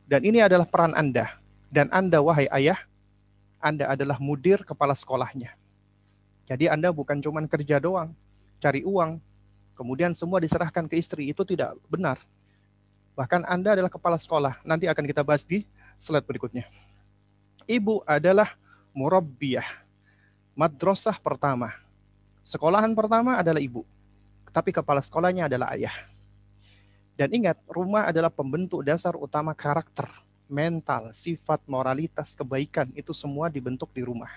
Dan 0.06 0.22
ini 0.22 0.38
adalah 0.38 0.62
peran 0.62 0.94
Anda. 0.94 1.34
Dan 1.74 1.90
Anda 1.90 2.22
wahai 2.22 2.46
ayah, 2.54 2.78
Anda 3.58 3.90
adalah 3.90 4.22
mudir 4.22 4.62
kepala 4.62 4.94
sekolahnya. 4.94 5.58
Jadi 6.46 6.70
Anda 6.70 6.94
bukan 6.94 7.18
cuma 7.18 7.42
kerja 7.50 7.82
doang, 7.82 8.14
cari 8.62 8.86
uang, 8.86 9.18
kemudian 9.74 10.14
semua 10.14 10.38
diserahkan 10.38 10.86
ke 10.86 10.94
istri. 10.94 11.34
Itu 11.34 11.42
tidak 11.42 11.74
benar. 11.90 12.22
Bahkan 13.18 13.42
Anda 13.50 13.74
adalah 13.74 13.90
kepala 13.90 14.22
sekolah. 14.22 14.62
Nanti 14.62 14.86
akan 14.86 15.02
kita 15.02 15.26
bahas 15.26 15.42
di 15.42 15.66
slide 15.98 16.30
berikutnya. 16.30 16.70
Ibu 17.66 18.06
adalah 18.06 18.54
murabbiyah 18.94 19.83
madrasah 20.54 21.18
pertama. 21.18 21.74
Sekolahan 22.46 22.94
pertama 22.94 23.38
adalah 23.38 23.60
ibu, 23.60 23.82
tapi 24.54 24.70
kepala 24.70 25.02
sekolahnya 25.02 25.50
adalah 25.50 25.74
ayah. 25.74 25.94
Dan 27.14 27.30
ingat, 27.30 27.58
rumah 27.70 28.10
adalah 28.10 28.30
pembentuk 28.30 28.82
dasar 28.82 29.14
utama 29.14 29.54
karakter. 29.54 30.06
mental, 30.44 31.08
sifat, 31.16 31.64
moralitas, 31.64 32.36
kebaikan 32.36 32.92
itu 32.92 33.16
semua 33.16 33.48
dibentuk 33.48 33.88
di 33.96 34.04
rumah. 34.04 34.28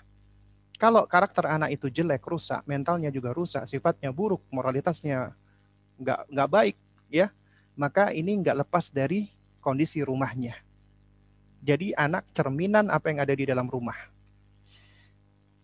Kalau 0.79 1.03
karakter 1.03 1.43
anak 1.43 1.75
itu 1.75 1.91
jelek, 1.91 2.23
rusak, 2.23 2.63
mentalnya 2.63 3.11
juga 3.11 3.35
rusak, 3.35 3.67
sifatnya 3.67 4.15
buruk, 4.15 4.39
moralitasnya 4.47 5.35
nggak 5.99 6.19
nggak 6.31 6.49
baik, 6.49 6.77
ya, 7.11 7.27
maka 7.75 8.15
ini 8.15 8.39
nggak 8.39 8.63
lepas 8.63 8.87
dari 8.87 9.27
kondisi 9.59 9.99
rumahnya. 9.99 10.55
Jadi 11.59 11.91
anak 11.91 12.23
cerminan 12.31 12.87
apa 12.87 13.11
yang 13.11 13.19
ada 13.19 13.35
di 13.35 13.43
dalam 13.43 13.67
rumah. 13.67 13.97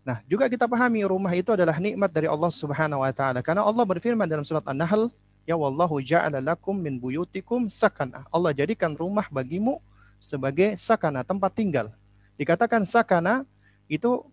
Nah, 0.03 0.19
juga 0.27 0.51
kita 0.51 0.67
pahami 0.67 1.07
rumah 1.07 1.31
itu 1.31 1.55
adalah 1.55 1.79
nikmat 1.79 2.11
dari 2.11 2.27
Allah 2.27 2.51
Subhanahu 2.51 2.99
wa 2.99 3.11
taala. 3.15 3.39
Karena 3.39 3.63
Allah 3.63 3.87
berfirman 3.87 4.27
dalam 4.27 4.43
surat 4.43 4.63
An-Nahl, 4.67 5.07
"Ya 5.47 5.55
wallahu 5.55 6.03
ja'ala 6.03 6.43
lakum 6.43 6.75
min 6.75 6.99
buyutikum 6.99 7.71
sakana." 7.71 8.27
Allah 8.27 8.51
jadikan 8.51 8.91
rumah 8.99 9.31
bagimu 9.31 9.79
sebagai 10.19 10.75
sakana, 10.75 11.23
tempat 11.23 11.55
tinggal. 11.55 11.87
Dikatakan 12.35 12.83
sakana 12.83 13.47
itu 13.87 14.27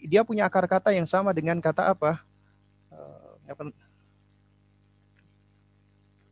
dia 0.00 0.24
punya 0.24 0.48
akar 0.48 0.64
kata 0.64 0.96
yang 0.96 1.04
sama 1.04 1.36
dengan 1.36 1.60
kata 1.60 1.92
apa? 1.92 2.24
Uh, 2.88 3.36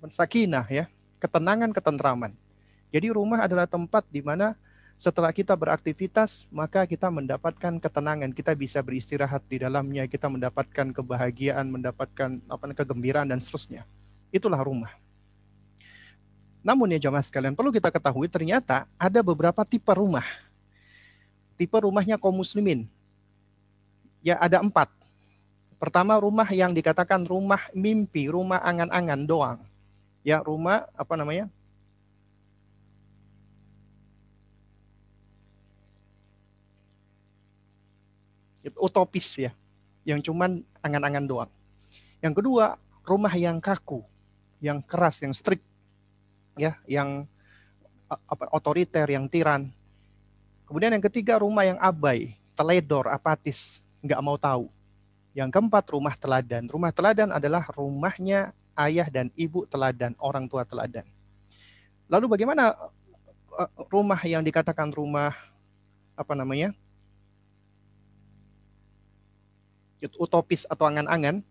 sakinah 0.08 0.64
ya, 0.72 0.88
ketenangan, 1.20 1.68
ketentraman. 1.76 2.32
Jadi 2.88 3.12
rumah 3.12 3.44
adalah 3.44 3.68
tempat 3.68 4.08
di 4.08 4.24
mana 4.24 4.56
setelah 5.00 5.32
kita 5.32 5.56
beraktivitas, 5.56 6.44
maka 6.52 6.84
kita 6.84 7.08
mendapatkan 7.08 7.80
ketenangan, 7.80 8.36
kita 8.36 8.52
bisa 8.52 8.84
beristirahat 8.84 9.40
di 9.48 9.56
dalamnya, 9.56 10.04
kita 10.04 10.28
mendapatkan 10.28 10.92
kebahagiaan, 10.92 11.72
mendapatkan 11.72 12.36
apa 12.44 12.64
kegembiraan 12.76 13.32
dan 13.32 13.40
seterusnya. 13.40 13.88
Itulah 14.28 14.60
rumah. 14.60 14.92
Namun 16.60 16.92
ya 16.92 17.08
jamaah 17.08 17.24
sekalian, 17.24 17.56
perlu 17.56 17.72
kita 17.72 17.88
ketahui 17.88 18.28
ternyata 18.28 18.84
ada 19.00 19.24
beberapa 19.24 19.64
tipe 19.64 19.88
rumah. 19.88 20.28
Tipe 21.56 21.80
rumahnya 21.80 22.20
kaum 22.20 22.36
muslimin. 22.36 22.84
Ya 24.20 24.36
ada 24.36 24.60
empat. 24.60 24.92
Pertama 25.80 26.20
rumah 26.20 26.44
yang 26.52 26.76
dikatakan 26.76 27.24
rumah 27.24 27.72
mimpi, 27.72 28.28
rumah 28.28 28.60
angan-angan 28.60 29.24
doang. 29.24 29.60
Ya 30.20 30.44
rumah 30.44 30.92
apa 30.92 31.16
namanya? 31.16 31.48
Utopis 38.76 39.48
ya, 39.48 39.52
yang 40.04 40.20
cuman 40.20 40.64
angan-angan 40.84 41.24
doang. 41.24 41.50
Yang 42.20 42.44
kedua, 42.44 42.76
rumah 43.04 43.32
yang 43.32 43.58
kaku, 43.58 44.04
yang 44.60 44.84
keras, 44.84 45.24
yang 45.24 45.32
strict, 45.32 45.64
ya, 46.60 46.76
yang 46.84 47.24
apa, 48.06 48.50
otoriter, 48.52 49.08
yang 49.08 49.24
tiran. 49.30 49.72
Kemudian 50.68 50.92
yang 50.92 51.04
ketiga, 51.04 51.40
rumah 51.40 51.64
yang 51.64 51.80
abai, 51.80 52.36
teledor, 52.54 53.08
apatis, 53.08 53.82
nggak 54.04 54.20
mau 54.20 54.36
tahu. 54.36 54.68
Yang 55.32 55.50
keempat, 55.56 55.84
rumah 55.94 56.14
teladan. 56.18 56.68
Rumah 56.68 56.90
teladan 56.92 57.30
adalah 57.32 57.64
rumahnya 57.72 58.52
ayah 58.76 59.08
dan 59.08 59.32
ibu 59.34 59.64
teladan, 59.66 60.14
orang 60.20 60.46
tua 60.46 60.66
teladan. 60.66 61.06
Lalu 62.10 62.26
bagaimana 62.26 62.74
eh, 63.58 63.70
rumah 63.88 64.20
yang 64.26 64.42
dikatakan 64.42 64.90
rumah 64.90 65.34
apa 66.18 66.34
namanya 66.36 66.74
utopis 70.16 70.64
atau 70.70 70.88
angan-angan, 70.88 71.44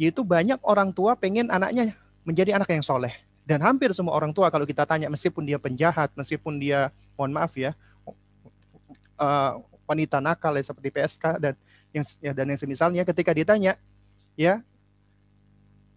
yaitu 0.00 0.24
banyak 0.24 0.56
orang 0.64 0.94
tua 0.94 1.12
pengen 1.18 1.52
anaknya 1.52 1.92
menjadi 2.24 2.56
anak 2.56 2.70
yang 2.72 2.84
soleh. 2.84 3.12
Dan 3.42 3.58
hampir 3.60 3.90
semua 3.90 4.14
orang 4.14 4.30
tua 4.30 4.48
kalau 4.48 4.62
kita 4.62 4.86
tanya, 4.86 5.10
meskipun 5.10 5.42
dia 5.42 5.58
penjahat, 5.58 6.14
meskipun 6.14 6.62
dia, 6.62 6.94
mohon 7.18 7.34
maaf 7.34 7.58
ya, 7.58 7.74
uh, 9.18 9.58
wanita 9.84 10.22
nakal 10.22 10.54
ya, 10.54 10.62
seperti 10.62 10.88
PSK 10.94 11.42
dan 11.42 11.54
yang 11.90 12.06
ya, 12.22 12.32
dan 12.32 12.46
yang 12.46 12.60
semisalnya, 12.60 13.02
ketika 13.02 13.34
ditanya, 13.34 13.74
ya, 14.38 14.62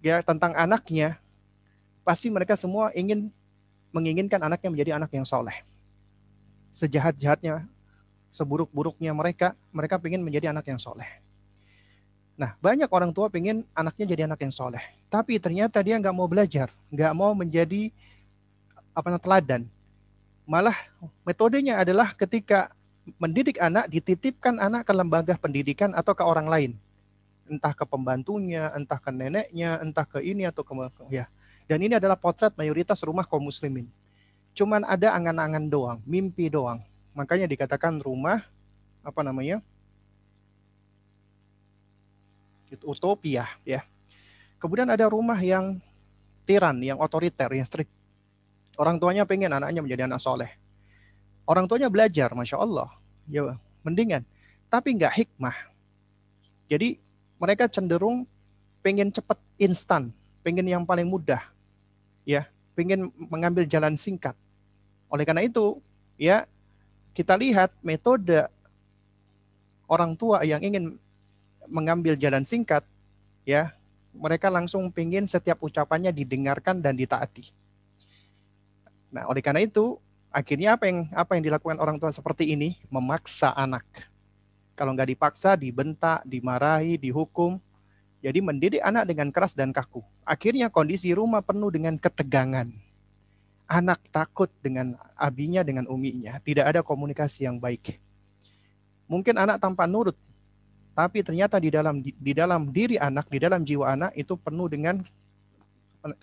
ya 0.01 0.15
tentang 0.25 0.57
anaknya, 0.57 1.21
pasti 2.01 2.33
mereka 2.33 2.57
semua 2.57 2.89
ingin 2.97 3.29
menginginkan 3.93 4.41
anaknya 4.41 4.69
menjadi 4.73 4.91
anak 4.97 5.13
yang 5.13 5.23
soleh. 5.23 5.55
Sejahat-jahatnya, 6.75 7.63
seburuk-buruknya 8.35 9.15
mereka, 9.15 9.55
mereka 9.71 10.01
ingin 10.03 10.25
menjadi 10.25 10.51
anak 10.51 10.67
yang 10.67 10.81
soleh. 10.81 11.07
Nah, 12.35 12.59
banyak 12.59 12.91
orang 12.91 13.15
tua 13.15 13.31
pengen 13.31 13.63
anaknya 13.71 14.05
jadi 14.11 14.27
anak 14.27 14.43
yang 14.43 14.51
soleh. 14.51 14.83
Tapi 15.07 15.39
ternyata 15.39 15.79
dia 15.79 15.95
nggak 15.95 16.15
mau 16.15 16.27
belajar, 16.27 16.67
nggak 16.91 17.13
mau 17.15 17.31
menjadi 17.31 17.91
apa 18.91 19.15
teladan. 19.19 19.63
Malah 20.43 20.75
metodenya 21.23 21.79
adalah 21.79 22.11
ketika 22.11 22.67
mendidik 23.17 23.55
anak, 23.63 23.87
dititipkan 23.87 24.59
anak 24.59 24.83
ke 24.83 24.93
lembaga 24.93 25.33
pendidikan 25.39 25.95
atau 25.95 26.11
ke 26.11 26.23
orang 26.27 26.47
lain. 26.51 26.71
Entah 27.47 27.71
ke 27.71 27.87
pembantunya, 27.87 28.73
entah 28.75 28.99
ke 28.99 29.13
neneknya, 29.13 29.79
entah 29.79 30.03
ke 30.03 30.19
ini 30.19 30.43
atau 30.43 30.65
ke 30.65 30.73
ya. 31.07 31.31
Dan 31.65 31.81
ini 31.81 31.97
adalah 31.97 32.17
potret 32.17 32.53
mayoritas 32.57 33.01
rumah 33.05 33.25
kaum 33.25 33.47
muslimin. 33.47 33.89
Cuman 34.53 34.83
ada 34.85 35.13
angan-angan 35.15 35.65
doang, 35.69 35.99
mimpi 36.05 36.51
doang. 36.51 36.81
Makanya 37.15 37.47
dikatakan 37.47 38.01
rumah 38.01 38.43
apa 39.05 39.21
namanya? 39.21 39.61
Utopia 42.83 43.45
ya. 43.63 43.85
Kemudian 44.57 44.89
ada 44.89 45.05
rumah 45.05 45.37
yang 45.37 45.77
tiran, 46.47 46.79
yang 46.81 46.97
otoriter, 47.01 47.49
yang 47.53 47.65
strict. 47.65 47.91
Orang 48.75 48.99
tuanya 48.99 49.23
pengen 49.23 49.53
anaknya 49.53 49.81
menjadi 49.81 50.05
anak 50.09 50.19
soleh. 50.19 50.51
Orang 51.45 51.69
tuanya 51.69 51.87
belajar, 51.87 52.33
masya 52.33 52.57
Allah, 52.57 52.89
ya 53.29 53.55
mendingan. 53.85 54.25
Tapi 54.67 54.97
nggak 54.97 55.13
hikmah. 55.13 55.55
Jadi 56.65 56.97
mereka 57.37 57.69
cenderung 57.69 58.25
pengen 58.81 59.13
cepat 59.13 59.37
instan, 59.61 60.09
pengen 60.41 60.65
yang 60.65 60.83
paling 60.83 61.05
mudah, 61.05 61.41
ya, 62.25 62.49
pengen 62.73 63.13
mengambil 63.17 63.65
jalan 63.69 63.93
singkat. 63.93 64.33
Oleh 65.09 65.23
karena 65.23 65.45
itu, 65.45 65.77
ya 66.17 66.49
kita 67.13 67.37
lihat 67.37 67.71
metode 67.85 68.49
orang 69.85 70.17
tua 70.17 70.41
yang 70.41 70.59
ingin 70.59 70.97
mengambil 71.67 72.17
jalan 72.17 72.43
singkat, 72.43 72.85
ya 73.45 73.75
mereka 74.15 74.47
langsung 74.47 74.87
pingin 74.89 75.27
setiap 75.27 75.59
ucapannya 75.59 76.15
didengarkan 76.15 76.79
dan 76.79 76.95
ditaati. 76.95 77.51
Nah, 79.11 79.27
oleh 79.27 79.43
karena 79.43 79.63
itu, 79.63 79.99
akhirnya 80.31 80.75
apa 80.75 80.87
yang 80.87 81.07
apa 81.15 81.39
yang 81.39 81.43
dilakukan 81.47 81.79
orang 81.79 81.95
tua 81.99 82.11
seperti 82.11 82.51
ini 82.55 82.79
memaksa 82.91 83.51
anak. 83.55 83.83
Kalau 84.75 84.91
nggak 84.91 85.15
dipaksa, 85.15 85.55
dibentak, 85.55 86.23
dimarahi, 86.27 86.99
dihukum. 86.99 87.59
Jadi 88.19 88.39
mendidik 88.41 88.81
anak 88.83 89.07
dengan 89.07 89.29
keras 89.31 89.53
dan 89.55 89.71
kaku. 89.71 90.03
Akhirnya 90.25 90.67
kondisi 90.67 91.13
rumah 91.15 91.45
penuh 91.45 91.69
dengan 91.71 91.95
ketegangan. 91.95 92.67
Anak 93.69 94.01
takut 94.09 94.49
dengan 94.59 94.97
abinya, 95.15 95.61
dengan 95.61 95.85
uminya. 95.87 96.41
Tidak 96.41 96.65
ada 96.65 96.81
komunikasi 96.81 97.45
yang 97.47 97.61
baik. 97.61 98.01
Mungkin 99.05 99.37
anak 99.37 99.61
tanpa 99.61 99.85
nurut 99.85 100.17
tapi 100.95 101.19
ternyata 101.27 101.59
di 101.59 101.67
dalam 101.67 101.99
di 101.99 102.31
dalam 102.31 102.71
diri 102.71 102.95
anak, 102.95 103.27
di 103.27 103.35
dalam 103.35 103.67
jiwa 103.67 103.99
anak 103.99 104.15
itu 104.15 104.39
penuh 104.39 104.71
dengan 104.71 105.03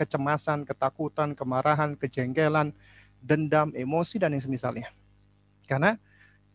kecemasan, 0.00 0.64
ketakutan, 0.64 1.36
kemarahan, 1.36 1.92
kejengkelan, 1.92 2.72
dendam, 3.20 3.68
emosi 3.76 4.16
dan 4.16 4.32
yang 4.32 4.40
semisalnya. 4.40 4.88
Karena 5.68 6.00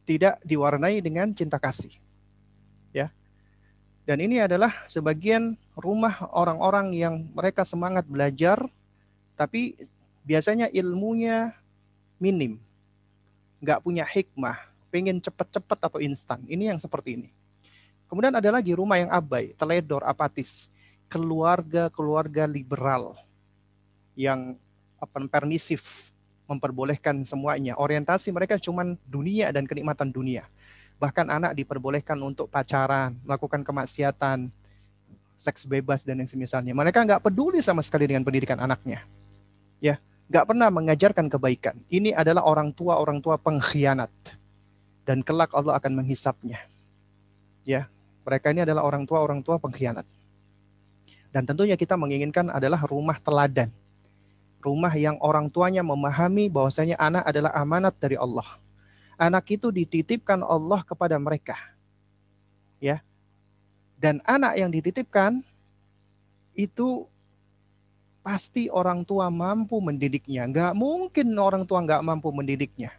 tidak 0.10 0.42
diwarnai 0.42 0.98
dengan 0.98 1.30
cinta 1.30 1.62
kasih. 1.62 1.94
Ya. 2.90 3.14
Dan 4.10 4.26
ini 4.26 4.42
adalah 4.42 4.74
sebagian 4.90 5.54
rumah 5.78 6.18
orang-orang 6.34 6.98
yang 6.98 7.22
mereka 7.38 7.68
semangat 7.70 8.10
belajar 8.10 8.66
tapi 9.38 9.78
biasanya 10.26 10.74
ilmunya 10.74 11.54
minim. 12.18 12.58
Nggak 13.62 13.86
punya 13.86 14.10
hikmah, 14.10 14.58
pengen 14.90 15.22
cepat-cepat 15.22 15.86
atau 15.86 16.02
instan. 16.02 16.42
Ini 16.50 16.74
yang 16.74 16.82
seperti 16.82 17.22
ini. 17.22 17.30
Kemudian 18.08 18.32
ada 18.32 18.50
lagi 18.50 18.72
rumah 18.72 19.00
yang 19.00 19.12
abai, 19.12 19.52
teledor, 19.56 20.04
apatis. 20.08 20.72
Keluarga-keluarga 21.08 22.44
liberal 22.48 23.16
yang 24.16 24.60
apa 25.00 25.24
permisif, 25.30 26.12
memperbolehkan 26.50 27.22
semuanya. 27.24 27.76
Orientasi 27.80 28.32
mereka 28.34 28.60
cuma 28.60 28.84
dunia 29.08 29.52
dan 29.52 29.64
kenikmatan 29.64 30.12
dunia. 30.12 30.48
Bahkan 30.98 31.30
anak 31.30 31.52
diperbolehkan 31.54 32.18
untuk 32.20 32.50
pacaran, 32.50 33.16
melakukan 33.24 33.62
kemaksiatan, 33.62 34.50
seks 35.38 35.70
bebas 35.70 36.02
dan 36.02 36.18
yang 36.18 36.28
semisalnya. 36.28 36.74
Mereka 36.74 37.06
nggak 37.06 37.22
peduli 37.22 37.62
sama 37.62 37.86
sekali 37.86 38.10
dengan 38.10 38.26
pendidikan 38.26 38.58
anaknya. 38.58 39.06
Ya, 39.78 40.02
nggak 40.28 40.46
pernah 40.50 40.74
mengajarkan 40.74 41.30
kebaikan. 41.30 41.78
Ini 41.88 42.18
adalah 42.18 42.44
orang 42.44 42.74
tua 42.74 42.98
orang 42.98 43.22
tua 43.22 43.38
pengkhianat 43.38 44.10
dan 45.06 45.22
kelak 45.22 45.54
Allah 45.54 45.78
akan 45.78 46.02
menghisapnya. 46.04 46.58
Ya, 47.62 47.88
mereka 48.28 48.52
ini 48.52 48.68
adalah 48.68 48.84
orang 48.84 49.08
tua 49.08 49.24
orang 49.24 49.40
tua 49.40 49.56
pengkhianat. 49.56 50.04
Dan 51.32 51.48
tentunya 51.48 51.80
kita 51.80 51.96
menginginkan 51.96 52.52
adalah 52.52 52.84
rumah 52.84 53.16
teladan. 53.24 53.72
Rumah 54.60 54.92
yang 55.00 55.16
orang 55.24 55.48
tuanya 55.48 55.80
memahami 55.80 56.52
bahwasanya 56.52 57.00
anak 57.00 57.24
adalah 57.24 57.56
amanat 57.56 57.96
dari 57.96 58.20
Allah. 58.20 58.60
Anak 59.16 59.48
itu 59.48 59.72
dititipkan 59.72 60.44
Allah 60.44 60.84
kepada 60.84 61.16
mereka. 61.16 61.56
Ya. 62.84 63.00
Dan 63.96 64.20
anak 64.28 64.60
yang 64.60 64.70
dititipkan 64.76 65.40
itu 66.52 67.08
pasti 68.20 68.68
orang 68.68 69.08
tua 69.08 69.32
mampu 69.32 69.80
mendidiknya. 69.80 70.44
Enggak 70.44 70.76
mungkin 70.76 71.32
orang 71.40 71.64
tua 71.64 71.80
enggak 71.80 72.04
mampu 72.04 72.28
mendidiknya. 72.36 72.92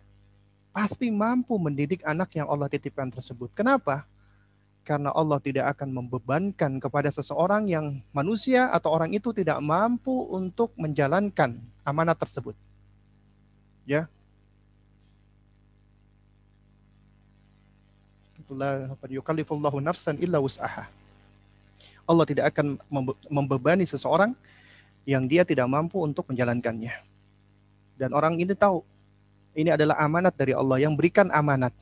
Pasti 0.72 1.12
mampu 1.12 1.60
mendidik 1.60 2.00
anak 2.00 2.32
yang 2.32 2.48
Allah 2.48 2.72
titipkan 2.72 3.12
tersebut. 3.12 3.52
Kenapa? 3.52 4.08
Karena 4.86 5.12
Allah 5.12 5.36
tidak 5.38 5.68
akan 5.76 5.92
membebankan 5.92 6.80
kepada 6.80 7.12
seseorang 7.12 7.68
yang 7.68 8.00
manusia 8.10 8.72
atau 8.72 8.92
orang 8.94 9.12
itu 9.12 9.30
tidak 9.36 9.60
mampu 9.60 10.12
untuk 10.32 10.72
menjalankan 10.80 11.60
amanat 11.84 12.16
tersebut. 12.16 12.56
Ya. 13.84 14.08
Itulah 18.40 18.88
nafsan 19.84 20.16
illa 20.20 20.40
wus'aha. 20.40 20.88
Allah 22.08 22.24
tidak 22.24 22.56
akan 22.56 22.80
membebani 23.28 23.84
seseorang 23.84 24.32
yang 25.04 25.28
dia 25.28 25.44
tidak 25.44 25.68
mampu 25.68 26.00
untuk 26.00 26.24
menjalankannya. 26.32 26.96
Dan 28.00 28.16
orang 28.16 28.40
ini 28.40 28.56
tahu 28.56 28.80
ini 29.52 29.74
adalah 29.74 30.00
amanat 30.00 30.32
dari 30.32 30.56
Allah 30.56 30.80
yang 30.80 30.96
berikan 30.96 31.28
amanat. 31.28 31.76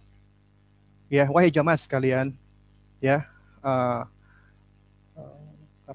Ya, 1.07 1.31
wahai 1.31 1.55
jamaah 1.55 1.79
sekalian, 1.79 2.35
ya 3.01 3.29
uh, 3.61 4.09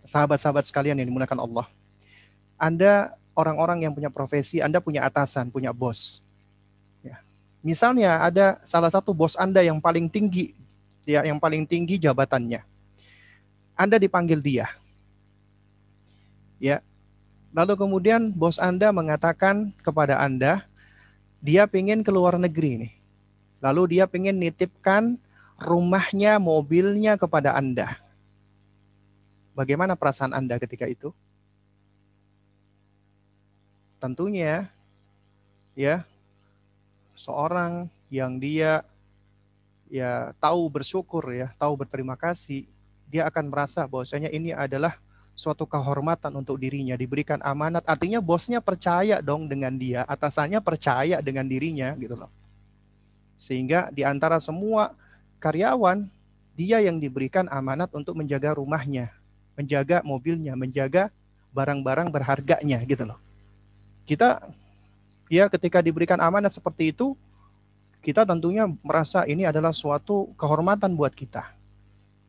sahabat-sahabat 0.06 0.64
sekalian 0.68 0.98
yang 1.00 1.08
dimuliakan 1.12 1.42
Allah. 1.44 1.68
Anda 2.56 3.18
orang-orang 3.36 3.84
yang 3.84 3.94
punya 3.96 4.14
profesi, 4.14 4.62
Anda 4.62 4.80
punya 4.80 5.04
atasan, 5.04 5.50
punya 5.50 5.74
bos. 5.74 6.22
Ya. 7.02 7.20
Misalnya 7.66 8.22
ada 8.22 8.62
salah 8.64 8.92
satu 8.94 9.12
bos 9.12 9.36
Anda 9.36 9.66
yang 9.66 9.82
paling 9.82 10.08
tinggi, 10.08 10.54
ya, 11.04 11.26
yang 11.26 11.42
paling 11.42 11.66
tinggi 11.66 11.98
jabatannya. 11.98 12.64
Anda 13.76 13.98
dipanggil 13.98 14.40
dia. 14.40 14.70
Ya. 16.62 16.86
Lalu 17.52 17.76
kemudian 17.76 18.32
bos 18.32 18.62
Anda 18.62 18.94
mengatakan 18.96 19.76
kepada 19.84 20.22
Anda, 20.22 20.64
dia 21.42 21.66
pengen 21.68 22.06
ke 22.06 22.14
luar 22.14 22.38
negeri 22.38 22.88
nih. 22.88 22.94
Lalu 23.60 23.98
dia 23.98 24.06
pengen 24.08 24.38
nitipkan 24.40 25.18
rumahnya, 25.62 26.42
mobilnya 26.42 27.16
kepada 27.16 27.54
Anda. 27.54 28.02
Bagaimana 29.54 29.94
perasaan 29.94 30.34
Anda 30.34 30.58
ketika 30.58 30.90
itu? 30.90 31.14
Tentunya 34.02 34.66
ya 35.78 36.02
seorang 37.14 37.86
yang 38.10 38.42
dia 38.42 38.82
ya 39.92 40.34
tahu 40.42 40.66
bersyukur 40.72 41.22
ya, 41.30 41.54
tahu 41.62 41.78
berterima 41.78 42.18
kasih, 42.18 42.66
dia 43.06 43.28
akan 43.30 43.52
merasa 43.52 43.86
bahwasanya 43.86 44.34
ini 44.34 44.56
adalah 44.56 44.98
suatu 45.36 45.68
kehormatan 45.68 46.32
untuk 46.34 46.58
dirinya, 46.58 46.96
diberikan 46.96 47.40
amanat. 47.44 47.84
Artinya 47.86 48.24
bosnya 48.24 48.64
percaya 48.64 49.20
dong 49.20 49.52
dengan 49.52 49.76
dia, 49.76 50.08
atasannya 50.08 50.64
percaya 50.64 51.20
dengan 51.20 51.46
dirinya 51.46 51.94
gitu 52.00 52.16
loh. 52.16 52.32
Sehingga 53.42 53.90
di 53.92 54.06
antara 54.06 54.40
semua 54.40 54.94
karyawan, 55.42 56.06
dia 56.54 56.78
yang 56.78 57.02
diberikan 57.02 57.50
amanat 57.50 57.90
untuk 57.98 58.14
menjaga 58.14 58.54
rumahnya, 58.54 59.10
menjaga 59.58 60.06
mobilnya, 60.06 60.54
menjaga 60.54 61.10
barang-barang 61.52 62.14
berharganya 62.14 62.80
gitu 62.86 63.10
loh. 63.10 63.18
Kita 64.06 64.46
ya 65.28 65.50
ketika 65.50 65.82
diberikan 65.82 66.22
amanat 66.22 66.54
seperti 66.54 66.94
itu, 66.94 67.18
kita 68.06 68.26
tentunya 68.26 68.70
merasa 68.86 69.26
ini 69.26 69.46
adalah 69.46 69.74
suatu 69.74 70.30
kehormatan 70.38 70.94
buat 70.94 71.14
kita. 71.14 71.50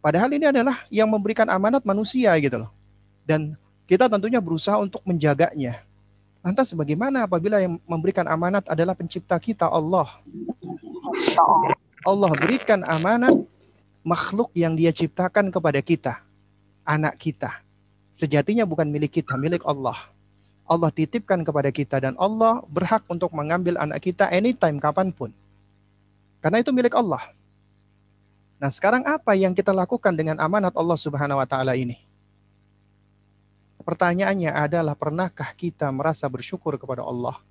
Padahal 0.02 0.34
ini 0.34 0.50
adalah 0.50 0.82
yang 0.90 1.06
memberikan 1.06 1.46
amanat 1.46 1.86
manusia 1.86 2.34
gitu 2.42 2.66
loh. 2.66 2.70
Dan 3.22 3.54
kita 3.86 4.10
tentunya 4.10 4.42
berusaha 4.42 4.74
untuk 4.80 4.98
menjaganya. 5.06 5.78
Lantas 6.42 6.74
bagaimana 6.74 7.22
apabila 7.22 7.62
yang 7.62 7.78
memberikan 7.86 8.26
amanat 8.26 8.66
adalah 8.66 8.98
pencipta 8.98 9.38
kita 9.38 9.70
Allah? 9.70 10.10
Allah 12.02 12.30
berikan 12.34 12.82
amanat 12.82 13.34
makhluk 14.02 14.50
yang 14.58 14.74
dia 14.74 14.90
ciptakan 14.90 15.54
kepada 15.54 15.78
kita, 15.78 16.18
anak 16.82 17.14
kita. 17.18 17.62
Sejatinya 18.10 18.66
bukan 18.66 18.90
milik 18.90 19.22
kita, 19.22 19.38
milik 19.38 19.62
Allah. 19.62 19.96
Allah 20.66 20.90
titipkan 20.90 21.42
kepada 21.46 21.70
kita 21.70 22.02
dan 22.02 22.14
Allah 22.18 22.62
berhak 22.70 23.06
untuk 23.06 23.30
mengambil 23.34 23.78
anak 23.78 24.02
kita 24.02 24.30
anytime, 24.30 24.82
kapan 24.82 25.14
pun. 25.14 25.30
Karena 26.42 26.58
itu 26.58 26.74
milik 26.74 26.94
Allah. 26.98 27.22
Nah 28.58 28.70
sekarang 28.70 29.06
apa 29.06 29.34
yang 29.34 29.54
kita 29.54 29.70
lakukan 29.74 30.14
dengan 30.14 30.38
amanat 30.38 30.74
Allah 30.74 30.98
subhanahu 30.98 31.38
wa 31.38 31.46
ta'ala 31.46 31.74
ini? 31.78 31.98
Pertanyaannya 33.82 34.54
adalah 34.54 34.94
pernahkah 34.94 35.50
kita 35.58 35.90
merasa 35.90 36.30
bersyukur 36.30 36.78
kepada 36.78 37.02
Allah? 37.02 37.42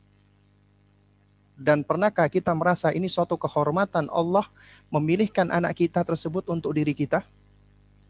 Dan 1.61 1.85
pernahkah 1.85 2.25
kita 2.25 2.49
merasa 2.57 2.89
ini 2.89 3.05
suatu 3.05 3.37
kehormatan 3.37 4.09
Allah 4.09 4.49
memilihkan 4.89 5.45
anak 5.53 5.77
kita 5.77 6.01
tersebut 6.01 6.49
untuk 6.49 6.73
diri 6.73 6.97
kita? 6.97 7.21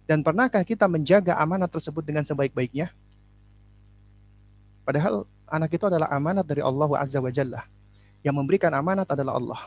Dan 0.07 0.23
pernahkah 0.23 0.63
kita 0.63 0.87
menjaga 0.87 1.35
amanat 1.35 1.67
tersebut 1.67 1.99
dengan 1.99 2.23
sebaik-baiknya? 2.23 2.95
Padahal 4.87 5.27
anak 5.51 5.75
itu 5.75 5.83
adalah 5.83 6.07
amanat 6.15 6.47
dari 6.47 6.63
Allah 6.63 6.87
Azza 6.95 7.19
wa 7.19 7.27
Jalla. 7.27 7.67
Yang 8.23 8.35
memberikan 8.39 8.71
amanat 8.71 9.11
adalah 9.11 9.35
Allah. 9.35 9.61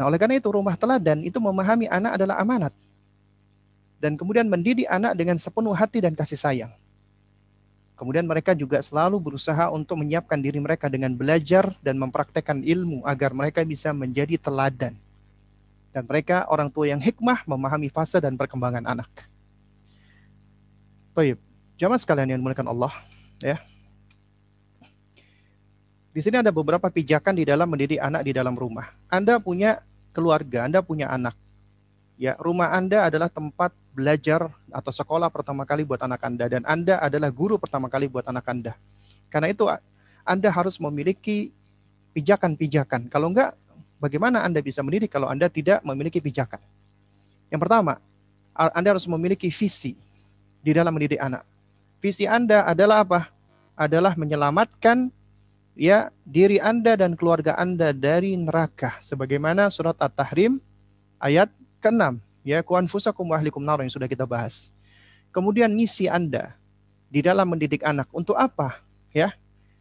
Nah 0.00 0.08
oleh 0.08 0.16
karena 0.16 0.40
itu 0.40 0.48
rumah 0.48 0.72
teladan 0.80 1.20
itu 1.20 1.36
memahami 1.36 1.84
anak 1.84 2.16
adalah 2.16 2.40
amanat. 2.40 2.72
Dan 4.00 4.16
kemudian 4.16 4.48
mendidik 4.48 4.88
anak 4.88 5.12
dengan 5.20 5.36
sepenuh 5.36 5.76
hati 5.76 6.00
dan 6.00 6.16
kasih 6.16 6.40
sayang. 6.40 6.72
Kemudian 8.00 8.24
mereka 8.24 8.56
juga 8.56 8.80
selalu 8.80 9.20
berusaha 9.20 9.68
untuk 9.68 10.00
menyiapkan 10.00 10.40
diri 10.40 10.56
mereka 10.56 10.88
dengan 10.88 11.12
belajar 11.12 11.68
dan 11.84 12.00
mempraktekkan 12.00 12.64
ilmu 12.64 13.04
agar 13.04 13.36
mereka 13.36 13.60
bisa 13.60 13.92
menjadi 13.92 14.40
teladan. 14.40 14.96
Dan 15.92 16.08
mereka 16.08 16.48
orang 16.48 16.72
tua 16.72 16.88
yang 16.88 16.96
hikmah 16.96 17.44
memahami 17.44 17.92
fase 17.92 18.16
dan 18.16 18.40
perkembangan 18.40 18.88
anak. 18.88 19.28
Toib, 21.12 21.36
jamaah 21.76 22.00
sekalian 22.00 22.32
yang 22.32 22.40
dimuliakan 22.40 22.72
Allah, 22.72 22.92
ya. 23.36 23.60
Di 26.16 26.24
sini 26.24 26.40
ada 26.40 26.48
beberapa 26.48 26.88
pijakan 26.88 27.36
di 27.36 27.44
dalam 27.44 27.68
mendidik 27.68 28.00
anak 28.00 28.24
di 28.24 28.32
dalam 28.32 28.56
rumah. 28.56 28.96
Anda 29.12 29.36
punya 29.36 29.84
keluarga, 30.16 30.64
Anda 30.64 30.80
punya 30.80 31.12
anak. 31.12 31.36
Ya, 32.20 32.36
rumah 32.36 32.68
Anda 32.76 33.08
adalah 33.08 33.32
tempat 33.32 33.72
belajar 33.96 34.52
atau 34.68 34.92
sekolah 34.92 35.32
pertama 35.32 35.64
kali 35.64 35.88
buat 35.88 36.04
anak 36.04 36.20
Anda 36.20 36.52
dan 36.52 36.68
Anda 36.68 37.00
adalah 37.00 37.32
guru 37.32 37.56
pertama 37.56 37.88
kali 37.88 38.12
buat 38.12 38.28
anak 38.28 38.44
Anda. 38.44 38.76
Karena 39.32 39.48
itu 39.48 39.64
Anda 40.28 40.52
harus 40.52 40.76
memiliki 40.76 41.48
pijakan-pijakan. 42.12 43.08
Kalau 43.08 43.32
enggak, 43.32 43.56
bagaimana 43.96 44.44
Anda 44.44 44.60
bisa 44.60 44.84
mendidik 44.84 45.08
kalau 45.08 45.32
Anda 45.32 45.48
tidak 45.48 45.80
memiliki 45.80 46.20
pijakan? 46.20 46.60
Yang 47.48 47.60
pertama, 47.64 47.96
Anda 48.52 48.92
harus 48.92 49.08
memiliki 49.08 49.48
visi 49.48 49.96
di 50.60 50.76
dalam 50.76 50.92
mendidik 50.92 51.24
anak. 51.24 51.40
Visi 52.04 52.28
Anda 52.28 52.68
adalah 52.68 53.00
apa? 53.00 53.32
Adalah 53.80 54.12
menyelamatkan 54.12 55.08
ya 55.72 56.12
diri 56.28 56.60
Anda 56.60 57.00
dan 57.00 57.16
keluarga 57.16 57.56
Anda 57.56 57.96
dari 57.96 58.36
neraka 58.36 59.00
sebagaimana 59.00 59.72
surat 59.72 59.96
At-Tahrim 59.96 60.60
ayat 61.16 61.48
keenam 61.80 62.20
ya 62.44 62.64
kuan 62.64 62.88
fusakum 62.88 63.26
ahlikum 63.32 63.60
nar 63.64 63.80
yang 63.80 63.92
sudah 63.92 64.08
kita 64.08 64.24
bahas. 64.24 64.72
Kemudian 65.30 65.70
misi 65.70 66.10
Anda 66.10 66.56
di 67.10 67.22
dalam 67.22 67.46
mendidik 67.50 67.82
anak 67.86 68.10
untuk 68.10 68.34
apa? 68.34 68.82
Ya. 69.14 69.34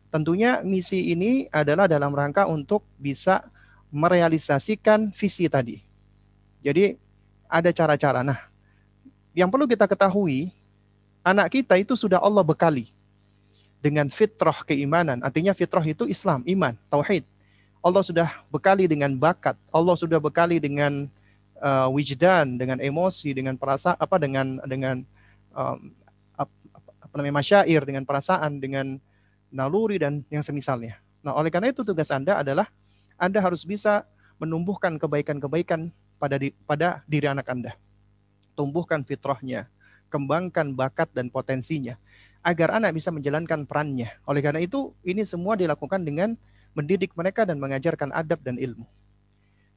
Tentunya 0.10 0.66
misi 0.66 1.14
ini 1.14 1.46
adalah 1.54 1.86
dalam 1.86 2.10
rangka 2.10 2.50
untuk 2.50 2.82
bisa 2.98 3.46
merealisasikan 3.94 5.14
visi 5.14 5.46
tadi. 5.46 5.78
Jadi 6.66 6.98
ada 7.46 7.70
cara-cara. 7.70 8.26
Nah, 8.26 8.42
yang 9.38 9.54
perlu 9.54 9.70
kita 9.70 9.86
ketahui, 9.86 10.50
anak 11.22 11.54
kita 11.54 11.78
itu 11.78 11.94
sudah 11.94 12.18
Allah 12.18 12.42
bekali 12.42 12.90
dengan 13.86 14.10
fitrah 14.10 14.66
keimanan. 14.66 15.22
Artinya 15.22 15.54
fitrah 15.54 15.86
itu 15.86 16.10
Islam, 16.10 16.42
iman, 16.46 16.74
tauhid. 16.90 17.22
Allah 17.80 18.04
sudah 18.04 18.30
bekali 18.50 18.90
dengan 18.90 19.14
bakat, 19.14 19.56
Allah 19.70 19.96
sudah 19.96 20.18
bekali 20.18 20.58
dengan 20.58 21.08
uh, 21.62 21.88
wijdan, 21.92 22.58
dengan 22.58 22.80
emosi, 22.80 23.36
dengan 23.36 23.56
perasa 23.56 23.96
apa 23.96 24.18
dengan 24.18 24.60
dengan 24.66 25.04
um, 25.54 25.94
apa, 26.36 26.54
apa 27.04 27.14
namanya 27.20 27.44
masyair, 27.44 27.82
dengan 27.86 28.04
perasaan, 28.04 28.58
dengan 28.58 28.98
naluri 29.54 30.00
dan 30.02 30.26
yang 30.34 30.42
semisalnya. 30.42 30.98
Nah, 31.20 31.36
oleh 31.36 31.52
karena 31.52 31.70
itu 31.70 31.84
tugas 31.84 32.10
Anda 32.10 32.40
adalah 32.40 32.72
Anda 33.20 33.44
harus 33.44 33.68
bisa 33.68 34.08
menumbuhkan 34.40 34.96
kebaikan-kebaikan 34.96 35.92
pada 36.16 36.36
di, 36.40 36.56
pada 36.64 37.04
diri 37.06 37.28
anak 37.28 37.48
Anda. 37.52 37.76
Tumbuhkan 38.56 39.04
fitrahnya, 39.04 39.68
kembangkan 40.08 40.72
bakat 40.76 41.12
dan 41.12 41.28
potensinya 41.28 42.00
agar 42.40 42.80
anak 42.80 42.96
bisa 42.96 43.12
menjalankan 43.12 43.68
perannya. 43.68 44.16
Oleh 44.24 44.40
karena 44.40 44.64
itu, 44.64 44.96
ini 45.04 45.28
semua 45.28 45.60
dilakukan 45.60 46.00
dengan 46.08 46.40
mendidik 46.72 47.12
mereka 47.20 47.44
dan 47.44 47.60
mengajarkan 47.60 48.16
adab 48.16 48.40
dan 48.40 48.56
ilmu. 48.56 48.88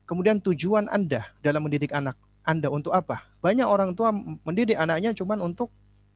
Kemudian 0.05 0.43
tujuan 0.43 0.91
Anda 0.91 1.31
dalam 1.41 1.65
mendidik 1.65 1.95
anak 1.95 2.19
Anda 2.43 2.69
untuk 2.69 2.91
apa? 2.93 3.23
Banyak 3.39 3.67
orang 3.67 3.95
tua 3.95 4.11
mendidik 4.43 4.77
anaknya 4.77 5.15
cuma 5.15 5.39
untuk 5.39 5.71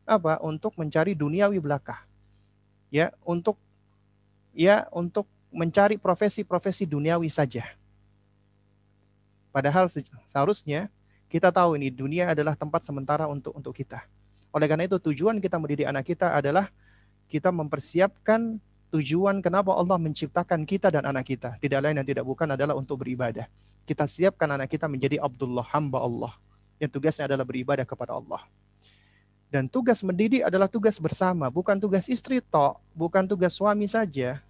apa? 0.07 0.43
Untuk 0.43 0.74
mencari 0.74 1.14
duniawi 1.14 1.62
belaka. 1.62 2.03
Ya, 2.91 3.14
untuk 3.26 3.59
ya 4.55 4.87
untuk 4.95 5.26
mencari 5.53 5.97
profesi-profesi 5.97 6.84
duniawi 6.87 7.30
saja. 7.30 7.66
Padahal 9.55 9.89
seharusnya 10.28 10.93
kita 11.32 11.49
tahu 11.49 11.80
ini 11.80 11.89
dunia 11.89 12.30
adalah 12.30 12.53
tempat 12.53 12.84
sementara 12.84 13.24
untuk 13.24 13.57
untuk 13.57 13.72
kita. 13.72 14.05
Oleh 14.53 14.68
karena 14.68 14.84
itu 14.84 15.01
tujuan 15.01 15.41
kita 15.41 15.57
mendidik 15.57 15.89
anak 15.89 16.05
kita 16.05 16.32
adalah 16.32 16.68
kita 17.26 17.51
mempersiapkan 17.51 18.61
tujuan 18.95 19.43
kenapa 19.43 19.74
Allah 19.74 19.99
menciptakan 19.99 20.62
kita 20.64 20.93
dan 20.93 21.05
anak 21.05 21.26
kita. 21.26 21.59
Tidak 21.59 21.80
lain 21.80 21.99
dan 21.99 22.07
tidak 22.07 22.24
bukan 22.24 22.55
adalah 22.55 22.76
untuk 22.78 23.03
beribadah. 23.03 23.49
Kita 23.87 24.05
siapkan 24.11 24.51
anak 24.51 24.66
kita 24.66 24.91
menjadi 24.91 25.22
Abdullah, 25.22 25.62
hamba 25.70 26.03
Allah. 26.03 26.32
Yang 26.82 26.99
tugasnya 26.99 27.30
adalah 27.30 27.47
beribadah 27.47 27.87
kepada 27.87 28.18
Allah. 28.18 28.43
Dan 29.47 29.70
tugas 29.70 30.03
mendidik 30.03 30.43
adalah 30.43 30.66
tugas 30.66 30.99
bersama, 30.99 31.47
bukan 31.47 31.78
tugas 31.78 32.11
istri 32.11 32.43
tok, 32.43 32.82
bukan 32.99 33.24
tugas 33.30 33.55
suami 33.55 33.87
saja. 33.87 34.43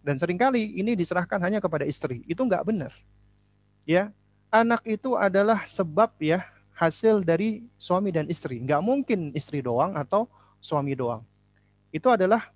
Dan 0.00 0.16
sering 0.16 0.40
kali 0.40 0.80
ini 0.80 0.96
diserahkan 0.96 1.36
hanya 1.44 1.60
kepada 1.60 1.84
istri. 1.84 2.24
Itu 2.24 2.48
enggak 2.48 2.64
benar. 2.64 2.88
Ya, 3.84 4.16
anak 4.48 4.80
itu 4.88 5.12
adalah 5.12 5.68
sebab 5.68 6.16
ya 6.16 6.40
hasil 6.72 7.20
dari 7.20 7.68
suami 7.76 8.08
dan 8.08 8.24
istri. 8.32 8.64
Enggak 8.64 8.80
mungkin 8.80 9.28
istri 9.36 9.60
doang 9.60 9.92
atau 9.92 10.24
suami 10.56 10.96
doang. 10.96 11.20
Itu 11.92 12.08
adalah 12.08 12.48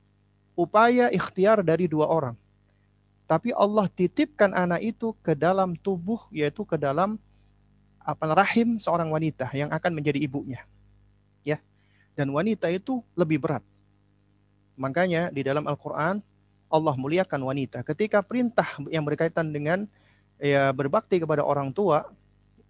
upaya 0.57 1.13
ikhtiar 1.13 1.61
dari 1.61 1.85
dua 1.85 2.09
orang. 2.09 2.35
Tapi 3.25 3.57
Allah 3.57 3.89
titipkan 3.89 4.53
anak 4.53 4.85
itu 4.85 5.17
ke 5.25 5.33
dalam 5.33 5.73
tubuh, 5.81 6.21
yaitu 6.29 6.63
ke 6.69 6.77
dalam 6.77 7.17
apa 8.05 8.37
rahim 8.37 8.77
seorang 8.77 9.09
wanita 9.09 9.49
yang 9.57 9.73
akan 9.73 9.93
menjadi 9.97 10.21
ibunya. 10.21 10.61
Ya. 11.41 11.57
Dan 12.13 12.31
wanita 12.37 12.69
itu 12.69 13.01
lebih 13.17 13.41
berat. 13.41 13.65
Makanya 14.77 15.33
di 15.33 15.41
dalam 15.41 15.65
Al-Qur'an 15.65 16.21
Allah 16.69 16.95
muliakan 17.01 17.41
wanita. 17.49 17.81
Ketika 17.81 18.21
perintah 18.21 18.67
yang 18.93 19.07
berkaitan 19.07 19.55
dengan 19.55 19.89
ya 20.37 20.75
berbakti 20.75 21.23
kepada 21.23 21.41
orang 21.47 21.73
tua 21.73 22.11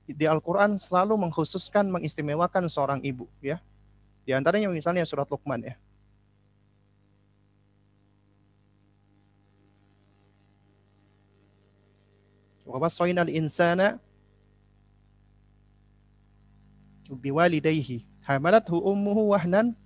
di 0.04 0.28
Al-Qur'an 0.28 0.76
selalu 0.76 1.16
mengkhususkan 1.16 1.88
mengistimewakan 1.88 2.68
seorang 2.68 3.00
ibu 3.02 3.24
ya. 3.40 3.58
Di 4.24 4.32
antaranya 4.36 4.70
misalnya 4.70 5.02
surat 5.02 5.26
Luqman 5.28 5.64
ya. 5.64 5.74
Wa 12.64 12.80
wasaina 12.80 13.22
al-insana 13.22 14.00
biwalidayhi 17.12 18.08
hamalathu 18.24 18.80
ummuhu 18.80 19.36
wahnan 19.36 19.76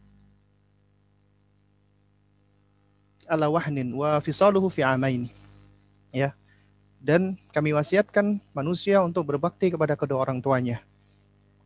ala 3.27 3.51
wahnin 3.51 3.93
wa 3.93 4.23
fisaluhu 4.23 4.71
fi. 4.71 4.87
Ya. 6.15 6.33
Dan 6.99 7.39
kami 7.55 7.77
wasiatkan 7.77 8.43
manusia 8.51 8.99
untuk 9.05 9.29
berbakti 9.29 9.71
kepada 9.71 9.95
kedua 9.95 10.25
orang 10.25 10.43
tuanya. 10.43 10.83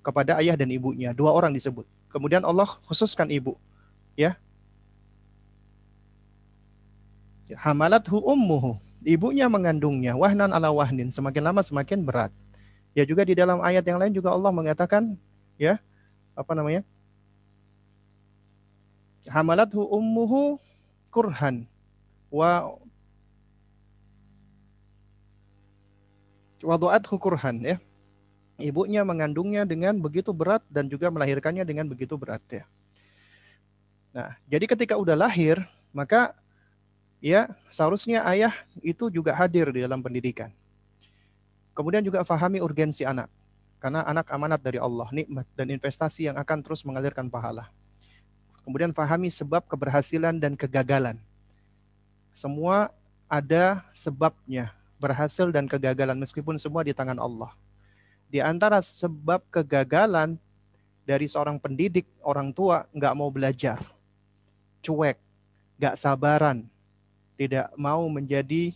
Kepada 0.03 0.43
ayah 0.43 0.59
dan 0.59 0.69
ibunya. 0.69 1.15
Dua 1.15 1.31
orang 1.31 1.55
disebut. 1.55 1.87
Kemudian 2.11 2.43
Allah 2.43 2.67
khususkan 2.85 3.31
ibu. 3.31 3.55
Ya. 4.19 4.37
Hamalathu 7.53 8.19
ummuhu 8.19 8.81
ibunya 9.05 9.47
mengandungnya 9.51 10.15
wahnan 10.15 10.51
ala 10.55 10.71
wahnin 10.71 11.11
semakin 11.11 11.43
lama 11.43 11.61
semakin 11.63 12.03
berat. 12.03 12.33
Ya 12.93 13.09
juga 13.09 13.25
di 13.25 13.33
dalam 13.33 13.59
ayat 13.65 13.83
yang 13.89 13.97
lain 13.97 14.13
juga 14.13 14.31
Allah 14.33 14.53
mengatakan 14.53 15.17
ya 15.57 15.81
apa 16.37 16.53
namanya? 16.53 16.83
Hamalathu 19.29 19.81
ummuhu 19.87 20.59
kurhan 21.09 21.65
wa 22.29 22.77
wadu'athu 26.63 27.15
kurhan 27.19 27.63
ya. 27.63 27.77
Ibunya 28.63 29.03
mengandungnya 29.03 29.67
dengan 29.67 29.99
begitu 29.99 30.31
berat 30.31 30.63
dan 30.71 30.87
juga 30.87 31.11
melahirkannya 31.11 31.67
dengan 31.67 31.91
begitu 31.91 32.15
berat 32.15 32.45
ya. 32.53 32.65
Nah, 34.13 34.37
jadi 34.45 34.69
ketika 34.69 34.95
udah 35.01 35.17
lahir, 35.17 35.59
maka 35.91 36.37
ya 37.23 37.47
seharusnya 37.71 38.27
ayah 38.27 38.51
itu 38.83 39.07
juga 39.09 39.31
hadir 39.33 39.71
di 39.71 39.87
dalam 39.87 40.03
pendidikan. 40.03 40.51
Kemudian 41.73 42.05
juga 42.05 42.27
fahami 42.27 42.61
urgensi 42.61 43.07
anak. 43.07 43.31
Karena 43.79 44.07
anak 44.07 44.31
amanat 44.31 44.63
dari 44.63 44.79
Allah, 44.79 45.11
nikmat 45.11 45.43
dan 45.59 45.67
investasi 45.67 46.31
yang 46.31 46.39
akan 46.39 46.63
terus 46.63 46.87
mengalirkan 46.87 47.27
pahala. 47.27 47.67
Kemudian 48.63 48.95
fahami 48.95 49.27
sebab 49.27 49.67
keberhasilan 49.67 50.39
dan 50.39 50.55
kegagalan. 50.55 51.19
Semua 52.31 52.95
ada 53.27 53.83
sebabnya, 53.91 54.71
berhasil 55.03 55.51
dan 55.51 55.67
kegagalan 55.67 56.15
meskipun 56.15 56.63
semua 56.63 56.87
di 56.87 56.95
tangan 56.95 57.19
Allah. 57.19 57.51
Di 58.31 58.39
antara 58.39 58.79
sebab 58.79 59.43
kegagalan 59.51 60.39
dari 61.03 61.27
seorang 61.27 61.59
pendidik, 61.59 62.07
orang 62.23 62.55
tua 62.55 62.87
nggak 62.95 63.15
mau 63.19 63.35
belajar, 63.35 63.83
cuek, 64.79 65.19
nggak 65.83 65.99
sabaran, 65.99 66.71
tidak 67.43 67.75
mau 67.75 68.07
menjadi 68.07 68.71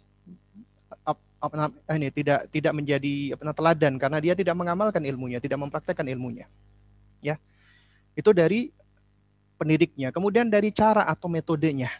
apa 1.37 1.71
ini 1.95 2.09
tidak 2.11 2.49
tidak 2.51 2.73
menjadi 2.75 3.37
apa 3.37 3.53
teladan 3.55 3.95
karena 4.01 4.19
dia 4.19 4.35
tidak 4.35 4.57
mengamalkan 4.57 5.05
ilmunya, 5.05 5.39
tidak 5.39 5.61
mempraktekkan 5.61 6.07
ilmunya. 6.09 6.51
Ya. 7.23 7.39
Itu 8.17 8.33
dari 8.33 8.73
pendidiknya. 9.61 10.11
Kemudian 10.11 10.49
dari 10.49 10.73
cara 10.73 11.05
atau 11.07 11.29
metodenya. 11.29 11.93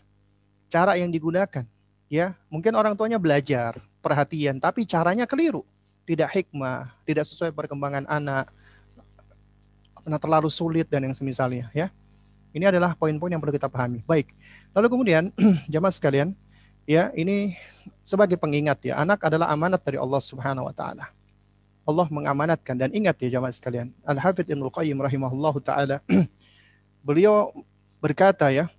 Cara 0.67 0.99
yang 0.99 1.13
digunakan, 1.13 1.63
ya. 2.11 2.35
Mungkin 2.51 2.75
orang 2.75 2.99
tuanya 2.99 3.21
belajar, 3.21 3.79
perhatian, 4.03 4.59
tapi 4.59 4.83
caranya 4.89 5.29
keliru. 5.29 5.63
Tidak 6.07 6.27
hikmah, 6.27 6.91
tidak 7.07 7.27
sesuai 7.29 7.55
perkembangan 7.55 8.09
anak. 8.09 8.51
Pernah 10.03 10.21
terlalu 10.23 10.51
sulit 10.51 10.87
dan 10.91 11.07
yang 11.07 11.15
semisalnya, 11.15 11.71
ya. 11.71 11.93
Ini 12.57 12.73
adalah 12.73 12.97
poin-poin 12.97 13.29
yang 13.29 13.39
perlu 13.39 13.53
kita 13.53 13.69
pahami. 13.69 14.01
Baik. 14.09 14.33
Lalu 14.73 14.87
kemudian 14.89 15.29
jamaah 15.73 15.93
sekalian, 15.93 16.33
ya 16.87 17.11
ini 17.13 17.59
sebagai 18.07 18.39
pengingat 18.39 18.79
ya 18.87 19.03
anak 19.03 19.21
adalah 19.27 19.51
amanat 19.51 19.83
dari 19.83 19.99
Allah 19.99 20.23
Subhanahu 20.23 20.71
wa 20.71 20.75
taala. 20.75 21.11
Allah 21.87 22.07
mengamanatkan 22.11 22.75
dan 22.75 22.91
ingat 22.91 23.19
ya 23.23 23.39
jamaah 23.39 23.55
sekalian. 23.55 23.95
Al 24.03 24.19
Hafidz 24.19 24.51
Ibnu 24.51 24.71
Qayyim 24.71 24.99
rahimahullahu 24.99 25.59
taala 25.63 26.03
beliau 27.07 27.51
berkata 27.99 28.51
ya 28.55 28.71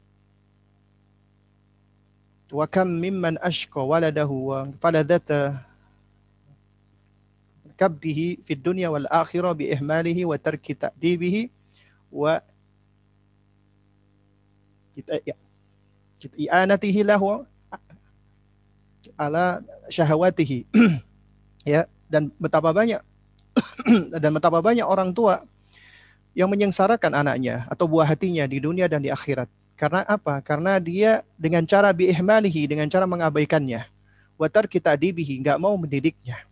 wa 2.51 2.63
kam 2.63 2.87
mimman 2.87 3.35
ashqa 3.43 3.83
waladahu 3.83 4.55
wa 4.55 4.59
faladata 4.79 5.67
kabdihi 7.75 8.41
fid 8.47 8.59
dunya 8.63 8.87
wal 8.89 9.05
akhirah 9.11 9.51
bi 9.53 9.69
ihmalihi 9.69 10.23
wa 10.23 10.39
tarki 10.39 10.73
ta'dibihi 10.73 11.53
wa 12.09 12.39
kita 14.97 15.21
ya 15.21 15.35
i'anatihi 16.17 17.05
lahu 17.05 17.45
ala 19.15 19.63
syahwatihi. 19.87 20.67
ya, 21.67 21.87
dan 22.11 22.31
betapa 22.39 22.71
banyak 22.71 22.99
dan 24.23 24.31
betapa 24.33 24.59
banyak 24.61 24.85
orang 24.85 25.11
tua 25.11 25.43
yang 26.37 26.47
menyengsarakan 26.53 27.17
anaknya 27.17 27.65
atau 27.65 27.89
buah 27.89 28.05
hatinya 28.05 28.45
di 28.45 28.61
dunia 28.61 28.85
dan 28.85 29.01
di 29.01 29.09
akhirat. 29.09 29.49
Karena 29.77 30.05
apa? 30.05 30.41
Karena 30.41 30.81
dia 30.81 31.21
dengan 31.37 31.65
cara 31.65 31.93
biihmalihi, 31.93 32.65
dengan 32.65 32.89
cara 32.89 33.05
mengabaikannya. 33.05 33.85
Watar 34.37 34.69
kita 34.69 34.93
dibihi, 34.93 35.41
nggak 35.41 35.57
mau 35.57 35.73
mendidiknya. 35.77 36.45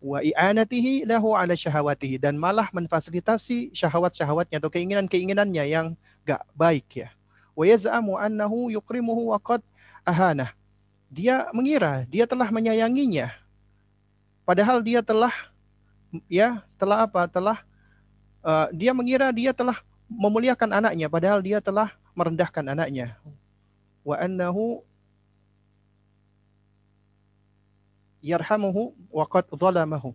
Wa 0.00 0.20
i'anatihi 0.20 1.08
lahu 1.08 1.32
ala 1.32 1.56
syahwatihi. 1.56 2.20
Dan 2.20 2.36
malah 2.36 2.68
memfasilitasi 2.72 3.72
syahwat-syahwatnya 3.72 4.60
atau 4.60 4.68
keinginan-keinginannya 4.72 5.64
yang 5.68 5.86
nggak 6.24 6.42
baik 6.52 6.88
ya. 6.92 7.08
Wa 7.56 7.64
yaz'amu 7.64 8.20
annahu 8.20 8.68
yukrimuhu 8.72 9.32
wa 9.32 9.40
qad 9.40 9.64
ahanah 10.04 10.52
dia 11.06 11.46
mengira 11.54 12.02
dia 12.10 12.26
telah 12.26 12.50
menyayanginya. 12.50 13.30
Padahal 14.46 14.78
dia 14.82 15.02
telah 15.02 15.32
ya 16.30 16.62
telah 16.78 17.06
apa? 17.06 17.26
Telah 17.26 17.58
uh, 18.42 18.66
dia 18.70 18.94
mengira 18.94 19.30
dia 19.34 19.50
telah 19.50 19.78
memuliakan 20.06 20.70
anaknya 20.70 21.10
padahal 21.10 21.42
dia 21.42 21.58
telah 21.58 21.90
merendahkan 22.14 22.62
anaknya. 22.62 23.18
Wa 24.06 24.22
annahu 24.22 24.86
yarhamuhu 28.22 28.94
wa 29.10 29.24
qad 29.26 29.46
zalamahu. 29.50 30.14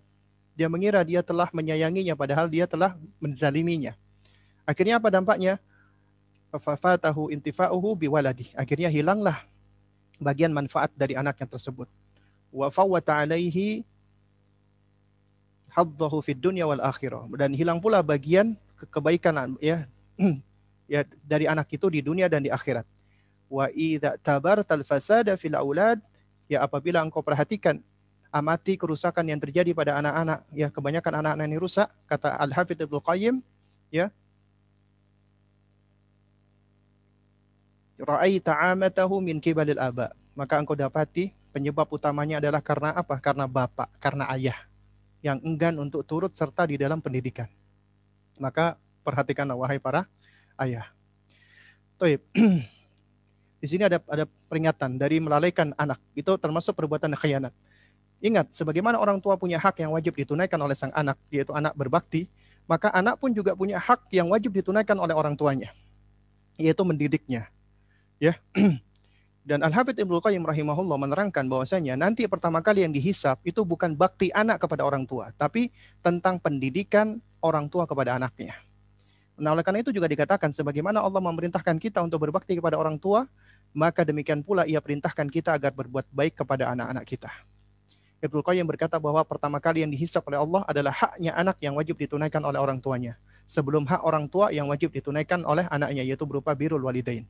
Dia 0.55 0.67
mengira 0.67 1.03
dia 1.03 1.23
telah 1.23 1.47
menyayanginya 1.51 2.15
padahal 2.15 2.51
dia 2.51 2.67
telah 2.67 2.95
menzaliminya. 3.19 3.95
Akhirnya 4.67 4.99
apa 4.99 5.07
dampaknya? 5.11 5.59
Fafatahu 6.51 7.31
intifa'uhu 7.31 7.95
biwaladi. 7.95 8.51
Akhirnya 8.59 8.91
hilanglah 8.91 9.47
bagian 10.21 10.53
manfaat 10.53 10.93
dari 10.93 11.17
anaknya 11.17 11.49
tersebut. 11.49 11.89
Wa 12.53 12.69
fawwata 12.69 13.17
alaihi 13.17 13.81
haddahu 15.73 16.21
fid 16.21 16.37
dunya 16.37 16.69
wal 16.69 16.79
akhirah. 16.79 17.25
Dan 17.33 17.57
hilang 17.57 17.81
pula 17.81 18.05
bagian 18.05 18.53
kebaikan 18.93 19.57
ya 19.57 19.89
ya 20.93 21.01
dari 21.25 21.49
anak 21.49 21.67
itu 21.73 21.89
di 21.89 22.05
dunia 22.05 22.29
dan 22.29 22.45
di 22.45 22.53
akhirat. 22.53 22.85
Wa 23.49 23.67
idza 23.73 24.15
tabartal 24.21 24.85
fasada 24.85 25.33
fil 25.35 25.57
aulad 25.57 25.97
ya 26.45 26.61
apabila 26.63 27.01
engkau 27.01 27.25
perhatikan 27.25 27.81
amati 28.31 28.79
kerusakan 28.79 29.27
yang 29.27 29.39
terjadi 29.43 29.75
pada 29.75 29.99
anak-anak 29.99 30.39
ya 30.55 30.71
kebanyakan 30.71 31.13
anak-anak 31.19 31.45
ini 31.51 31.57
rusak 31.59 31.91
kata 32.07 32.39
Al 32.39 32.55
Hafidz 32.55 32.87
Ibnu 32.87 33.03
Qayyim 33.03 33.43
ya 33.91 34.07
ra'aita 38.01 38.57
amatahu 38.73 39.21
min 39.21 39.37
kibalil 39.37 39.77
aba. 39.77 40.11
Maka 40.33 40.57
engkau 40.57 40.73
dapati 40.73 41.31
penyebab 41.53 41.87
utamanya 41.91 42.41
adalah 42.41 42.59
karena 42.63 42.95
apa? 42.95 43.15
Karena 43.21 43.45
bapak 43.45 43.87
karena 44.01 44.25
ayah 44.33 44.57
yang 45.21 45.37
enggan 45.45 45.77
untuk 45.77 46.01
turut 46.01 46.33
serta 46.33 46.65
di 46.65 46.81
dalam 46.81 46.97
pendidikan. 46.97 47.47
Maka 48.41 48.75
perhatikanlah 49.05 49.55
wahai 49.55 49.77
para 49.77 50.09
ayah. 50.57 50.89
Toib. 52.01 52.23
di 53.61 53.67
sini 53.69 53.85
ada 53.85 54.01
ada 54.09 54.25
peringatan 54.49 54.97
dari 54.97 55.21
melalaikan 55.21 55.69
anak. 55.77 56.01
Itu 56.17 56.33
termasuk 56.41 56.73
perbuatan 56.73 57.13
khianat. 57.13 57.53
Ingat 58.21 58.53
sebagaimana 58.53 59.01
orang 59.01 59.17
tua 59.17 59.33
punya 59.33 59.57
hak 59.57 59.81
yang 59.81 59.97
wajib 59.97 60.13
ditunaikan 60.13 60.57
oleh 60.61 60.77
sang 60.77 60.93
anak 60.93 61.17
yaitu 61.33 61.57
anak 61.57 61.73
berbakti 61.73 62.29
maka 62.69 62.93
anak 62.93 63.17
pun 63.17 63.33
juga 63.33 63.57
punya 63.57 63.81
hak 63.81 64.13
yang 64.13 64.29
wajib 64.29 64.53
ditunaikan 64.53 64.93
oleh 65.01 65.17
orang 65.17 65.33
tuanya 65.33 65.73
yaitu 66.53 66.85
mendidiknya 66.85 67.49
Ya. 68.21 68.37
Dan 69.41 69.65
Al-Hafidh 69.65 69.97
Ibnu 69.97 70.21
Qayyim 70.21 70.45
rahimahullah 70.45 71.01
menerangkan 71.01 71.49
bahwasanya 71.49 71.97
nanti 71.97 72.29
pertama 72.29 72.61
kali 72.61 72.85
yang 72.85 72.93
dihisap 72.93 73.41
itu 73.41 73.65
bukan 73.65 73.97
bakti 73.97 74.29
anak 74.29 74.61
kepada 74.61 74.85
orang 74.85 75.09
tua, 75.09 75.33
tapi 75.33 75.73
tentang 76.05 76.37
pendidikan 76.37 77.17
orang 77.41 77.65
tua 77.65 77.89
kepada 77.89 78.21
anaknya. 78.21 78.53
Nah, 79.41 79.57
oleh 79.57 79.65
karena 79.65 79.81
itu 79.81 79.89
juga 79.89 80.05
dikatakan 80.05 80.53
sebagaimana 80.53 81.01
Allah 81.01 81.17
memerintahkan 81.17 81.81
kita 81.81 82.05
untuk 82.05 82.21
berbakti 82.21 82.53
kepada 82.53 82.77
orang 82.77 83.01
tua, 83.01 83.25
maka 83.73 84.05
demikian 84.05 84.45
pula 84.45 84.69
ia 84.69 84.77
perintahkan 84.77 85.25
kita 85.25 85.57
agar 85.57 85.73
berbuat 85.73 86.05
baik 86.13 86.45
kepada 86.45 86.69
anak-anak 86.69 87.09
kita. 87.09 87.33
Ibnu 88.21 88.45
Qayyim 88.45 88.69
berkata 88.69 89.01
bahwa 89.01 89.25
pertama 89.25 89.57
kali 89.57 89.81
yang 89.81 89.89
dihisap 89.89 90.21
oleh 90.29 90.37
Allah 90.37 90.61
adalah 90.69 90.93
haknya 90.93 91.33
anak 91.33 91.57
yang 91.65 91.73
wajib 91.73 91.97
ditunaikan 91.97 92.45
oleh 92.45 92.61
orang 92.61 92.77
tuanya, 92.77 93.17
sebelum 93.49 93.89
hak 93.89 94.05
orang 94.05 94.29
tua 94.29 94.53
yang 94.53 94.69
wajib 94.69 94.93
ditunaikan 94.93 95.41
oleh 95.41 95.65
anaknya 95.73 96.05
yaitu 96.05 96.29
berupa 96.29 96.53
birrul 96.53 96.85
walidain. 96.85 97.25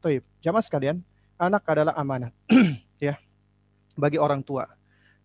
Taib. 0.00 0.22
Jamaah 0.44 0.64
sekalian, 0.64 1.02
anak 1.36 1.62
adalah 1.68 1.94
amanat 1.96 2.32
ya 3.02 3.20
bagi 3.96 4.16
orang 4.16 4.40
tua 4.40 4.68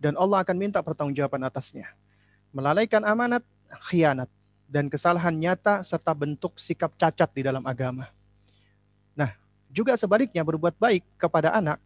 dan 0.01 0.17
Allah 0.17 0.41
akan 0.41 0.57
minta 0.57 0.81
pertanggungjawaban 0.81 1.45
atasnya. 1.45 1.93
Melalaikan 2.51 3.05
amanat, 3.05 3.45
khianat 3.87 4.27
dan 4.65 4.89
kesalahan 4.89 5.31
nyata 5.31 5.85
serta 5.85 6.11
bentuk 6.11 6.57
sikap 6.57 6.91
cacat 6.97 7.29
di 7.31 7.45
dalam 7.45 7.63
agama. 7.63 8.09
Nah, 9.15 9.31
juga 9.71 9.95
sebaliknya 9.95 10.41
berbuat 10.43 10.75
baik 10.75 11.05
kepada 11.15 11.53
anak 11.55 11.79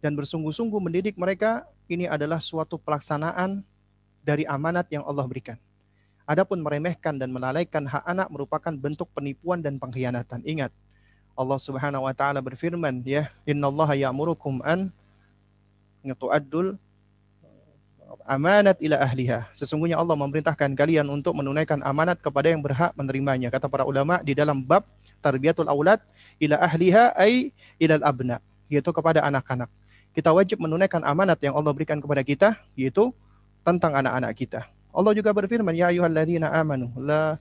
dan 0.00 0.16
bersungguh-sungguh 0.16 0.80
mendidik 0.80 1.18
mereka 1.18 1.66
ini 1.90 2.06
adalah 2.08 2.40
suatu 2.40 2.80
pelaksanaan 2.80 3.60
dari 4.24 4.46
amanat 4.48 4.88
yang 4.88 5.04
Allah 5.04 5.26
berikan. 5.26 5.58
Adapun 6.26 6.62
meremehkan 6.62 7.18
dan 7.18 7.30
melalaikan 7.30 7.86
hak 7.86 8.02
anak 8.02 8.26
merupakan 8.30 8.74
bentuk 8.74 9.06
penipuan 9.14 9.62
dan 9.62 9.78
pengkhianatan. 9.78 10.42
Ingat, 10.42 10.74
Allah 11.36 11.60
Subhanahu 11.60 12.08
wa 12.08 12.14
taala 12.16 12.40
berfirman 12.40 13.04
ya, 13.04 13.28
"Innallaha 13.44 13.92
ya'murukum 13.92 14.64
an 14.64 14.88
tu'addul 16.16 16.80
amanat 18.24 18.80
ila 18.80 18.96
ahliha." 19.04 19.52
Sesungguhnya 19.52 20.00
Allah 20.00 20.16
memerintahkan 20.16 20.72
kalian 20.72 21.04
untuk 21.12 21.36
menunaikan 21.36 21.84
amanat 21.84 22.24
kepada 22.24 22.48
yang 22.48 22.64
berhak 22.64 22.96
menerimanya. 22.96 23.52
Kata 23.52 23.68
para 23.68 23.84
ulama 23.84 24.24
di 24.24 24.32
dalam 24.32 24.64
bab 24.64 24.88
tarbiyatul 25.20 25.68
aulad 25.68 26.00
ila 26.40 26.56
ahliha 26.56 27.12
ay 27.20 27.52
ilal 27.76 28.02
abna, 28.02 28.40
yaitu 28.72 28.88
kepada 28.88 29.20
anak-anak. 29.20 29.68
Kita 30.16 30.32
wajib 30.32 30.56
menunaikan 30.64 31.04
amanat 31.04 31.36
yang 31.44 31.52
Allah 31.52 31.76
berikan 31.76 32.00
kepada 32.00 32.24
kita, 32.24 32.56
yaitu 32.72 33.12
tentang 33.60 33.92
anak-anak 33.92 34.32
kita. 34.32 34.64
Allah 34.88 35.12
juga 35.12 35.36
berfirman, 35.36 35.76
"Ya 35.76 35.92
ayyuhalladzina 35.92 36.48
amanu 36.48 36.88
la 36.96 37.36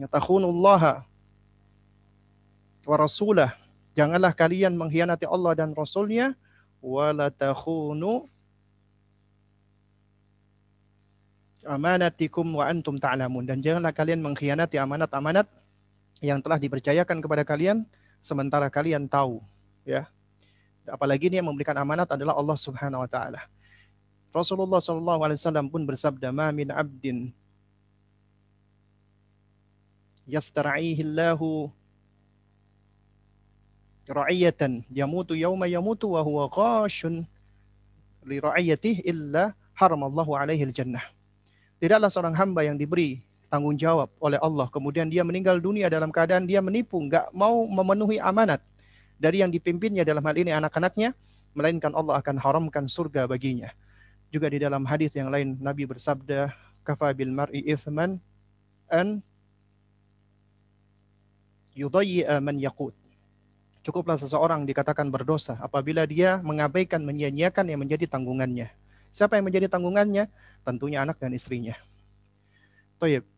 yatakhunullaha 0.00 1.04
wa 2.84 2.96
rasulah. 2.96 3.56
Janganlah 3.94 4.32
kalian 4.36 4.76
mengkhianati 4.76 5.24
Allah 5.28 5.52
dan 5.56 5.72
Rasulnya. 5.72 6.34
Wala 6.84 7.32
takhunu 7.32 8.28
amanatikum 11.64 12.44
wa 12.52 12.68
antum 12.68 13.00
ta'lamun. 13.00 13.48
Dan 13.48 13.64
janganlah 13.64 13.92
kalian 13.96 14.20
mengkhianati 14.20 14.76
amanat-amanat 14.76 15.48
yang 16.20 16.40
telah 16.44 16.60
dipercayakan 16.60 17.24
kepada 17.24 17.42
kalian 17.42 17.88
sementara 18.20 18.68
kalian 18.68 19.08
tahu. 19.08 19.40
Ya, 19.84 20.08
apalagi 20.88 21.28
ini 21.28 21.40
yang 21.40 21.48
memberikan 21.48 21.76
amanat 21.76 22.08
adalah 22.12 22.36
Allah 22.36 22.56
Subhanahu 22.56 23.04
wa 23.04 23.10
taala. 23.10 23.40
Rasulullah 24.34 24.82
wasallam 24.82 25.70
pun 25.70 25.86
bersabda, 25.86 26.34
"Ma 26.34 26.50
min 26.50 26.72
'abdin 26.72 27.30
yastar'ihi 30.26 31.04
Allahu 31.04 31.68
ra'iyatan 34.08 34.84
yamutu 34.92 35.32
yauma 35.32 35.64
yamutu 35.64 36.12
wa 36.12 36.20
huwa 36.20 36.44
qashun 36.52 37.24
li 38.24 38.36
ra'iyatihi 38.40 39.04
illa 39.08 39.56
haramallahu 39.76 40.36
alaihi 40.36 40.68
jannah. 40.72 41.04
Tidaklah 41.80 42.08
seorang 42.08 42.36
hamba 42.36 42.64
yang 42.64 42.76
diberi 42.80 43.20
tanggung 43.52 43.76
jawab 43.76 44.10
oleh 44.18 44.40
Allah 44.40 44.66
kemudian 44.72 45.06
dia 45.06 45.22
meninggal 45.22 45.60
dunia 45.60 45.86
dalam 45.92 46.08
keadaan 46.08 46.48
dia 46.48 46.64
menipu, 46.64 46.98
enggak 47.00 47.28
mau 47.30 47.68
memenuhi 47.68 48.18
amanat 48.18 48.60
dari 49.20 49.40
yang 49.44 49.52
dipimpinnya 49.52 50.02
dalam 50.02 50.24
hal 50.24 50.36
ini 50.36 50.50
anak-anaknya, 50.50 51.14
melainkan 51.54 51.94
Allah 51.94 52.18
akan 52.18 52.36
haramkan 52.40 52.84
surga 52.90 53.30
baginya. 53.30 53.70
Juga 54.28 54.50
di 54.50 54.58
dalam 54.58 54.82
hadis 54.82 55.14
yang 55.14 55.30
lain 55.30 55.54
Nabi 55.62 55.86
bersabda, 55.86 56.50
"Kafa 56.82 57.14
bil 57.14 57.30
mar'i 57.30 57.62
ithman 57.62 58.18
an 58.90 59.22
yudayyi'a 61.78 62.42
man 62.42 62.58
yaqut." 62.58 63.03
Cukuplah 63.84 64.16
seseorang 64.16 64.64
dikatakan 64.64 65.12
berdosa 65.12 65.60
apabila 65.60 66.08
dia 66.08 66.40
mengabaikan 66.40 67.04
menyia-nyiakan 67.04 67.68
yang 67.68 67.84
menjadi 67.84 68.08
tanggungannya. 68.08 68.72
Siapa 69.12 69.36
yang 69.36 69.44
menjadi 69.44 69.68
tanggungannya? 69.68 70.32
Tentunya 70.64 71.04
anak 71.04 71.20
dan 71.20 71.36
istrinya. 71.36 71.76
Toyib. 72.96 73.28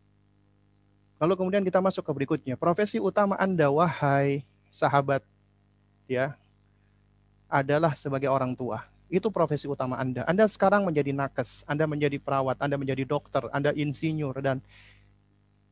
Lalu 1.18 1.32
kemudian 1.34 1.66
kita 1.66 1.82
masuk 1.82 2.06
ke 2.06 2.12
berikutnya. 2.14 2.54
Profesi 2.54 3.02
utama 3.02 3.34
Anda, 3.42 3.74
wahai 3.74 4.46
sahabat, 4.70 5.26
ya, 6.06 6.38
adalah 7.50 7.98
sebagai 7.98 8.30
orang 8.30 8.54
tua. 8.54 8.86
Itu 9.10 9.34
profesi 9.34 9.66
utama 9.66 9.98
Anda. 9.98 10.22
Anda 10.30 10.46
sekarang 10.46 10.86
menjadi 10.86 11.10
nakes, 11.10 11.66
Anda 11.66 11.90
menjadi 11.90 12.22
perawat, 12.22 12.62
Anda 12.62 12.78
menjadi 12.78 13.02
dokter, 13.02 13.50
Anda 13.50 13.74
insinyur, 13.74 14.38
dan 14.38 14.62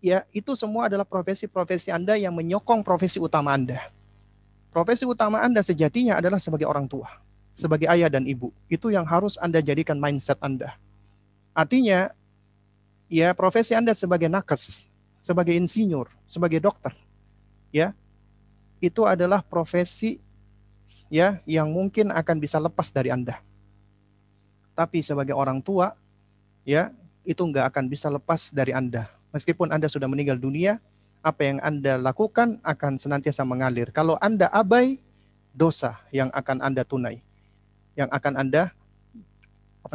ya 0.02 0.26
itu 0.34 0.54
semua 0.58 0.86
adalah 0.90 1.06
profesi-profesi 1.06 1.94
Anda 1.94 2.18
yang 2.18 2.34
menyokong 2.34 2.82
profesi 2.82 3.22
utama 3.22 3.54
Anda. 3.54 3.78
Profesi 4.74 5.06
utama 5.06 5.38
Anda 5.38 5.62
sejatinya 5.62 6.18
adalah 6.18 6.42
sebagai 6.42 6.66
orang 6.66 6.90
tua, 6.90 7.06
sebagai 7.54 7.86
ayah 7.86 8.10
dan 8.10 8.26
ibu. 8.26 8.50
Itu 8.66 8.90
yang 8.90 9.06
harus 9.06 9.38
Anda 9.38 9.62
jadikan 9.62 10.02
mindset 10.02 10.34
Anda. 10.42 10.74
Artinya, 11.54 12.10
ya 13.06 13.30
profesi 13.38 13.78
Anda 13.78 13.94
sebagai 13.94 14.26
nakes, 14.26 14.90
sebagai 15.22 15.54
insinyur, 15.54 16.10
sebagai 16.26 16.58
dokter, 16.58 16.90
ya, 17.70 17.94
itu 18.82 19.06
adalah 19.06 19.46
profesi 19.46 20.18
ya 21.06 21.38
yang 21.46 21.70
mungkin 21.70 22.10
akan 22.10 22.42
bisa 22.42 22.58
lepas 22.58 22.90
dari 22.90 23.14
Anda. 23.14 23.38
Tapi 24.74 25.06
sebagai 25.06 25.38
orang 25.38 25.62
tua, 25.62 25.94
ya, 26.66 26.90
itu 27.22 27.46
nggak 27.46 27.70
akan 27.70 27.86
bisa 27.86 28.10
lepas 28.10 28.50
dari 28.50 28.74
Anda. 28.74 29.06
Meskipun 29.30 29.70
Anda 29.70 29.86
sudah 29.86 30.10
meninggal 30.10 30.34
dunia, 30.34 30.82
apa 31.24 31.40
yang 31.48 31.58
Anda 31.64 31.96
lakukan 31.96 32.60
akan 32.60 33.00
senantiasa 33.00 33.48
mengalir. 33.48 33.88
Kalau 33.88 34.20
Anda 34.20 34.52
abai, 34.52 35.00
dosa 35.56 35.96
yang 36.12 36.28
akan 36.36 36.60
Anda 36.60 36.84
tunai, 36.84 37.24
yang 37.96 38.12
akan 38.12 38.36
Anda 38.36 38.76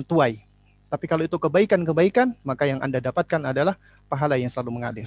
tuai. 0.09 0.41
Tapi 0.89 1.05
kalau 1.05 1.21
itu 1.21 1.37
kebaikan-kebaikan, 1.37 2.33
maka 2.41 2.65
yang 2.65 2.81
Anda 2.81 2.97
dapatkan 2.97 3.45
adalah 3.45 3.77
pahala 4.09 4.41
yang 4.41 4.49
selalu 4.49 4.81
mengalir. 4.81 5.05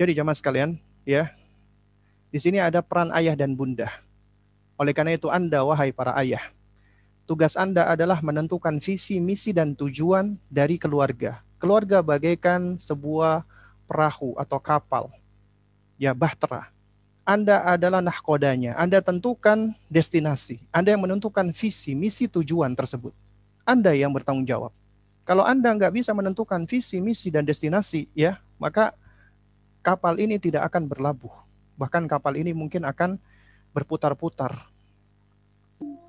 Jadi 0.00 0.16
jamaah 0.16 0.32
sekalian, 0.32 0.80
ya, 1.04 1.28
di 2.32 2.40
sini 2.40 2.56
ada 2.56 2.80
peran 2.80 3.12
ayah 3.12 3.36
dan 3.36 3.52
bunda. 3.52 3.92
Oleh 4.80 4.96
karena 4.96 5.12
itu 5.12 5.28
Anda, 5.28 5.60
wahai 5.60 5.92
para 5.92 6.16
ayah, 6.16 6.40
tugas 7.28 7.52
Anda 7.52 7.84
adalah 7.92 8.24
menentukan 8.24 8.80
visi, 8.80 9.20
misi, 9.20 9.52
dan 9.52 9.76
tujuan 9.76 10.40
dari 10.48 10.80
keluarga. 10.80 11.44
Keluarga 11.60 12.00
bagaikan 12.00 12.80
sebuah 12.80 13.44
perahu 13.86 14.34
atau 14.36 14.58
kapal, 14.58 15.08
ya 15.96 16.12
bahtera, 16.12 16.68
Anda 17.26 17.62
adalah 17.66 17.98
nahkodanya. 17.98 18.78
Anda 18.78 19.02
tentukan 19.02 19.74
destinasi. 19.90 20.62
Anda 20.70 20.94
yang 20.94 21.02
menentukan 21.02 21.50
visi, 21.50 21.94
misi, 21.98 22.30
tujuan 22.30 22.74
tersebut. 22.78 23.10
Anda 23.66 23.90
yang 23.98 24.14
bertanggung 24.14 24.46
jawab. 24.46 24.70
Kalau 25.26 25.42
Anda 25.42 25.74
nggak 25.74 25.90
bisa 25.90 26.14
menentukan 26.14 26.70
visi, 26.70 27.02
misi, 27.02 27.34
dan 27.34 27.42
destinasi, 27.42 28.06
ya, 28.14 28.38
maka 28.62 28.94
kapal 29.82 30.14
ini 30.22 30.38
tidak 30.38 30.70
akan 30.70 30.86
berlabuh. 30.86 31.34
Bahkan 31.74 32.06
kapal 32.06 32.38
ini 32.38 32.54
mungkin 32.54 32.86
akan 32.86 33.18
berputar-putar, 33.74 34.54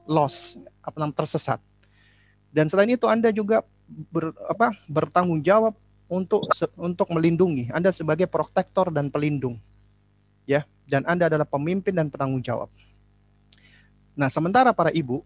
lost, 0.06 0.62
apa 0.86 1.02
tersesat. 1.10 1.58
Dan 2.54 2.70
selain 2.70 2.94
itu 2.94 3.10
Anda 3.10 3.34
juga 3.34 3.66
ber, 3.90 4.38
apa, 4.48 4.72
bertanggung 4.86 5.42
jawab 5.42 5.74
untuk 6.08 6.48
untuk 6.80 7.08
melindungi. 7.12 7.72
Anda 7.72 7.92
sebagai 7.92 8.28
protektor 8.28 8.92
dan 8.92 9.12
pelindung. 9.12 9.60
Ya, 10.48 10.64
dan 10.88 11.04
Anda 11.04 11.28
adalah 11.28 11.44
pemimpin 11.44 11.92
dan 11.92 12.08
penanggung 12.08 12.40
jawab. 12.40 12.72
Nah, 14.16 14.32
sementara 14.32 14.72
para 14.72 14.90
ibu 14.96 15.22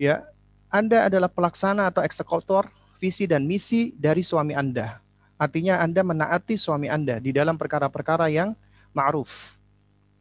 ya, 0.00 0.24
Anda 0.72 1.06
adalah 1.06 1.28
pelaksana 1.28 1.92
atau 1.92 2.00
eksekutor 2.00 2.72
visi 2.96 3.28
dan 3.28 3.44
misi 3.44 3.92
dari 3.94 4.24
suami 4.24 4.56
Anda. 4.56 4.98
Artinya 5.36 5.84
Anda 5.84 6.00
menaati 6.00 6.56
suami 6.56 6.88
Anda 6.88 7.20
di 7.20 7.30
dalam 7.30 7.60
perkara-perkara 7.60 8.32
yang 8.32 8.56
ma'ruf. 8.96 9.60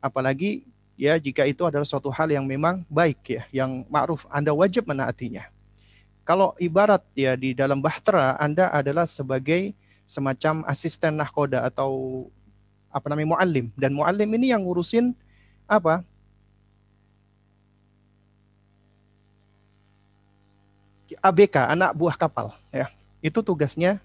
Apalagi 0.04 0.68
ya 1.00 1.16
jika 1.16 1.48
itu 1.48 1.64
adalah 1.64 1.86
suatu 1.88 2.12
hal 2.12 2.28
yang 2.34 2.44
memang 2.44 2.84
baik 2.92 3.22
ya, 3.26 3.44
yang 3.56 3.88
ma'ruf, 3.88 4.28
Anda 4.28 4.52
wajib 4.52 4.90
menaatinya. 4.90 5.48
Kalau 6.22 6.54
ibarat 6.62 7.02
ya 7.18 7.34
di 7.34 7.58
dalam 7.58 7.82
bahtera 7.82 8.38
Anda 8.38 8.70
adalah 8.70 9.10
sebagai 9.10 9.74
semacam 10.06 10.62
asisten 10.70 11.18
nahkoda 11.18 11.66
atau 11.66 12.26
apa 12.92 13.08
namanya 13.08 13.40
muallim 13.40 13.72
dan 13.80 13.96
muallim 13.96 14.28
ini 14.36 14.52
yang 14.52 14.68
ngurusin 14.68 15.16
apa 15.66 16.04
ABK, 21.20 21.56
anak 21.70 21.92
buah 21.94 22.16
kapal, 22.16 22.56
ya. 22.72 22.88
Itu 23.20 23.44
tugasnya 23.44 24.00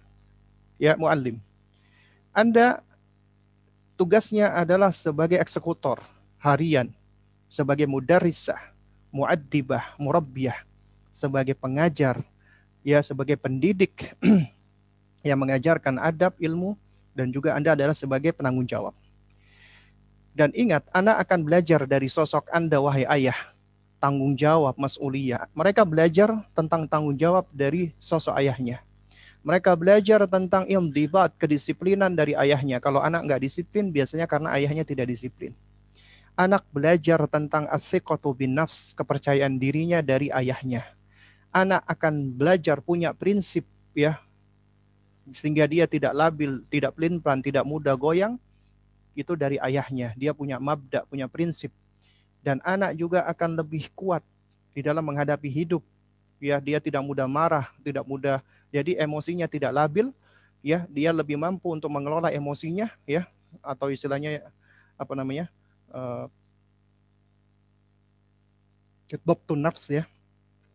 ya 0.77 0.99
muallim. 0.99 1.41
Anda 2.35 2.85
tugasnya 3.97 4.53
adalah 4.53 4.93
sebagai 4.93 5.41
eksekutor 5.41 6.03
harian, 6.37 6.93
sebagai 7.49 7.89
mudarisah, 7.89 8.61
muaddibah, 9.09 9.97
murabbiyah, 9.97 10.61
sebagai 11.17 11.57
pengajar, 11.57 12.21
ya 12.85 13.01
sebagai 13.01 13.41
pendidik 13.41 14.12
yang 15.27 15.41
mengajarkan 15.41 15.97
adab, 15.97 16.37
ilmu, 16.37 16.77
dan 17.17 17.33
juga 17.33 17.57
Anda 17.57 17.73
adalah 17.73 17.97
sebagai 17.97 18.37
penanggung 18.37 18.69
jawab. 18.69 18.93
Dan 20.37 20.53
ingat, 20.53 20.85
anak 20.93 21.25
akan 21.25 21.49
belajar 21.49 21.89
dari 21.89 22.12
sosok 22.12 22.53
Anda, 22.53 22.77
wahai 22.77 23.09
ayah, 23.09 23.57
tanggung 23.97 24.37
jawab 24.37 24.77
mas'uliyah. 24.77 25.49
Mereka 25.57 25.89
belajar 25.89 26.29
tentang 26.53 26.85
tanggung 26.85 27.17
jawab 27.17 27.49
dari 27.49 27.97
sosok 27.97 28.37
ayahnya. 28.37 28.85
Mereka 29.47 29.79
belajar 29.79 30.27
tentang 30.29 30.69
ilmu 30.69 30.93
dibat, 30.93 31.33
kedisiplinan 31.41 32.12
dari 32.12 32.37
ayahnya. 32.37 32.83
Kalau 32.83 33.01
anak 33.01 33.25
nggak 33.25 33.41
disiplin, 33.47 33.89
biasanya 33.89 34.29
karena 34.29 34.53
ayahnya 34.59 34.85
tidak 34.85 35.09
disiplin. 35.09 35.57
Anak 36.37 36.69
belajar 36.69 37.25
tentang 37.31 37.64
asyikotu 37.73 38.37
bin 38.37 38.59
nafs, 38.59 38.93
kepercayaan 38.93 39.57
dirinya 39.57 40.05
dari 40.05 40.29
ayahnya. 40.29 40.85
Anak 41.57 41.81
akan 41.89 42.37
belajar 42.37 42.85
punya 42.85 43.17
prinsip 43.17 43.65
ya, 43.97 44.21
sehingga 45.33 45.65
dia 45.65 45.89
tidak 45.89 46.13
labil, 46.13 46.61
tidak 46.69 46.93
pelin-pelan, 46.93 47.41
tidak 47.41 47.65
mudah 47.65 47.97
goyang, 47.97 48.37
itu 49.17 49.33
dari 49.33 49.57
ayahnya. 49.65 50.13
Dia 50.21 50.37
punya 50.37 50.61
mabda, 50.61 51.09
punya 51.09 51.25
prinsip 51.33 51.73
dan 52.47 52.63
anak 52.63 52.95
juga 52.95 53.27
akan 53.27 53.59
lebih 53.59 53.91
kuat 53.99 54.23
di 54.71 54.79
dalam 54.79 55.03
menghadapi 55.03 55.51
hidup. 55.51 55.83
Ya, 56.39 56.63
dia 56.63 56.79
tidak 56.79 57.03
mudah 57.03 57.27
marah, 57.27 57.73
tidak 57.81 58.05
mudah 58.05 58.39
jadi 58.71 59.03
emosinya 59.03 59.51
tidak 59.51 59.73
labil, 59.73 60.13
ya, 60.63 60.87
dia 60.87 61.11
lebih 61.11 61.35
mampu 61.35 61.73
untuk 61.73 61.89
mengelola 61.91 62.31
emosinya, 62.31 62.93
ya, 63.09 63.27
atau 63.65 63.91
istilahnya 63.91 64.47
apa 64.95 65.13
namanya? 65.17 65.49
Uh, 65.91 66.29
nafs 69.57 69.91
ya. 69.91 70.05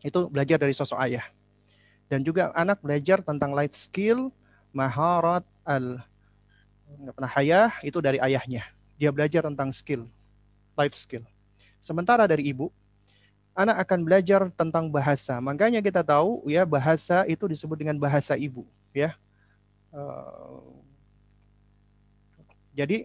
Itu 0.02 0.28
belajar 0.28 0.58
dari 0.58 0.74
sosok 0.74 0.98
ayah. 1.02 1.24
Dan 2.10 2.20
juga 2.26 2.52
anak 2.52 2.82
belajar 2.84 3.24
tentang 3.24 3.56
life 3.56 3.72
skill, 3.72 4.28
maharat 4.74 5.46
al 5.64 6.02
hayah 7.32 7.72
itu 7.80 8.02
dari 8.04 8.20
ayahnya. 8.20 8.68
Dia 9.00 9.08
belajar 9.08 9.46
tentang 9.48 9.72
skill, 9.72 10.04
life 10.76 10.92
skill. 10.92 11.24
Sementara 11.80 12.28
dari 12.28 12.46
ibu, 12.52 12.68
anak 13.56 13.88
akan 13.88 14.00
belajar 14.04 14.40
tentang 14.52 14.92
bahasa. 14.92 15.40
Makanya 15.40 15.80
kita 15.80 16.04
tahu 16.04 16.44
ya 16.46 16.62
bahasa 16.68 17.24
itu 17.26 17.48
disebut 17.48 17.80
dengan 17.80 17.96
bahasa 17.96 18.36
ibu, 18.36 18.68
ya. 18.92 19.16
Uh, 19.92 20.82
jadi 22.72 23.04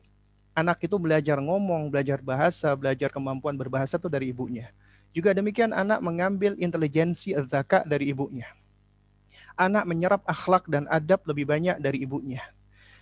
anak 0.55 0.79
itu 0.87 0.95
belajar 0.95 1.37
ngomong, 1.43 1.91
belajar 1.91 2.23
bahasa, 2.23 2.71
belajar 2.73 3.11
kemampuan 3.11 3.53
berbahasa 3.53 3.99
itu 3.99 4.07
dari 4.07 4.31
ibunya. 4.31 4.71
Juga 5.15 5.33
demikian 5.33 5.73
anak 5.73 5.99
mengambil 6.03 6.53
intelijensi 6.59 7.33
zakat 7.47 7.87
dari 7.89 8.11
ibunya. 8.13 8.47
Anak 9.57 9.89
menyerap 9.89 10.21
akhlak 10.29 10.69
dan 10.69 10.85
adab 10.87 11.25
lebih 11.25 11.49
banyak 11.49 11.81
dari 11.81 12.05
ibunya. 12.05 12.41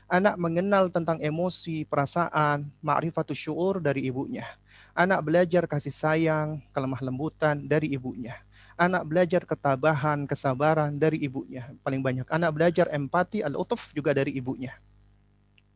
Anak 0.05 0.37
mengenal 0.37 0.93
tentang 0.93 1.17
emosi, 1.17 1.81
perasaan, 1.83 2.69
ma'rifatul 2.79 3.33
syuur 3.33 3.81
dari 3.81 4.05
ibunya. 4.05 4.45
Anak 4.93 5.25
belajar 5.25 5.65
kasih 5.65 5.91
sayang, 5.91 6.61
kelemah 6.69 7.01
lembutan 7.01 7.65
dari 7.65 7.89
ibunya. 7.91 8.37
Anak 8.77 9.01
belajar 9.09 9.41
ketabahan, 9.43 10.29
kesabaran 10.29 10.93
dari 10.95 11.25
ibunya. 11.25 11.73
Paling 11.81 12.05
banyak. 12.05 12.29
Anak 12.29 12.53
belajar 12.53 12.85
empati, 12.93 13.41
al-utuf 13.41 13.89
juga 13.97 14.13
dari 14.13 14.37
ibunya. 14.37 14.77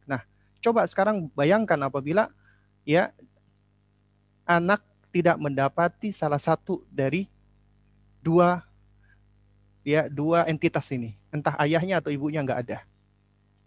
Nah, 0.06 0.22
coba 0.62 0.86
sekarang 0.86 1.26
bayangkan 1.34 1.90
apabila 1.90 2.30
ya 2.86 3.10
anak 4.46 4.86
tidak 5.10 5.38
mendapati 5.42 6.14
salah 6.14 6.40
satu 6.42 6.86
dari 6.90 7.26
dua 8.22 8.62
ya 9.82 10.06
dua 10.06 10.46
entitas 10.46 10.86
ini, 10.94 11.18
entah 11.34 11.58
ayahnya 11.58 12.02
atau 12.02 12.14
ibunya 12.14 12.46
nggak 12.46 12.60
ada. 12.70 12.78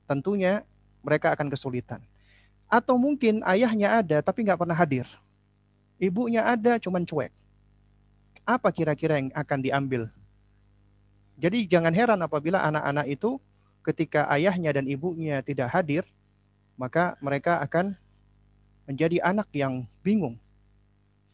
Tentunya 0.07 0.63
mereka 1.03 1.35
akan 1.35 1.51
kesulitan. 1.51 2.01
Atau 2.71 2.97
mungkin 2.97 3.45
ayahnya 3.45 4.01
ada 4.01 4.19
tapi 4.23 4.47
nggak 4.47 4.61
pernah 4.61 4.77
hadir. 4.77 5.05
Ibunya 6.01 6.43
ada 6.47 6.79
cuman 6.81 7.05
cuek. 7.07 7.31
Apa 8.43 8.75
kira-kira 8.75 9.23
yang 9.23 9.31
akan 9.35 9.59
diambil? 9.63 10.03
Jadi 11.39 11.67
jangan 11.67 11.95
heran 11.95 12.19
apabila 12.23 12.63
anak-anak 12.63 13.07
itu 13.07 13.39
ketika 13.83 14.27
ayahnya 14.31 14.71
dan 14.75 14.87
ibunya 14.87 15.43
tidak 15.43 15.71
hadir, 15.75 16.07
maka 16.79 17.19
mereka 17.23 17.59
akan 17.63 17.95
menjadi 18.87 19.23
anak 19.23 19.47
yang 19.55 19.87
bingung. 20.03 20.42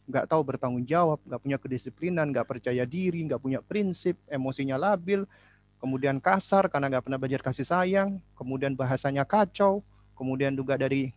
Nggak 0.09 0.25
tahu 0.25 0.41
bertanggung 0.41 0.81
jawab, 0.89 1.21
nggak 1.21 1.41
punya 1.45 1.57
kedisiplinan, 1.61 2.33
nggak 2.33 2.49
percaya 2.49 2.81
diri, 2.89 3.21
nggak 3.29 3.37
punya 3.37 3.61
prinsip, 3.61 4.17
emosinya 4.25 4.75
labil, 4.75 5.29
kemudian 5.77 6.17
kasar 6.17 6.65
karena 6.67 6.89
nggak 6.89 7.05
pernah 7.05 7.19
belajar 7.21 7.41
kasih 7.45 7.67
sayang, 7.69 8.17
kemudian 8.33 8.73
bahasanya 8.73 9.23
kacau, 9.23 9.85
kemudian 10.17 10.57
juga 10.57 10.75
dari 10.75 11.13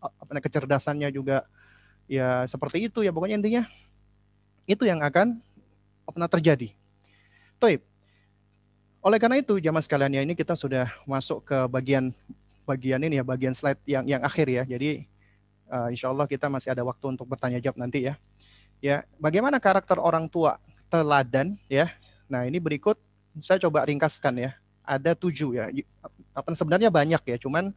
apa 0.00 0.40
kecerdasannya 0.40 1.12
juga 1.12 1.44
ya 2.08 2.48
seperti 2.48 2.88
itu 2.88 3.04
ya 3.04 3.12
pokoknya 3.12 3.36
intinya 3.36 3.62
itu 4.64 4.88
yang 4.88 5.00
akan 5.04 5.40
pernah 6.08 6.28
terjadi. 6.30 6.72
Toib. 7.60 7.84
Oleh 9.00 9.18
karena 9.20 9.40
itu 9.40 9.56
jamaah 9.60 9.84
sekalian 9.84 10.12
ya 10.12 10.22
ini 10.24 10.36
kita 10.36 10.52
sudah 10.52 10.92
masuk 11.08 11.44
ke 11.44 11.56
bagian 11.72 12.12
bagian 12.68 13.00
ini 13.02 13.18
ya 13.18 13.24
bagian 13.24 13.56
slide 13.56 13.80
yang 13.88 14.04
yang 14.06 14.22
akhir 14.22 14.46
ya. 14.46 14.62
Jadi 14.62 15.09
uh, 15.70 15.88
insya 15.88 16.10
Allah 16.10 16.26
kita 16.26 16.50
masih 16.50 16.74
ada 16.74 16.82
waktu 16.82 17.14
untuk 17.14 17.24
bertanya 17.30 17.62
jawab 17.62 17.78
nanti 17.78 18.10
ya. 18.10 18.14
Ya 18.82 19.06
bagaimana 19.16 19.62
karakter 19.62 19.96
orang 19.96 20.26
tua 20.26 20.58
teladan 20.90 21.54
ya. 21.70 21.94
Nah 22.26 22.44
ini 22.44 22.58
berikut 22.58 22.98
saya 23.38 23.62
coba 23.62 23.86
ringkaskan 23.86 24.50
ya. 24.50 24.50
Ada 24.82 25.14
tujuh 25.14 25.56
ya. 25.56 25.70
Apa 26.34 26.52
sebenarnya 26.52 26.90
banyak 26.90 27.22
ya. 27.22 27.36
Cuman 27.38 27.70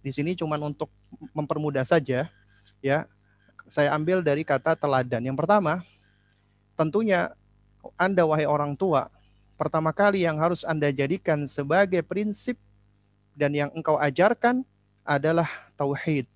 di 0.00 0.10
sini 0.14 0.32
cuman 0.38 0.72
untuk 0.72 0.88
mempermudah 1.34 1.84
saja 1.84 2.30
ya 2.80 2.98
saya 3.70 3.94
ambil 3.94 4.20
dari 4.20 4.42
kata 4.42 4.74
teladan. 4.74 5.22
Yang 5.22 5.38
pertama, 5.46 5.86
tentunya 6.74 7.30
Anda 7.94 8.26
wahai 8.26 8.44
orang 8.44 8.74
tua, 8.74 9.06
pertama 9.54 9.94
kali 9.94 10.26
yang 10.26 10.36
harus 10.42 10.66
Anda 10.66 10.90
jadikan 10.90 11.46
sebagai 11.46 12.02
prinsip 12.02 12.58
dan 13.38 13.54
yang 13.54 13.70
engkau 13.72 13.96
ajarkan 13.96 14.66
adalah 15.06 15.48
tauhid. 15.78 16.26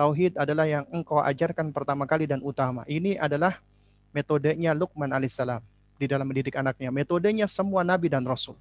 Tauhid 0.00 0.40
adalah 0.40 0.64
yang 0.64 0.88
engkau 0.88 1.20
ajarkan 1.20 1.76
pertama 1.76 2.08
kali 2.08 2.24
dan 2.24 2.40
utama. 2.40 2.88
Ini 2.88 3.20
adalah 3.20 3.60
metodenya 4.16 4.72
Luqman 4.72 5.12
alaihissalam 5.12 5.60
di 6.00 6.08
dalam 6.08 6.24
mendidik 6.24 6.56
anaknya. 6.56 6.88
Metodenya 6.88 7.44
semua 7.44 7.84
nabi 7.84 8.08
dan 8.08 8.24
rasul. 8.24 8.56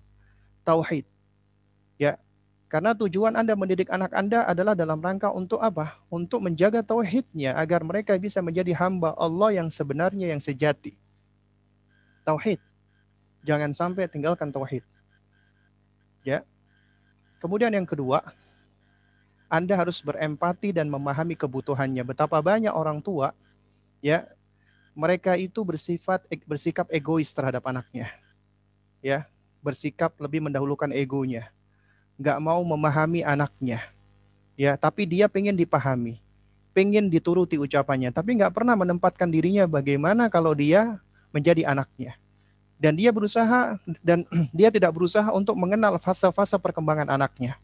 Tauhid. 0.68 1.08
Ya. 1.96 2.20
Karena 2.68 2.92
tujuan 2.92 3.40
Anda 3.40 3.56
mendidik 3.56 3.88
anak 3.88 4.12
Anda 4.12 4.44
adalah 4.52 4.76
dalam 4.76 5.00
rangka 5.00 5.32
untuk 5.32 5.64
apa? 5.64 5.96
Untuk 6.12 6.44
menjaga 6.44 6.84
tauhidnya 6.84 7.56
agar 7.56 7.88
mereka 7.88 8.20
bisa 8.20 8.44
menjadi 8.44 8.76
hamba 8.76 9.16
Allah 9.16 9.64
yang 9.64 9.72
sebenarnya 9.72 10.36
yang 10.36 10.44
sejati. 10.44 11.00
Tauhid. 12.28 12.60
Jangan 13.48 13.72
sampai 13.72 14.12
tinggalkan 14.12 14.52
tauhid. 14.52 14.84
Ya. 16.28 16.44
Kemudian 17.40 17.72
yang 17.72 17.88
kedua, 17.88 18.28
Anda 19.50 19.74
harus 19.76 20.00
berempati 20.06 20.72
dan 20.72 20.88
memahami 20.88 21.34
kebutuhannya. 21.34 22.06
Betapa 22.06 22.38
banyak 22.40 22.72
orang 22.72 23.02
tua 23.02 23.34
ya 24.00 24.30
mereka 24.94 25.36
itu 25.36 25.66
bersifat 25.66 26.24
bersikap 26.46 26.86
egois 26.94 27.34
terhadap 27.34 27.66
anaknya. 27.66 28.14
Ya, 29.02 29.26
bersikap 29.60 30.14
lebih 30.22 30.46
mendahulukan 30.46 30.92
egonya 30.94 31.50
nggak 32.20 32.38
mau 32.44 32.60
memahami 32.62 33.24
anaknya. 33.24 33.80
Ya, 34.60 34.76
tapi 34.76 35.08
dia 35.08 35.32
pengen 35.32 35.56
dipahami, 35.56 36.20
pengen 36.76 37.08
dituruti 37.08 37.56
ucapannya, 37.56 38.12
tapi 38.12 38.36
nggak 38.36 38.52
pernah 38.52 38.76
menempatkan 38.76 39.32
dirinya 39.32 39.64
bagaimana 39.64 40.28
kalau 40.28 40.52
dia 40.52 41.00
menjadi 41.32 41.64
anaknya. 41.72 42.20
Dan 42.76 43.00
dia 43.00 43.16
berusaha 43.16 43.80
dan 44.04 44.28
dia 44.58 44.68
tidak 44.68 44.92
berusaha 44.92 45.32
untuk 45.32 45.56
mengenal 45.56 45.96
fase-fase 45.96 46.60
perkembangan 46.60 47.08
anaknya. 47.08 47.56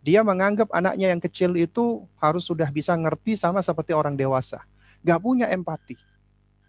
Dia 0.00 0.24
menganggap 0.24 0.72
anaknya 0.72 1.12
yang 1.12 1.20
kecil 1.20 1.52
itu 1.60 2.08
harus 2.16 2.48
sudah 2.48 2.68
bisa 2.72 2.96
ngerti 2.96 3.36
sama 3.36 3.60
seperti 3.60 3.92
orang 3.92 4.16
dewasa. 4.16 4.64
Gak 5.04 5.20
punya 5.20 5.48
empati. 5.52 5.96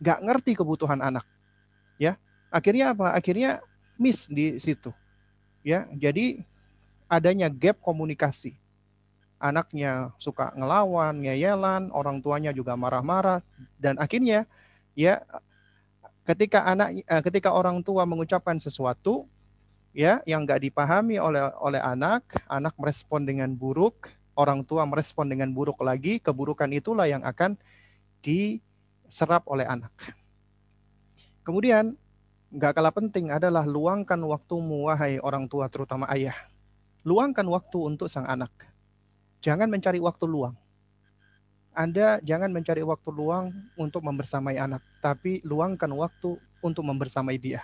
Gak 0.04 0.20
ngerti 0.20 0.52
kebutuhan 0.60 1.00
anak. 1.00 1.24
Ya, 1.96 2.20
akhirnya 2.52 2.92
apa? 2.92 3.16
Akhirnya 3.16 3.64
miss 3.96 4.28
di 4.28 4.60
situ. 4.60 4.92
Ya, 5.64 5.88
jadi 5.96 6.44
adanya 7.06 7.48
gap 7.48 7.80
komunikasi. 7.80 8.58
Anaknya 9.42 10.14
suka 10.22 10.54
ngelawan, 10.54 11.22
ngeyelan, 11.22 11.90
orang 11.92 12.22
tuanya 12.22 12.54
juga 12.54 12.78
marah-marah 12.78 13.42
dan 13.82 13.98
akhirnya 13.98 14.46
ya 14.94 15.26
ketika 16.26 16.62
anak 16.70 17.02
eh, 17.02 17.22
ketika 17.26 17.50
orang 17.50 17.82
tua 17.82 18.06
mengucapkan 18.06 18.62
sesuatu 18.62 19.26
ya 19.92 20.24
yang 20.28 20.48
nggak 20.48 20.64
dipahami 20.68 21.20
oleh 21.20 21.52
oleh 21.60 21.82
anak, 21.84 22.24
anak 22.48 22.76
merespon 22.80 23.28
dengan 23.28 23.52
buruk, 23.56 24.12
orang 24.36 24.64
tua 24.64 24.88
merespon 24.88 25.28
dengan 25.28 25.52
buruk 25.52 25.80
lagi, 25.84 26.20
keburukan 26.20 26.72
itulah 26.72 27.08
yang 27.08 27.24
akan 27.24 27.60
diserap 28.24 29.48
oleh 29.48 29.68
anak. 29.68 29.92
Kemudian 31.42 31.98
nggak 32.52 32.74
kalah 32.76 32.94
penting 32.94 33.32
adalah 33.32 33.64
luangkan 33.64 34.20
waktumu 34.28 34.92
wahai 34.92 35.18
orang 35.24 35.48
tua 35.48 35.72
terutama 35.72 36.04
ayah 36.12 36.36
luangkan 37.02 37.46
waktu 37.50 37.78
untuk 37.82 38.06
sang 38.06 38.30
anak. 38.30 38.52
Jangan 39.42 39.74
mencari 39.74 39.98
waktu 39.98 40.26
luang. 40.30 40.54
Anda 41.72 42.20
jangan 42.22 42.52
mencari 42.54 42.84
waktu 42.84 43.10
luang 43.10 43.50
untuk 43.80 44.04
membersamai 44.06 44.60
anak, 44.60 44.84
tapi 45.02 45.42
luangkan 45.42 45.90
waktu 45.96 46.38
untuk 46.62 46.84
membersamai 46.86 47.40
dia. 47.42 47.64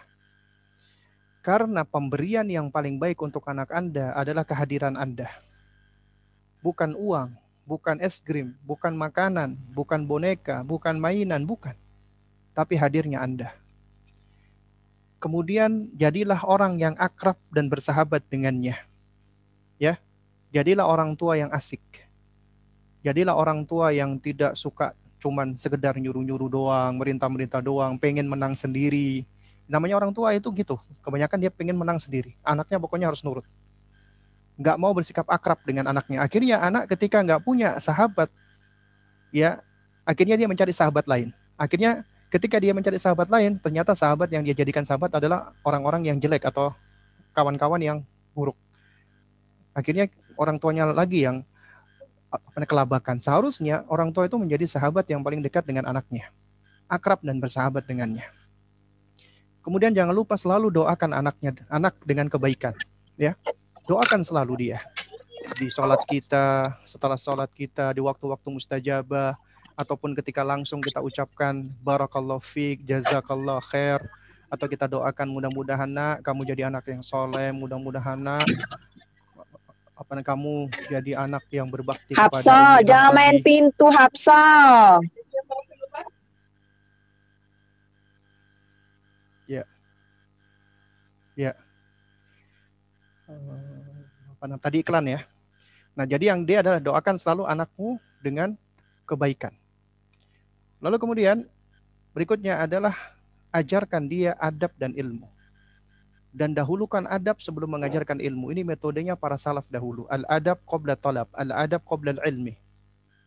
Karena 1.48 1.88
pemberian 1.88 2.44
yang 2.52 2.68
paling 2.68 3.00
baik 3.00 3.24
untuk 3.24 3.48
anak 3.48 3.72
Anda 3.72 4.12
adalah 4.20 4.44
kehadiran 4.44 5.00
Anda. 5.00 5.32
Bukan 6.60 6.92
uang, 6.92 7.32
bukan 7.64 8.04
es 8.04 8.20
krim, 8.20 8.52
bukan 8.68 8.92
makanan, 8.92 9.56
bukan 9.72 10.04
boneka, 10.04 10.68
bukan 10.68 11.00
mainan, 11.00 11.48
bukan. 11.48 11.72
Tapi 12.52 12.76
hadirnya 12.76 13.24
Anda. 13.24 13.56
Kemudian 15.24 15.88
jadilah 15.96 16.44
orang 16.44 16.84
yang 16.84 17.00
akrab 17.00 17.40
dan 17.50 17.72
bersahabat 17.72 18.28
dengannya 18.28 18.76
Ya, 19.80 20.02
jadilah 20.52 20.84
orang 20.84 21.16
tua 21.16 21.40
yang 21.40 21.54
asik. 21.56 21.80
Jadilah 23.08 23.40
orang 23.40 23.64
tua 23.64 23.96
yang 23.96 24.20
tidak 24.20 24.58
suka 24.60 24.98
cuman 25.24 25.56
sekedar 25.56 25.96
nyuruh-nyuruh 25.96 26.50
doang, 26.50 26.98
merintah-merintah 26.98 27.62
doang, 27.64 27.96
pengen 27.96 28.28
menang 28.28 28.52
sendiri. 28.52 29.24
Namanya 29.68 30.00
orang 30.00 30.16
tua 30.16 30.32
itu 30.32 30.48
gitu. 30.56 30.80
Kebanyakan 31.04 31.38
dia 31.44 31.52
pengen 31.52 31.76
menang 31.76 32.00
sendiri. 32.00 32.40
Anaknya 32.42 32.80
pokoknya 32.80 33.12
harus 33.12 33.20
nurut. 33.22 33.44
Nggak 34.58 34.78
mau 34.80 34.96
bersikap 34.96 35.28
akrab 35.28 35.60
dengan 35.68 35.92
anaknya. 35.92 36.24
Akhirnya 36.24 36.64
anak 36.64 36.90
ketika 36.90 37.22
nggak 37.22 37.44
punya 37.44 37.78
sahabat, 37.78 38.32
ya 39.30 39.62
akhirnya 40.08 40.40
dia 40.40 40.48
mencari 40.50 40.72
sahabat 40.72 41.06
lain. 41.06 41.30
Akhirnya 41.60 42.08
ketika 42.34 42.58
dia 42.58 42.74
mencari 42.74 42.98
sahabat 42.98 43.28
lain, 43.30 43.60
ternyata 43.60 43.94
sahabat 43.94 44.32
yang 44.32 44.42
dia 44.42 44.56
jadikan 44.56 44.88
sahabat 44.88 45.14
adalah 45.14 45.54
orang-orang 45.62 46.10
yang 46.10 46.18
jelek 46.18 46.48
atau 46.48 46.74
kawan-kawan 47.36 47.78
yang 47.84 47.98
buruk. 48.34 48.58
Akhirnya 49.78 50.10
orang 50.42 50.58
tuanya 50.58 50.90
lagi 50.90 51.28
yang 51.28 51.46
kelabakan. 52.66 53.22
Seharusnya 53.22 53.86
orang 53.92 54.10
tua 54.10 54.26
itu 54.26 54.42
menjadi 54.42 54.66
sahabat 54.66 55.06
yang 55.12 55.22
paling 55.22 55.44
dekat 55.46 55.68
dengan 55.70 55.86
anaknya. 55.86 56.34
Akrab 56.90 57.22
dan 57.22 57.38
bersahabat 57.38 57.86
dengannya. 57.86 58.37
Kemudian 59.68 59.92
jangan 59.92 60.16
lupa 60.16 60.40
selalu 60.40 60.72
doakan 60.72 61.12
anaknya, 61.12 61.52
anak 61.68 62.00
dengan 62.08 62.32
kebaikan. 62.32 62.72
Ya, 63.20 63.36
doakan 63.84 64.24
selalu 64.24 64.64
dia 64.64 64.80
di 65.60 65.68
sholat 65.68 66.00
kita, 66.08 66.72
setelah 66.88 67.20
sholat 67.20 67.52
kita, 67.52 67.92
di 67.92 68.00
waktu-waktu 68.00 68.48
mustajabah, 68.48 69.36
ataupun 69.76 70.16
ketika 70.16 70.40
langsung 70.48 70.80
kita 70.80 71.04
ucapkan 71.04 71.68
barakallahu 71.84 72.40
fiq, 72.40 72.80
jazakallah 72.88 73.60
khair, 73.60 74.00
atau 74.48 74.72
kita 74.72 74.88
doakan 74.88 75.28
mudah-mudahan 75.36 75.92
nak 75.92 76.24
kamu 76.24 76.48
jadi 76.48 76.72
anak 76.72 76.88
yang 76.88 77.04
soleh, 77.04 77.52
mudah-mudahan 77.52 78.16
nak 78.16 78.48
apa 80.00 80.24
kamu 80.24 80.72
jadi 80.88 81.28
anak 81.28 81.44
yang 81.52 81.68
berbakti 81.68 82.16
Hapsa, 82.16 82.80
jangan 82.88 83.12
main 83.12 83.44
pintu 83.44 83.92
Hapsa. 83.92 84.40
Ya. 91.38 91.54
Eh, 93.30 94.34
apa 94.34 94.58
tadi 94.58 94.82
iklan 94.82 95.06
ya. 95.06 95.22
Nah, 95.94 96.10
jadi 96.10 96.34
yang 96.34 96.42
dia 96.42 96.66
adalah 96.66 96.82
doakan 96.82 97.16
selalu 97.22 97.46
anakmu 97.46 98.02
dengan 98.26 98.58
kebaikan. 99.06 99.54
Lalu 100.82 100.98
kemudian 100.98 101.46
berikutnya 102.18 102.66
adalah 102.66 102.94
ajarkan 103.54 104.10
dia 104.10 104.34
adab 104.42 104.74
dan 104.78 104.94
ilmu 104.98 105.30
dan 106.38 106.54
dahulukan 106.54 107.10
adab 107.10 107.42
sebelum 107.42 107.74
mengajarkan 107.74 108.22
ilmu. 108.22 108.54
Ini 108.54 108.62
metodenya 108.62 109.18
para 109.18 109.42
salaf 109.42 109.66
dahulu. 109.74 110.06
Al-adab 110.06 110.62
qabla 110.70 110.94
talab, 110.94 111.26
al-adab 111.34 111.82
qabla 111.82 112.22
ilmi. 112.30 112.54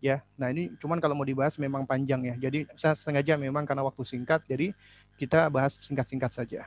Ya, 0.00 0.24
nah 0.38 0.48
ini 0.48 0.72
cuman 0.80 0.96
kalau 0.96 1.12
mau 1.12 1.26
dibahas 1.26 1.60
memang 1.60 1.84
panjang 1.84 2.24
ya. 2.24 2.34
Jadi 2.48 2.70
saya 2.72 2.96
sengaja 2.96 3.36
memang 3.36 3.68
karena 3.68 3.84
waktu 3.84 4.00
singkat, 4.06 4.40
jadi 4.48 4.72
kita 5.20 5.50
bahas 5.52 5.76
singkat-singkat 5.82 6.32
saja. 6.32 6.64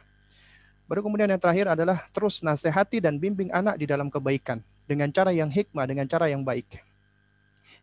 Baru 0.84 1.00
kemudian 1.06 1.32
yang 1.32 1.40
terakhir 1.40 1.72
adalah 1.72 2.06
terus 2.12 2.44
nasihati 2.44 3.00
dan 3.00 3.16
bimbing 3.16 3.50
anak 3.56 3.80
di 3.80 3.88
dalam 3.88 4.12
kebaikan 4.12 4.60
dengan 4.84 5.08
cara 5.10 5.32
yang 5.32 5.48
hikmah, 5.48 5.88
dengan 5.88 6.06
cara 6.06 6.28
yang 6.28 6.44
baik. 6.44 6.84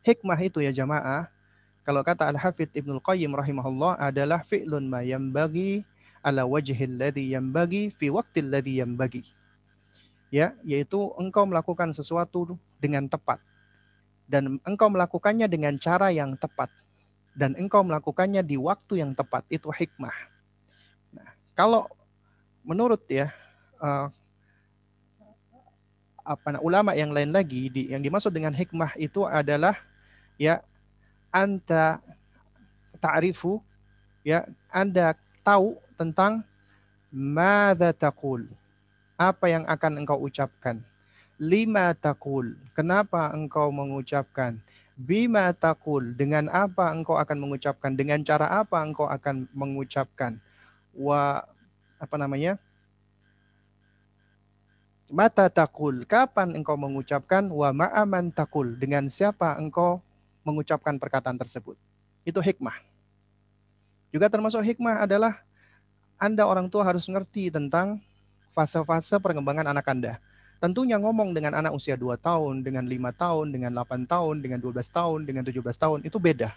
Hikmah 0.05 0.37
itu 0.45 0.61
ya 0.61 0.71
jamaah, 0.71 1.33
kalau 1.81 2.05
kata 2.05 2.29
Al-Hafidh 2.29 2.77
Ibnul 2.77 3.01
Qayyim 3.01 3.33
rahimahullah 3.33 3.97
adalah 3.99 4.45
fi'lun 4.45 4.85
ma 4.85 5.01
bagi 5.33 5.81
ala 6.21 6.45
wajhil 6.45 7.01
ladhi 7.01 7.33
bagi 7.41 7.89
fi 7.89 8.13
waqtil 8.13 8.53
ladhi 8.53 8.85
bagi 8.85 9.25
Ya, 10.31 10.55
yaitu 10.63 11.11
engkau 11.19 11.43
melakukan 11.43 11.91
sesuatu 11.91 12.55
dengan 12.79 13.11
tepat 13.11 13.43
dan 14.31 14.63
engkau 14.63 14.87
melakukannya 14.87 15.51
dengan 15.51 15.75
cara 15.75 16.15
yang 16.15 16.39
tepat 16.39 16.71
dan 17.35 17.59
engkau 17.59 17.83
melakukannya 17.83 18.47
di 18.47 18.55
waktu 18.55 19.03
yang 19.03 19.11
tepat 19.11 19.43
itu 19.51 19.67
hikmah. 19.75 20.15
Nah, 21.11 21.35
kalau 21.59 21.91
menurut 22.63 23.03
ya 23.09 23.33
uh, 23.81 24.09
apa 26.21 26.61
ulama 26.63 26.95
yang 26.95 27.11
lain 27.11 27.33
lagi 27.33 27.73
di, 27.73 27.91
yang 27.91 28.05
dimaksud 28.05 28.31
dengan 28.31 28.55
hikmah 28.55 28.95
itu 29.01 29.25
adalah 29.27 29.75
ya 30.37 30.63
anta 31.33 31.99
ta'rifu 33.01 33.59
ya 34.23 34.45
anda 34.71 35.17
tahu 35.43 35.81
tentang 35.97 36.45
mada 37.11 37.91
taqul. 37.91 38.47
Apa 39.21 39.53
yang 39.53 39.69
akan 39.69 40.01
engkau 40.01 40.17
ucapkan? 40.17 40.81
Lima 41.37 41.93
taqul. 41.93 42.57
Kenapa 42.73 43.35
engkau 43.37 43.69
mengucapkan? 43.69 44.57
Bima 44.97 45.53
taqul. 45.53 46.17
Dengan 46.17 46.49
apa 46.49 46.89
engkau 46.95 47.21
akan 47.21 47.37
mengucapkan? 47.37 47.93
Dengan 47.93 48.25
cara 48.25 48.49
apa 48.65 48.81
engkau 48.81 49.05
akan 49.11 49.51
mengucapkan? 49.53 50.41
Wa 50.97 51.45
apa 52.01 52.17
namanya? 52.17 52.57
Mata 55.13 55.47
takul, 55.53 56.07
kapan 56.09 56.57
engkau 56.57 56.79
mengucapkan 56.81 57.45
wa 57.53 57.69
ma'aman 57.75 58.33
takul, 58.33 58.79
dengan 58.79 59.05
siapa 59.11 59.59
engkau 59.61 60.01
mengucapkan 60.47 60.97
perkataan 60.97 61.37
tersebut. 61.37 61.77
Itu 62.25 62.41
hikmah. 62.41 62.79
Juga 64.11 64.33
termasuk 64.33 64.63
hikmah 64.65 65.05
adalah 65.05 65.43
anda 66.21 66.45
orang 66.45 66.69
tua 66.69 66.85
harus 66.85 67.09
ngerti 67.09 67.49
tentang 67.49 67.97
fase-fase 68.53 69.17
perkembangan 69.17 69.73
anak 69.73 69.89
Anda. 69.89 70.21
Tentunya 70.61 71.01
ngomong 71.01 71.33
dengan 71.33 71.57
anak 71.57 71.73
usia 71.73 71.97
2 71.97 72.21
tahun, 72.21 72.61
dengan 72.61 72.85
lima 72.85 73.09
tahun, 73.09 73.49
dengan 73.49 73.73
8 73.73 74.05
tahun, 74.05 74.45
dengan 74.45 74.61
12 74.61 74.85
tahun, 74.93 75.25
dengan 75.25 75.49
17 75.49 75.81
tahun 75.81 76.05
itu 76.05 76.21
beda. 76.21 76.53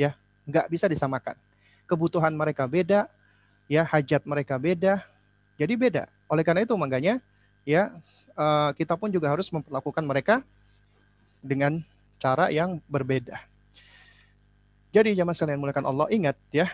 Ya, 0.00 0.16
nggak 0.48 0.72
bisa 0.72 0.88
disamakan. 0.88 1.36
Kebutuhan 1.84 2.32
mereka 2.32 2.64
beda, 2.64 3.12
ya 3.68 3.84
hajat 3.84 4.24
mereka 4.24 4.56
beda, 4.56 5.04
jadi 5.60 5.74
beda. 5.76 6.04
Oleh 6.26 6.42
karena 6.42 6.64
itu 6.64 6.74
makanya 6.74 7.20
ya 7.68 7.94
eh, 8.34 8.70
kita 8.74 8.96
pun 8.96 9.12
juga 9.12 9.30
harus 9.30 9.52
memperlakukan 9.52 10.02
mereka 10.02 10.40
dengan 11.44 11.78
cara 12.18 12.50
yang 12.50 12.82
berbeda. 12.90 13.38
Jadi 14.88 15.14
jamaah 15.14 15.36
sekalian 15.36 15.60
mulakan 15.60 15.86
Allah 15.86 16.08
ingat 16.08 16.36
ya. 16.50 16.66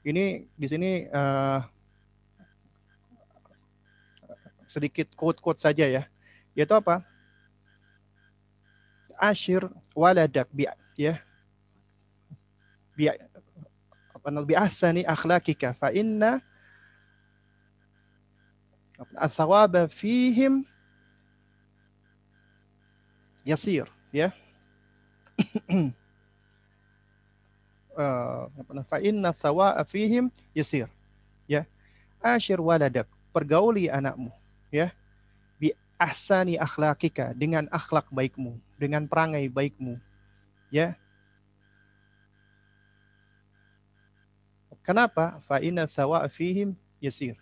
Ini 0.00 0.48
di 0.56 0.66
sini 0.70 1.04
uh, 1.12 1.60
sedikit 4.64 5.12
quote-quote 5.12 5.60
saja 5.60 5.84
ya. 5.84 6.02
Yaitu 6.56 6.72
apa? 6.72 7.04
Ashir 9.20 9.68
waladak 9.92 10.48
bi 10.54 10.64
ya. 10.96 11.20
Bi 12.96 13.10
apa 14.20 14.44
bi 14.44 14.52
ahsani 14.52 15.00
akhlakika? 15.08 15.72
Fa 15.72 15.88
inna 15.96 16.44
athawaba 19.16 19.88
fihim 19.88 20.60
yasir 23.48 23.88
ya. 24.12 24.28
uh, 27.96 28.44
fa 28.84 29.00
inna 29.00 29.32
thawa'a 29.32 29.80
fihim 29.88 30.28
yasir 30.52 30.92
ya. 31.48 31.64
Ashir 32.20 32.60
waladak 32.60 33.08
pergauli 33.32 33.88
anakmu 33.88 34.28
ya. 34.68 34.92
Bi 35.56 35.72
ahsani 35.96 36.60
akhlakika 36.60 37.32
dengan 37.32 37.64
akhlak 37.72 38.04
baikmu 38.12 38.60
dengan 38.76 39.08
perangai 39.08 39.48
baikmu 39.48 39.96
ya 40.68 40.92
Kenapa? 44.80 45.38
Fa 45.44 45.60
inna 45.60 45.84
sawa 45.84 46.24
fihim 46.28 46.76
yasir. 47.00 47.36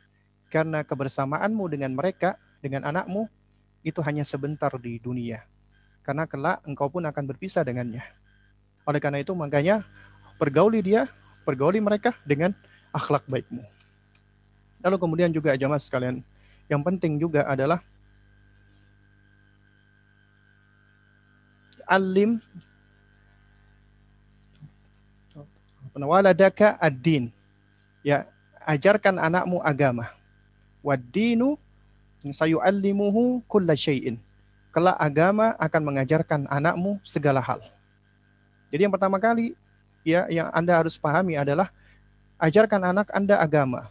Karena 0.48 0.82
kebersamaanmu 0.82 1.64
dengan 1.68 1.92
mereka, 1.92 2.40
dengan 2.64 2.88
anakmu, 2.88 3.28
itu 3.84 4.00
hanya 4.02 4.24
sebentar 4.24 4.72
di 4.80 4.98
dunia. 4.98 5.44
Karena 6.02 6.24
kelak 6.24 6.64
engkau 6.64 6.88
pun 6.88 7.04
akan 7.04 7.24
berpisah 7.28 7.62
dengannya. 7.62 8.00
Oleh 8.88 8.98
karena 8.98 9.20
itu 9.20 9.36
makanya 9.36 9.84
pergauli 10.40 10.80
dia, 10.80 11.04
pergauli 11.44 11.78
mereka 11.78 12.16
dengan 12.24 12.56
akhlak 12.96 13.28
baikmu. 13.28 13.60
Lalu 14.80 14.96
kemudian 14.96 15.30
juga 15.34 15.52
jamaah 15.58 15.82
sekalian, 15.82 16.24
yang 16.70 16.80
penting 16.80 17.20
juga 17.20 17.44
adalah 17.44 17.82
alim 21.88 22.40
waladaka 26.04 26.78
ad-din. 26.78 27.30
Ya, 28.06 28.28
ajarkan 28.62 29.18
anakmu 29.18 29.58
agama. 29.64 30.10
Wad-dinu 30.84 31.58
sayu'allimuhu 32.22 33.42
kulla 33.50 33.74
syai'in. 33.74 34.20
Kelak 34.70 34.98
agama 35.00 35.56
akan 35.58 35.82
mengajarkan 35.82 36.40
anakmu 36.46 37.00
segala 37.02 37.40
hal. 37.40 37.58
Jadi 38.68 38.84
yang 38.84 38.92
pertama 38.92 39.16
kali 39.16 39.56
ya 40.04 40.28
yang 40.28 40.52
Anda 40.52 40.76
harus 40.76 41.00
pahami 41.00 41.40
adalah 41.40 41.72
ajarkan 42.36 42.84
anak 42.84 43.08
Anda 43.10 43.40
agama 43.40 43.88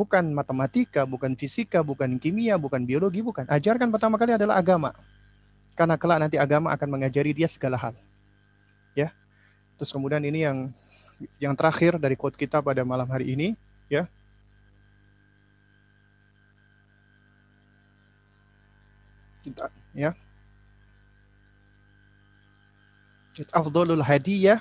bukan 0.00 0.32
matematika, 0.32 1.04
bukan 1.04 1.36
fisika, 1.36 1.84
bukan 1.84 2.16
kimia, 2.16 2.56
bukan 2.56 2.88
biologi, 2.88 3.20
bukan. 3.20 3.44
Ajarkan 3.44 3.92
pertama 3.92 4.16
kali 4.16 4.32
adalah 4.32 4.56
agama. 4.56 4.96
Karena 5.76 6.00
kelak 6.00 6.24
nanti 6.24 6.40
agama 6.40 6.72
akan 6.72 6.88
mengajari 6.88 7.36
dia 7.36 7.44
segala 7.44 7.76
hal. 7.76 7.92
Ya. 8.96 9.12
Terus 9.76 9.92
kemudian 9.92 10.24
ini 10.24 10.44
yang 10.44 10.72
yang 11.42 11.54
terakhir 11.56 12.00
dari 12.00 12.16
quote 12.16 12.36
kita 12.36 12.60
pada 12.64 12.84
malam 12.86 13.08
hari 13.08 13.32
ini, 13.34 13.48
ya. 13.88 14.08
Kita, 19.40 19.72
ya. 19.96 20.12
Afdalul 23.56 24.04
hadiyah 24.04 24.60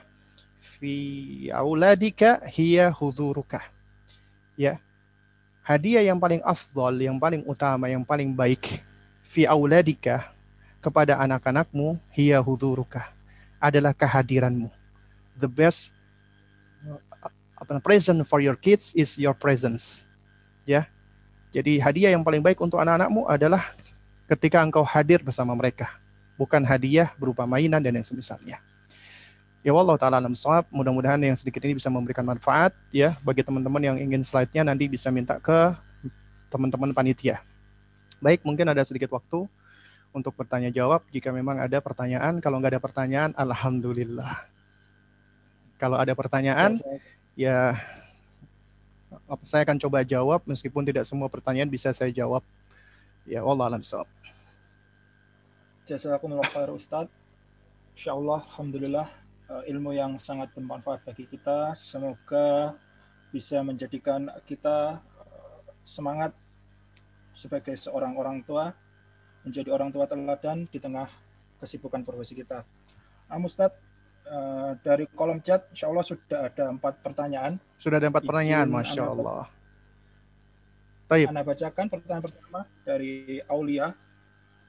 fi 0.63 1.51
auladika 1.51 2.39
hiya 2.47 2.87
huduruka. 2.95 3.59
Ya 4.55 4.79
hadiah 5.69 6.01
yang 6.01 6.17
paling 6.17 6.41
afdol, 6.41 6.97
yang 6.97 7.21
paling 7.21 7.45
utama, 7.45 7.85
yang 7.85 8.01
paling 8.01 8.33
baik 8.33 8.81
fi 9.21 9.45
auladika 9.45 10.33
kepada 10.81 11.21
anak-anakmu 11.21 12.01
hiya 12.09 12.41
huduruka 12.41 13.05
adalah 13.61 13.93
kehadiranmu. 13.93 14.73
The 15.37 15.45
best 15.45 15.93
apa 17.59 17.83
present 17.83 18.23
for 18.23 18.39
your 18.39 18.55
kids 18.55 18.95
is 18.95 19.19
your 19.19 19.35
presence. 19.35 20.07
Ya. 20.63 20.87
Jadi 21.51 21.81
hadiah 21.81 22.13
yang 22.13 22.23
paling 22.23 22.39
baik 22.39 22.61
untuk 22.61 22.79
anak-anakmu 22.79 23.25
adalah 23.27 23.73
ketika 24.29 24.61
engkau 24.61 24.85
hadir 24.85 25.19
bersama 25.25 25.51
mereka, 25.57 25.97
bukan 26.37 26.61
hadiah 26.61 27.11
berupa 27.17 27.43
mainan 27.43 27.81
dan 27.81 27.97
yang 27.97 28.05
semisalnya. 28.05 28.61
Ya 29.59 29.75
Allah 29.75 29.97
taala 29.99 30.23
alam 30.23 30.37
sawab. 30.37 30.69
Mudah-mudahan 30.71 31.19
yang 31.19 31.35
sedikit 31.35 31.59
ini 31.67 31.75
bisa 31.75 31.91
memberikan 31.91 32.23
manfaat 32.23 32.71
ya 32.95 33.17
bagi 33.25 33.43
teman-teman 33.43 33.81
yang 33.83 33.97
ingin 33.99 34.23
slide-nya 34.23 34.63
nanti 34.63 34.87
bisa 34.87 35.11
minta 35.11 35.35
ke 35.41 35.75
teman-teman 36.47 36.95
panitia. 36.95 37.43
Baik, 38.23 38.45
mungkin 38.47 38.71
ada 38.71 38.85
sedikit 38.87 39.11
waktu 39.11 39.49
untuk 40.15 40.33
bertanya 40.37 40.71
jawab 40.71 41.03
jika 41.11 41.33
memang 41.35 41.59
ada 41.59 41.83
pertanyaan. 41.83 42.39
Kalau 42.39 42.61
nggak 42.61 42.77
ada 42.77 42.81
pertanyaan, 42.81 43.31
alhamdulillah. 43.35 44.47
Kalau 45.79 45.95
ada 45.95 46.11
pertanyaan, 46.15 46.75
ya 46.75 47.18
akan 49.63 49.77
coba 49.79 50.03
jawab 50.03 50.43
meskipun 50.43 50.83
tidak 50.83 51.07
semua 51.07 51.31
pertanyaan 51.31 51.71
bisa 51.71 51.95
saya 51.95 52.11
jawab. 52.11 52.43
Ya 53.23 53.39
Allah 53.45 53.71
alam 53.71 53.83
sawab. 53.85 54.09
Jazakumullah 55.87 56.45
khair 56.51 56.69
Ustaz. 56.75 57.07
Insyaallah 57.95 58.43
alhamdulillah 58.43 59.07
Eh, 59.49 59.73
ilmu 59.73 59.97
yang 59.97 60.13
sangat 60.21 60.53
bermanfaat 60.53 61.01
bagi 61.01 61.25
kita. 61.25 61.73
Semoga 61.73 62.77
bisa 63.33 63.57
menjadikan 63.65 64.29
kita 64.45 65.01
eh, 65.01 65.57
semangat 65.81 66.37
sebagai 67.33 67.73
seorang 67.73 68.13
orang 68.13 68.45
tua, 68.45 68.77
menjadi 69.41 69.73
orang 69.73 69.89
tua 69.89 70.05
teladan 70.05 70.69
di 70.69 70.77
tengah 70.77 71.09
kesibukan 71.57 72.05
profesi 72.05 72.37
kita. 72.37 72.61
Nah, 73.25 73.41
Eh, 74.29 74.71
dari 74.85 75.09
kolom 75.09 75.41
chat, 75.41 75.65
insya 75.73 75.89
Allah 75.89 76.05
sudah 76.05 76.53
ada 76.53 76.69
empat 76.69 77.01
pertanyaan. 77.01 77.57
Sudah 77.81 77.97
ada 77.97 78.13
empat 78.13 78.21
pertanyaan, 78.21 78.69
Masya 78.69 79.03
Allah. 79.09 79.49
Taib. 81.09 81.33
Anda 81.33 81.41
bacakan 81.41 81.85
pertanyaan 81.89 82.23
pertama 82.29 82.59
dari 82.85 83.41
Aulia. 83.49 83.89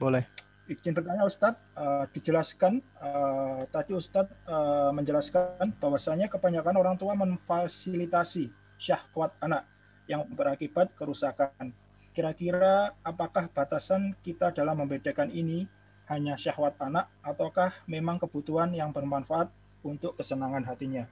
Boleh 0.00 0.24
izin 0.70 0.94
bertanya 0.94 1.26
Ustadz, 1.26 1.74
uh, 1.74 2.06
dijelaskan 2.14 2.78
uh, 3.02 3.58
tadi 3.74 3.90
Ustadz 3.90 4.30
uh, 4.46 4.94
menjelaskan 4.94 5.74
bahwasanya 5.82 6.30
kebanyakan 6.30 6.78
orang 6.78 6.94
tua 6.94 7.18
memfasilitasi 7.18 8.54
syahwat 8.78 9.34
anak 9.42 9.66
yang 10.06 10.22
berakibat 10.30 10.94
kerusakan. 10.94 11.74
Kira-kira 12.14 12.94
apakah 13.02 13.50
batasan 13.50 14.14
kita 14.22 14.54
dalam 14.54 14.78
membedakan 14.78 15.34
ini 15.34 15.66
hanya 16.10 16.34
syahwat 16.34 16.74
anak 16.82 17.06
ataukah 17.22 17.70
memang 17.86 18.18
kebutuhan 18.18 18.74
yang 18.74 18.90
bermanfaat 18.90 19.46
untuk 19.86 20.18
kesenangan 20.18 20.66
hatinya? 20.66 21.06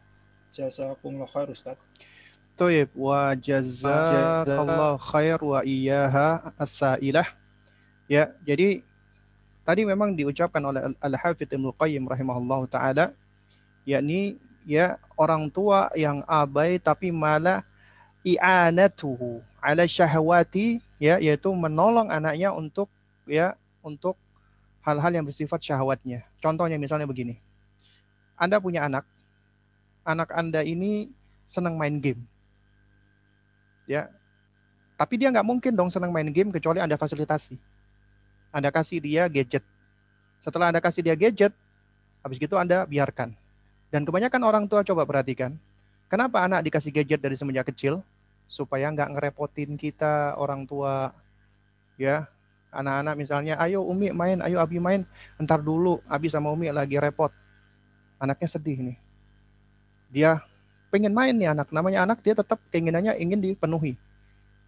Jazakumullah 0.51 1.31
khair 1.31 1.55
Ustadz. 1.55 1.79
Toyib 2.59 2.91
wa 2.99 3.31
jazakallah 3.39 4.99
khair 4.99 5.39
wa 5.39 5.63
iyaha 5.63 6.51
as-sailah. 6.59 7.31
Ya, 8.11 8.35
jadi 8.43 8.83
tadi 9.63 9.87
memang 9.87 10.19
diucapkan 10.19 10.59
oleh 10.67 10.91
Al-Hafidh 10.99 11.47
Ibnu 11.47 11.71
Qayyim 11.79 12.03
rahimahullah 12.11 12.67
taala 12.67 13.15
yakni 13.87 14.43
ya 14.67 14.99
orang 15.15 15.47
tua 15.47 15.93
yang 15.95 16.27
abai 16.27 16.83
tapi 16.83 17.15
malah 17.15 17.63
i'anatuhu 18.27 19.45
ala 19.63 19.87
syahwati 19.87 20.83
ya 20.99 21.23
yaitu 21.23 21.55
menolong 21.55 22.11
anaknya 22.11 22.51
untuk 22.51 22.91
ya 23.25 23.55
untuk 23.81 24.19
hal-hal 24.89 25.13
yang 25.13 25.27
bersifat 25.29 25.61
syahwatnya. 25.61 26.25
Contohnya 26.41 26.81
misalnya 26.81 27.05
begini. 27.05 27.37
Anda 28.41 28.57
punya 28.57 28.89
anak. 28.89 29.05
Anak 30.09 30.33
Anda 30.33 30.65
ini 30.65 31.13
senang 31.45 31.77
main 31.77 32.01
game. 32.01 32.25
Ya. 33.85 34.09
Tapi 34.97 35.21
dia 35.21 35.29
nggak 35.29 35.45
mungkin 35.45 35.77
dong 35.77 35.93
senang 35.93 36.11
main 36.11 36.33
game 36.33 36.49
kecuali 36.49 36.81
Anda 36.81 36.97
fasilitasi 36.97 37.61
anda 38.49 38.73
kasih 38.73 38.99
dia 39.05 39.29
gadget. 39.29 39.65
Setelah 40.41 40.73
Anda 40.73 40.81
kasih 40.81 41.05
dia 41.05 41.17
gadget, 41.19 41.53
habis 42.25 42.41
gitu 42.41 42.57
Anda 42.57 42.89
biarkan. 42.89 43.37
Dan 43.93 44.05
kebanyakan 44.09 44.41
orang 44.45 44.65
tua 44.69 44.81
coba 44.85 45.05
perhatikan, 45.05 45.57
kenapa 46.09 46.45
anak 46.45 46.65
dikasih 46.65 46.93
gadget 46.93 47.21
dari 47.21 47.37
semenjak 47.37 47.69
kecil? 47.69 48.01
Supaya 48.49 48.89
nggak 48.89 49.13
ngerepotin 49.13 49.77
kita 49.77 50.37
orang 50.41 50.65
tua, 50.65 51.13
ya. 52.01 52.25
Anak-anak 52.69 53.15
misalnya, 53.17 53.57
ayo 53.57 53.81
Umi 53.85 54.13
main, 54.13 54.39
ayo 54.45 54.61
Abi 54.61 54.77
main. 54.77 55.09
Ntar 55.41 55.65
dulu, 55.65 56.05
Abi 56.05 56.29
sama 56.29 56.53
Umi 56.53 56.69
lagi 56.69 57.01
repot. 57.01 57.33
Anaknya 58.21 58.49
sedih 58.49 58.79
nih. 58.93 58.97
Dia 60.13 60.45
pengen 60.93 61.17
main 61.17 61.33
nih 61.33 61.53
anak. 61.53 61.73
Namanya 61.73 62.05
anak, 62.05 62.21
dia 62.21 62.37
tetap 62.37 62.61
keinginannya 62.69 63.17
ingin 63.17 63.41
dipenuhi. 63.41 63.97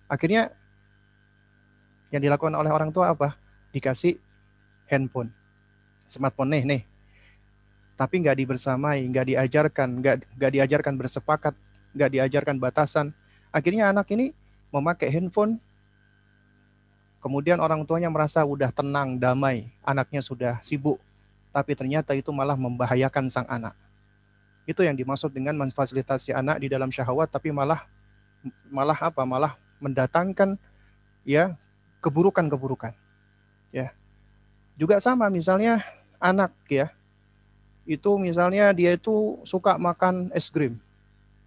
Akhirnya 0.09 0.53
yang 2.09 2.25
dilakukan 2.25 2.57
oleh 2.57 2.73
orang 2.73 2.91
tua 2.91 3.13
apa? 3.13 3.37
Dikasih 3.71 4.17
handphone. 4.89 5.31
Smartphone 6.09 6.51
nih, 6.57 6.63
nih. 6.67 6.83
Tapi 7.95 8.15
nggak 8.25 8.37
dibersamai, 8.41 9.05
nggak 9.13 9.27
diajarkan, 9.29 9.89
nggak 10.01 10.15
nggak 10.41 10.53
diajarkan 10.57 10.95
bersepakat, 10.97 11.55
nggak 11.93 12.11
diajarkan 12.17 12.57
batasan. 12.57 13.13
Akhirnya 13.53 13.93
anak 13.93 14.09
ini 14.11 14.33
memakai 14.73 15.13
handphone 15.13 15.61
Kemudian 17.21 17.61
orang 17.61 17.85
tuanya 17.85 18.09
merasa 18.09 18.41
udah 18.41 18.73
tenang, 18.73 19.21
damai, 19.21 19.69
anaknya 19.85 20.25
sudah 20.25 20.57
sibuk, 20.65 20.97
tapi 21.53 21.77
ternyata 21.77 22.17
itu 22.17 22.33
malah 22.33 22.57
membahayakan 22.57 23.29
sang 23.29 23.45
anak. 23.45 23.77
Itu 24.65 24.81
yang 24.81 24.97
dimaksud 24.97 25.29
dengan 25.29 25.53
memfasilitasi 25.61 26.33
anak 26.33 26.65
di 26.65 26.73
dalam 26.73 26.89
syahwat, 26.89 27.29
tapi 27.29 27.53
malah 27.53 27.85
malah 28.73 28.97
apa? 28.97 29.21
Malah 29.29 29.53
mendatangkan 29.85 30.57
ya 31.29 31.61
keburukan-keburukan. 32.01 32.97
Ya. 33.69 33.93
Juga 34.81 34.97
sama 34.97 35.29
misalnya 35.29 35.85
anak 36.17 36.57
ya. 36.73 36.89
Itu 37.85 38.17
misalnya 38.17 38.73
dia 38.73 38.97
itu 38.97 39.37
suka 39.45 39.77
makan 39.77 40.33
es 40.33 40.49
krim. 40.49 40.81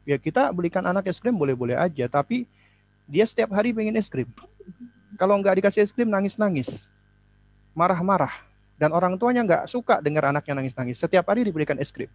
Ya 0.06 0.22
kita 0.22 0.54
belikan 0.54 0.86
anak 0.86 1.10
es 1.10 1.18
krim 1.18 1.34
boleh-boleh 1.34 1.74
aja, 1.74 2.06
tapi 2.06 2.46
dia 3.10 3.26
setiap 3.26 3.58
hari 3.58 3.74
pengen 3.74 3.98
es 3.98 4.06
krim 4.06 4.30
kalau 5.20 5.38
nggak 5.40 5.62
dikasih 5.62 5.86
es 5.86 5.92
krim 5.94 6.10
nangis-nangis, 6.10 6.90
marah-marah, 7.78 8.34
dan 8.78 8.92
orang 8.92 9.18
tuanya 9.18 9.46
nggak 9.46 9.64
suka 9.70 10.02
dengar 10.02 10.30
anaknya 10.30 10.58
nangis-nangis. 10.58 10.98
Setiap 11.00 11.30
hari 11.30 11.46
diberikan 11.46 11.78
es 11.78 11.94
krim. 11.94 12.10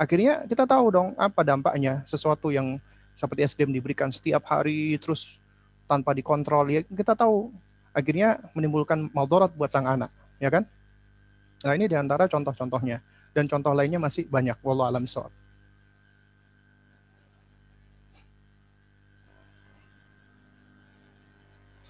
Akhirnya 0.00 0.48
kita 0.48 0.64
tahu 0.64 0.86
dong 0.88 1.08
apa 1.20 1.44
dampaknya 1.44 2.00
sesuatu 2.08 2.48
yang 2.48 2.80
seperti 3.18 3.40
es 3.44 3.52
krim 3.52 3.68
diberikan 3.68 4.08
setiap 4.08 4.46
hari 4.48 4.96
terus 4.96 5.36
tanpa 5.84 6.16
dikontrol 6.16 6.70
ya 6.70 6.80
kita 6.86 7.12
tahu 7.18 7.52
akhirnya 7.90 8.38
menimbulkan 8.54 9.10
maldorat 9.10 9.50
buat 9.52 9.68
sang 9.68 9.84
anak, 9.84 10.08
ya 10.38 10.48
kan? 10.48 10.64
Nah 11.60 11.72
ini 11.76 11.90
di 11.90 11.96
antara 11.98 12.30
contoh-contohnya 12.30 13.02
dan 13.34 13.44
contoh 13.50 13.74
lainnya 13.74 14.00
masih 14.00 14.24
banyak. 14.30 14.56
Wallahu 14.64 14.88
alam 14.88 15.04
soal. 15.04 15.28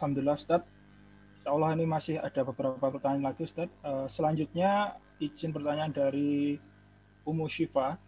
Alhamdulillah 0.00 0.40
Ustaz. 0.40 0.64
Insya 1.36 1.52
Allah 1.52 1.76
ini 1.76 1.84
masih 1.84 2.16
ada 2.16 2.40
beberapa 2.40 2.88
pertanyaan 2.88 3.20
lagi 3.20 3.44
Ustaz. 3.44 3.68
Uh, 3.84 4.08
selanjutnya 4.08 4.96
izin 5.20 5.52
pertanyaan 5.52 5.92
dari 5.92 6.56
Umu 7.28 7.44
Syifa. 7.44 8.00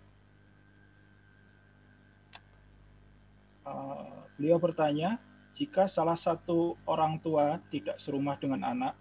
Uh, 3.69 4.25
beliau 4.41 4.57
bertanya, 4.57 5.21
jika 5.53 5.85
salah 5.85 6.17
satu 6.17 6.81
orang 6.89 7.21
tua 7.21 7.61
tidak 7.69 8.01
serumah 8.01 8.41
dengan 8.41 8.65
anak, 8.65 8.97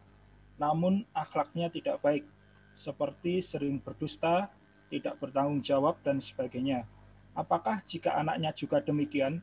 namun 0.59 1.07
akhlaknya 1.15 1.71
tidak 1.71 2.03
baik, 2.03 2.27
seperti 2.75 3.39
sering 3.39 3.79
berdusta, 3.79 4.51
tidak 4.91 5.15
bertanggung 5.15 5.63
jawab, 5.63 5.95
dan 6.03 6.19
sebagainya. 6.19 6.83
Apakah 7.39 7.79
jika 7.87 8.19
anaknya 8.19 8.51
juga 8.51 8.83
demikian, 8.83 9.39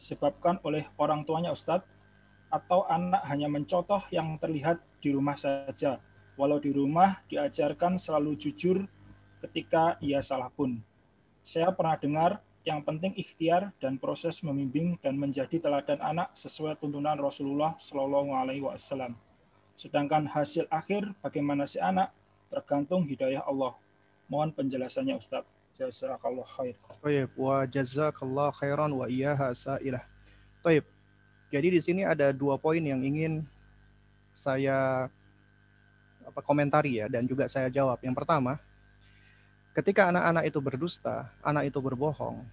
disebabkan 0.00 0.56
oleh 0.64 0.88
orang 0.96 1.20
tuanya 1.28 1.52
Ustadz, 1.52 1.97
atau 2.48 2.88
anak 2.88 3.24
hanya 3.28 3.48
mencontoh 3.48 4.00
yang 4.08 4.36
terlihat 4.40 4.80
di 4.98 5.12
rumah 5.12 5.36
saja, 5.36 6.00
walau 6.34 6.56
di 6.56 6.72
rumah 6.72 7.20
diajarkan 7.28 8.00
selalu 8.00 8.36
jujur 8.40 8.88
ketika 9.44 10.00
ia 10.00 10.18
salah 10.24 10.50
pun. 10.50 10.80
Saya 11.44 11.72
pernah 11.72 11.96
dengar 11.96 12.40
yang 12.66 12.84
penting 12.84 13.16
ikhtiar 13.16 13.72
dan 13.80 13.96
proses 13.96 14.44
membimbing 14.44 15.00
dan 15.00 15.16
menjadi 15.16 15.56
teladan 15.56 16.00
anak 16.04 16.34
sesuai 16.36 16.76
tuntunan 16.76 17.16
Rasulullah 17.16 17.72
Shallallahu 17.80 18.36
Alaihi 18.36 18.60
Wasallam. 18.60 19.16
Sedangkan 19.78 20.28
hasil 20.28 20.68
akhir 20.68 21.14
bagaimana 21.24 21.64
si 21.64 21.80
anak 21.80 22.12
tergantung 22.52 23.06
hidayah 23.08 23.40
Allah. 23.46 23.72
Mohon 24.28 24.52
penjelasannya 24.52 25.16
Ustaz. 25.16 25.46
Jazakallah 25.78 26.44
khair. 26.58 26.74
Baik, 27.00 27.30
wa 27.38 27.62
jazakallah 27.62 28.50
khairan 28.50 28.90
wa 28.98 29.06
iyyaha 29.06 29.54
sa'ilah. 29.54 30.02
Baik, 30.66 30.82
jadi 31.48 31.68
di 31.72 31.80
sini 31.80 32.04
ada 32.04 32.28
dua 32.32 32.60
poin 32.60 32.80
yang 32.80 33.00
ingin 33.00 33.40
saya 34.36 35.08
apa 36.28 36.40
komentari 36.44 37.00
ya 37.00 37.08
dan 37.08 37.24
juga 37.24 37.48
saya 37.48 37.72
jawab. 37.72 37.96
Yang 38.04 38.20
pertama, 38.20 38.60
ketika 39.72 40.12
anak-anak 40.12 40.44
itu 40.44 40.58
berdusta, 40.60 41.32
anak 41.40 41.72
itu 41.72 41.80
berbohong, 41.80 42.44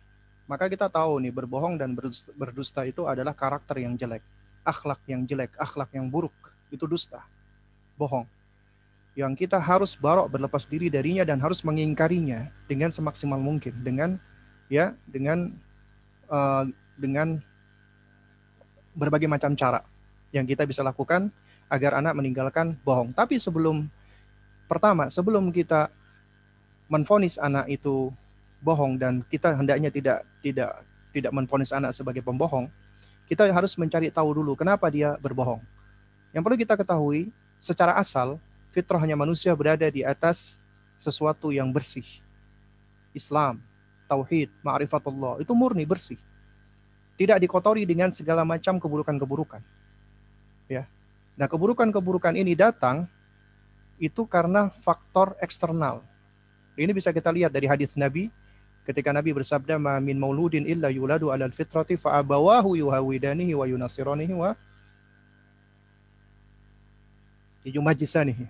maka 0.48 0.72
kita 0.72 0.88
tahu 0.88 1.20
nih 1.20 1.36
berbohong 1.36 1.76
dan 1.76 1.92
berdusta 2.40 2.88
itu 2.88 3.04
adalah 3.04 3.36
karakter 3.36 3.84
yang 3.84 4.00
jelek, 4.00 4.24
akhlak 4.64 5.04
yang 5.12 5.28
jelek, 5.28 5.52
akhlak 5.60 5.92
yang 5.92 6.08
buruk, 6.08 6.34
itu 6.72 6.88
dusta, 6.88 7.20
bohong. 8.00 8.24
Yang 9.16 9.48
kita 9.48 9.60
harus 9.60 9.96
barok 9.96 10.28
berlepas 10.28 10.68
diri 10.68 10.92
darinya 10.92 11.24
dan 11.24 11.40
harus 11.40 11.64
mengingkarinya 11.64 12.52
dengan 12.68 12.92
semaksimal 12.92 13.40
mungkin, 13.40 13.76
dengan 13.84 14.20
ya 14.72 14.92
dengan 15.08 15.56
uh, 16.28 16.68
dengan 17.00 17.40
berbagai 18.96 19.28
macam 19.28 19.52
cara 19.54 19.84
yang 20.32 20.48
kita 20.48 20.64
bisa 20.64 20.82
lakukan 20.82 21.30
agar 21.68 22.00
anak 22.00 22.16
meninggalkan 22.16 22.74
bohong. 22.82 23.12
Tapi 23.12 23.38
sebelum 23.38 23.86
pertama, 24.66 25.12
sebelum 25.12 25.52
kita 25.52 25.92
menfonis 26.88 27.36
anak 27.38 27.70
itu 27.70 28.10
bohong 28.64 28.98
dan 28.98 29.22
kita 29.28 29.54
hendaknya 29.54 29.92
tidak 29.92 30.26
tidak 30.42 30.72
tidak 31.12 31.32
menfonis 31.32 31.72
anak 31.76 31.92
sebagai 31.92 32.24
pembohong, 32.24 32.72
kita 33.30 33.48
harus 33.52 33.76
mencari 33.78 34.10
tahu 34.10 34.42
dulu 34.42 34.56
kenapa 34.58 34.88
dia 34.90 35.20
berbohong. 35.20 35.62
Yang 36.36 36.42
perlu 36.44 36.58
kita 36.60 36.74
ketahui, 36.76 37.32
secara 37.60 37.96
asal 37.96 38.36
fitrahnya 38.76 39.16
manusia 39.16 39.56
berada 39.56 39.88
di 39.88 40.04
atas 40.04 40.60
sesuatu 41.00 41.52
yang 41.52 41.72
bersih. 41.72 42.06
Islam, 43.16 43.64
tauhid, 44.12 44.52
ma'rifatullah, 44.60 45.40
itu 45.40 45.56
murni 45.56 45.88
bersih 45.88 46.20
tidak 47.16 47.40
dikotori 47.40 47.88
dengan 47.88 48.12
segala 48.12 48.44
macam 48.44 48.76
keburukan-keburukan. 48.80 49.64
Ya. 50.68 50.88
Nah, 51.40 51.48
keburukan-keburukan 51.48 52.36
ini 52.36 52.56
datang 52.56 53.08
itu 54.00 54.28
karena 54.28 54.68
faktor 54.72 55.36
eksternal. 55.40 56.04
Ini 56.76 56.92
bisa 56.92 57.16
kita 57.16 57.32
lihat 57.32 57.56
dari 57.56 57.72
hadis 57.72 57.96
Nabi 57.96 58.28
ketika 58.84 59.16
Nabi 59.16 59.32
bersabda 59.32 59.80
ma 59.80 59.98
min 60.04 60.20
mauludin 60.20 60.68
illa 60.68 60.92
yuladu 60.92 61.32
alal 61.32 61.56
fitrati 61.56 61.96
fa 61.96 62.20
abawahu 62.20 62.76
yuhawidanihi 62.76 63.56
wa 63.56 63.66
yunasiranihi 63.66 64.34
wa 64.36 64.52
yumajisanihi. 67.64 68.46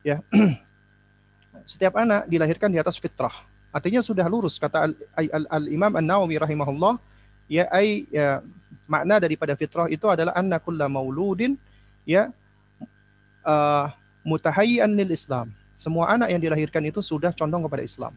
Ya. 0.00 0.24
Setiap 1.70 1.94
anak 2.00 2.26
dilahirkan 2.26 2.72
di 2.72 2.80
atas 2.80 2.96
fitrah. 2.96 3.32
Artinya 3.70 4.00
sudah 4.04 4.26
lurus 4.26 4.58
kata 4.60 4.90
Al, 4.90 4.92
Al, 5.16 5.44
Al 5.48 5.64
Imam 5.70 5.92
An-Nawawi 5.94 6.36
rahimahullah 6.36 7.11
ya 7.52 7.68
ai 7.68 8.08
ya, 8.08 8.40
makna 8.88 9.20
daripada 9.20 9.52
fitrah 9.52 9.92
itu 9.92 10.08
adalah 10.08 10.32
anna 10.32 10.56
mauludin 10.88 11.60
ya 12.08 12.32
uh, 13.44 13.92
mutahayyan 14.24 14.88
lil 14.96 15.12
Islam. 15.12 15.52
Semua 15.76 16.08
anak 16.14 16.32
yang 16.32 16.40
dilahirkan 16.40 16.80
itu 16.88 17.04
sudah 17.04 17.34
condong 17.36 17.68
kepada 17.68 17.84
Islam. 17.84 18.16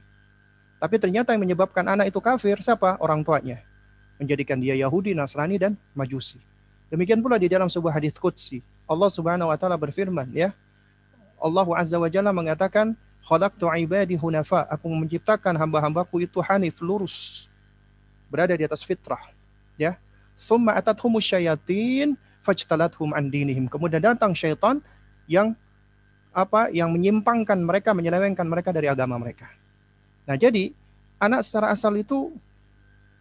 Tapi 0.79 0.95
ternyata 1.01 1.33
yang 1.35 1.43
menyebabkan 1.43 1.83
anak 1.83 2.13
itu 2.13 2.21
kafir 2.21 2.61
siapa? 2.61 2.95
Orang 3.01 3.25
tuanya. 3.25 3.59
Menjadikan 4.21 4.61
dia 4.61 4.77
Yahudi, 4.77 5.17
Nasrani 5.17 5.57
dan 5.59 5.73
Majusi. 5.97 6.39
Demikian 6.93 7.19
pula 7.25 7.41
di 7.41 7.49
dalam 7.49 7.67
sebuah 7.67 7.97
hadis 7.97 8.15
qudsi. 8.21 8.61
Allah 8.85 9.09
Subhanahu 9.09 9.49
wa 9.49 9.57
taala 9.57 9.75
berfirman 9.75 10.29
ya. 10.31 10.53
Allah 11.41 11.67
Azza 11.75 11.97
wa 11.97 12.07
Jalla 12.07 12.29
mengatakan 12.29 12.93
khalaqtu 13.25 13.65
ibadi 13.81 14.13
hunafa. 14.13 14.69
Aku 14.69 14.87
menciptakan 14.93 15.57
hamba-hambaku 15.57 16.21
itu 16.23 16.37
hanif, 16.45 16.79
lurus 16.85 17.49
berada 18.35 18.51
di 18.51 18.67
atas 18.67 18.83
fitrah 18.83 19.31
ya. 19.79 19.95
Summa 20.35 20.75
atathum 20.75 21.15
syayatin 21.23 22.19
fajtalathum 22.43 23.15
an 23.15 23.31
dinihim. 23.31 23.71
Kemudian 23.71 24.03
datang 24.03 24.35
syaitan 24.35 24.83
yang 25.31 25.55
apa 26.35 26.67
yang 26.75 26.91
menyimpangkan 26.91 27.55
mereka 27.63 27.95
menyelewengkan 27.95 28.43
mereka 28.43 28.75
dari 28.75 28.91
agama 28.91 29.15
mereka. 29.15 29.47
Nah 30.27 30.35
jadi 30.35 30.75
anak 31.15 31.47
secara 31.47 31.71
asal 31.71 31.95
itu 31.95 32.35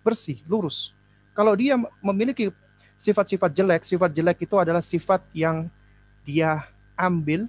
bersih 0.02 0.42
lurus. 0.50 0.90
Kalau 1.30 1.54
dia 1.54 1.78
memiliki 2.02 2.50
sifat-sifat 2.98 3.54
jelek 3.54 3.82
sifat 3.86 4.10
jelek 4.10 4.42
itu 4.42 4.58
adalah 4.58 4.82
sifat 4.82 5.22
yang 5.34 5.70
dia 6.26 6.66
ambil 6.98 7.46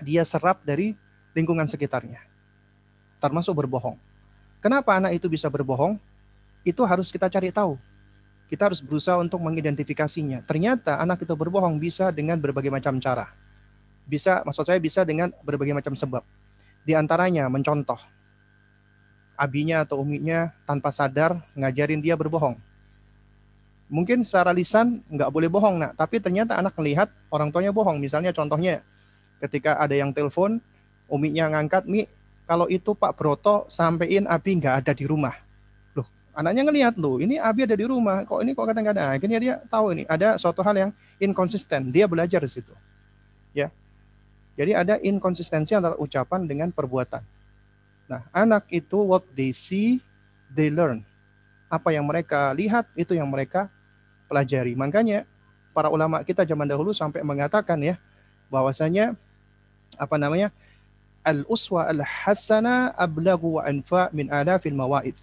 dia 0.00 0.24
serap 0.24 0.64
dari 0.64 0.96
lingkungan 1.36 1.68
sekitarnya. 1.68 2.24
Termasuk 3.20 3.52
berbohong. 3.52 4.00
Kenapa 4.64 4.96
anak 4.96 5.16
itu 5.16 5.28
bisa 5.28 5.48
berbohong 5.48 6.00
itu 6.64 6.82
harus 6.84 7.08
kita 7.08 7.28
cari 7.30 7.52
tahu. 7.52 7.76
kita 8.50 8.66
harus 8.66 8.82
berusaha 8.82 9.14
untuk 9.14 9.38
mengidentifikasinya. 9.46 10.42
Ternyata 10.42 10.98
anak 10.98 11.22
itu 11.22 11.30
berbohong 11.38 11.78
bisa 11.78 12.10
dengan 12.10 12.34
berbagai 12.34 12.66
macam 12.66 12.98
cara. 12.98 13.30
Bisa, 14.10 14.42
maksud 14.42 14.66
saya 14.66 14.82
bisa 14.82 15.06
dengan 15.06 15.30
berbagai 15.46 15.70
macam 15.70 15.94
sebab. 15.94 16.26
Di 16.82 16.98
antaranya 16.98 17.46
mencontoh. 17.46 18.02
Abinya 19.38 19.86
atau 19.86 20.02
uminya 20.02 20.50
tanpa 20.66 20.90
sadar 20.90 21.38
ngajarin 21.54 22.02
dia 22.02 22.18
berbohong. 22.18 22.58
Mungkin 23.86 24.26
secara 24.26 24.50
lisan 24.50 24.98
nggak 25.06 25.30
boleh 25.30 25.46
bohong, 25.46 25.78
nak. 25.78 25.94
Tapi 25.94 26.18
ternyata 26.18 26.58
anak 26.58 26.74
melihat 26.74 27.06
orang 27.30 27.54
tuanya 27.54 27.70
bohong. 27.70 28.02
Misalnya 28.02 28.34
contohnya 28.34 28.82
ketika 29.38 29.78
ada 29.78 29.94
yang 29.94 30.10
telepon, 30.10 30.58
uminya 31.06 31.54
ngangkat, 31.54 31.86
Mi, 31.86 32.10
kalau 32.50 32.66
itu 32.66 32.98
Pak 32.98 33.14
Broto 33.14 33.70
sampein 33.70 34.26
Abi 34.26 34.58
nggak 34.58 34.82
ada 34.82 34.90
di 34.90 35.06
rumah 35.06 35.49
anaknya 36.34 36.62
ngelihat 36.66 36.94
loh 36.96 37.18
ini 37.18 37.36
Abi 37.36 37.66
ada 37.66 37.74
di 37.74 37.86
rumah 37.86 38.22
kok 38.22 38.40
ini 38.42 38.54
kok 38.54 38.66
kadang-kadang 38.66 39.18
akhirnya 39.18 39.38
dia 39.38 39.54
tahu 39.66 39.92
ini 39.94 40.02
ada 40.06 40.38
suatu 40.38 40.62
hal 40.62 40.74
yang 40.76 40.90
inkonsisten 41.18 41.90
dia 41.90 42.06
belajar 42.06 42.42
di 42.42 42.50
situ. 42.50 42.74
Ya. 43.50 43.68
Jadi 44.54 44.76
ada 44.76 44.94
inkonsistensi 45.00 45.72
antara 45.72 45.96
ucapan 45.96 46.44
dengan 46.46 46.68
perbuatan. 46.70 47.22
Nah 48.10 48.26
anak 48.30 48.66
itu 48.70 48.98
what 49.00 49.26
they 49.34 49.50
see 49.50 50.02
they 50.50 50.70
learn. 50.70 51.02
Apa 51.70 51.94
yang 51.94 52.06
mereka 52.06 52.50
lihat 52.54 52.86
itu 52.98 53.14
yang 53.14 53.30
mereka 53.30 53.70
pelajari. 54.26 54.74
Makanya 54.74 55.26
para 55.70 55.90
ulama 55.90 56.22
kita 56.26 56.42
zaman 56.42 56.66
dahulu 56.66 56.90
sampai 56.90 57.22
mengatakan 57.22 57.78
ya 57.78 57.94
bahwasanya 58.50 59.14
apa 59.94 60.18
namanya 60.18 60.50
al 61.22 61.46
uswa 61.46 61.86
al 61.86 62.02
hasana 62.02 62.90
ablagu 62.98 63.58
wa 63.58 63.62
anfa 63.62 64.10
min 64.10 64.26
alafil 64.30 64.74
mawaid 64.74 65.14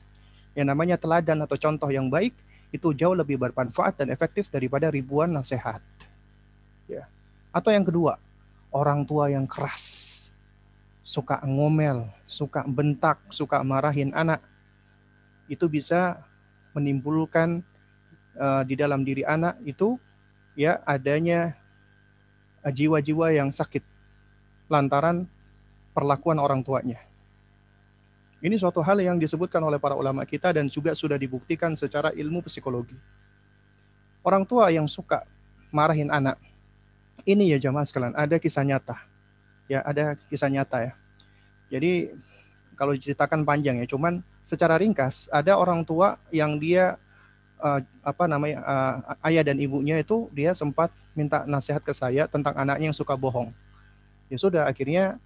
yang 0.57 0.73
namanya 0.73 0.97
teladan 0.97 1.37
atau 1.45 1.53
contoh 1.53 1.85
yang 1.93 2.09
baik 2.09 2.33
itu 2.73 2.89
jauh 2.97 3.13
lebih 3.13 3.37
bermanfaat 3.37 4.01
dan 4.01 4.09
efektif 4.09 4.49
daripada 4.49 4.89
ribuan 4.89 5.29
nasihat. 5.29 5.77
Ya. 6.89 7.05
Atau 7.53 7.69
yang 7.69 7.85
kedua, 7.85 8.17
orang 8.73 9.05
tua 9.05 9.29
yang 9.29 9.45
keras, 9.45 10.33
suka 11.05 11.39
ngomel, 11.45 12.09
suka 12.25 12.65
bentak, 12.65 13.21
suka 13.29 13.61
marahin 13.61 14.09
anak, 14.17 14.41
itu 15.45 15.69
bisa 15.69 16.25
menimbulkan 16.73 17.61
uh, 18.35 18.65
di 18.65 18.73
dalam 18.73 19.05
diri 19.05 19.23
anak 19.23 19.61
itu 19.63 19.95
ya 20.57 20.81
adanya 20.83 21.55
eh, 22.65 22.73
jiwa-jiwa 22.73 23.31
yang 23.31 23.49
sakit 23.53 23.85
lantaran 24.67 25.29
perlakuan 25.95 26.41
orang 26.41 26.59
tuanya. 26.65 27.06
Ini 28.47 28.55
suatu 28.55 28.79
hal 28.79 29.03
yang 29.03 29.19
disebutkan 29.19 29.59
oleh 29.59 29.75
para 29.75 29.91
ulama 29.91 30.23
kita 30.23 30.55
dan 30.55 30.71
juga 30.71 30.95
sudah 30.95 31.19
dibuktikan 31.19 31.75
secara 31.75 32.15
ilmu 32.15 32.39
psikologi. 32.47 32.95
Orang 34.23 34.47
tua 34.47 34.71
yang 34.71 34.87
suka 34.87 35.27
marahin 35.67 36.07
anak, 36.07 36.39
ini 37.27 37.51
ya 37.51 37.59
jamaah 37.59 37.83
sekalian, 37.83 38.15
ada 38.15 38.39
kisah 38.39 38.63
nyata. 38.63 39.03
Ya, 39.67 39.83
ada 39.83 40.15
kisah 40.31 40.47
nyata 40.47 40.79
ya. 40.79 40.93
Jadi 41.67 42.15
kalau 42.79 42.95
diceritakan 42.95 43.43
panjang 43.43 43.83
ya, 43.83 43.85
cuman 43.91 44.23
secara 44.47 44.79
ringkas 44.79 45.27
ada 45.27 45.59
orang 45.59 45.83
tua 45.83 46.15
yang 46.31 46.55
dia 46.55 46.95
uh, 47.59 47.83
apa 47.99 48.31
namanya 48.31 48.63
uh, 48.63 49.27
ayah 49.27 49.43
dan 49.43 49.59
ibunya 49.59 49.99
itu 49.99 50.31
dia 50.31 50.55
sempat 50.55 50.87
minta 51.11 51.43
nasihat 51.43 51.83
ke 51.83 51.91
saya 51.91 52.31
tentang 52.31 52.55
anaknya 52.55 52.87
yang 52.87 52.95
suka 52.95 53.11
bohong. 53.19 53.51
Ya 54.31 54.39
sudah 54.39 54.71
akhirnya 54.71 55.19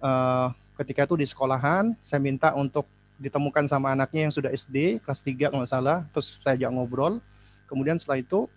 uh, 0.00 0.56
ketika 0.82 1.06
itu 1.06 1.14
di 1.14 1.26
sekolahan 1.30 1.94
saya 2.02 2.18
minta 2.18 2.50
untuk 2.58 2.84
ditemukan 3.22 3.70
sama 3.70 3.94
anaknya 3.94 4.26
yang 4.26 4.34
sudah 4.34 4.50
SD 4.50 4.98
kelas 5.06 5.22
3 5.22 5.54
nggak 5.54 5.70
salah. 5.70 6.02
Terus 6.10 6.42
saya 6.42 6.58
ajak 6.58 6.70
ngobrol. 6.74 7.22
Kemudian 7.70 7.96
setelah 7.96 8.18
itu 8.18 8.50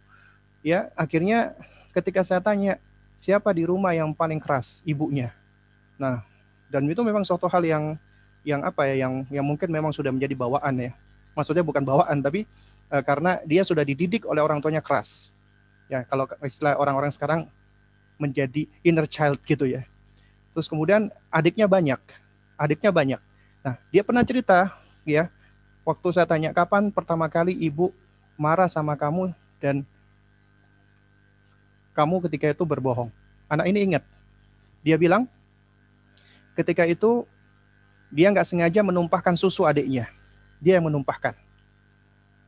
ya 0.65 0.89
akhirnya 0.97 1.53
ketika 1.93 2.25
saya 2.25 2.41
tanya 2.41 2.81
siapa 3.15 3.53
di 3.53 3.63
rumah 3.63 3.93
yang 3.93 4.11
paling 4.11 4.41
keras 4.41 4.81
ibunya? 4.83 5.31
Nah 6.01 6.25
dan 6.73 6.81
itu 6.89 6.99
memang 7.05 7.21
suatu 7.21 7.45
hal 7.45 7.61
yang 7.61 7.83
yang 8.41 8.65
apa 8.65 8.89
ya 8.89 9.05
yang 9.05 9.23
yang 9.29 9.45
mungkin 9.45 9.69
memang 9.69 9.93
sudah 9.93 10.09
menjadi 10.09 10.33
bawaan 10.33 10.73
ya. 10.81 10.91
Maksudnya 11.37 11.61
bukan 11.61 11.85
bawaan 11.85 12.25
tapi 12.25 12.49
e, 12.89 12.95
karena 13.05 13.37
dia 13.45 13.61
sudah 13.61 13.85
dididik 13.85 14.25
oleh 14.25 14.41
orang 14.41 14.57
tuanya 14.57 14.81
keras. 14.81 15.29
Ya 15.85 16.01
kalau 16.09 16.25
istilah 16.41 16.75
orang-orang 16.81 17.13
sekarang 17.13 17.45
menjadi 18.17 18.65
inner 18.81 19.05
child 19.05 19.37
gitu 19.45 19.69
ya 19.69 19.85
Terus 20.55 20.71
kemudian 20.71 21.11
adiknya 21.27 21.67
banyak, 21.67 21.99
adiknya 22.55 22.95
banyak. 22.95 23.19
Nah, 23.59 23.75
dia 23.91 24.07
pernah 24.07 24.23
cerita, 24.23 24.71
ya, 25.03 25.27
waktu 25.83 26.07
saya 26.15 26.23
tanya 26.23 26.55
kapan 26.55 26.87
pertama 26.95 27.27
kali 27.27 27.51
ibu 27.51 27.91
marah 28.39 28.71
sama 28.71 28.95
kamu 28.95 29.35
dan 29.59 29.83
kamu 31.91 32.23
ketika 32.23 32.55
itu 32.55 32.63
berbohong. 32.63 33.11
Anak 33.51 33.67
ini 33.67 33.83
ingat, 33.83 34.03
dia 34.79 34.95
bilang 34.95 35.27
ketika 36.55 36.87
itu 36.87 37.27
dia 38.07 38.31
nggak 38.31 38.47
sengaja 38.47 38.79
menumpahkan 38.79 39.35
susu 39.35 39.67
adiknya. 39.67 40.07
Dia 40.63 40.79
yang 40.79 40.87
menumpahkan. 40.87 41.35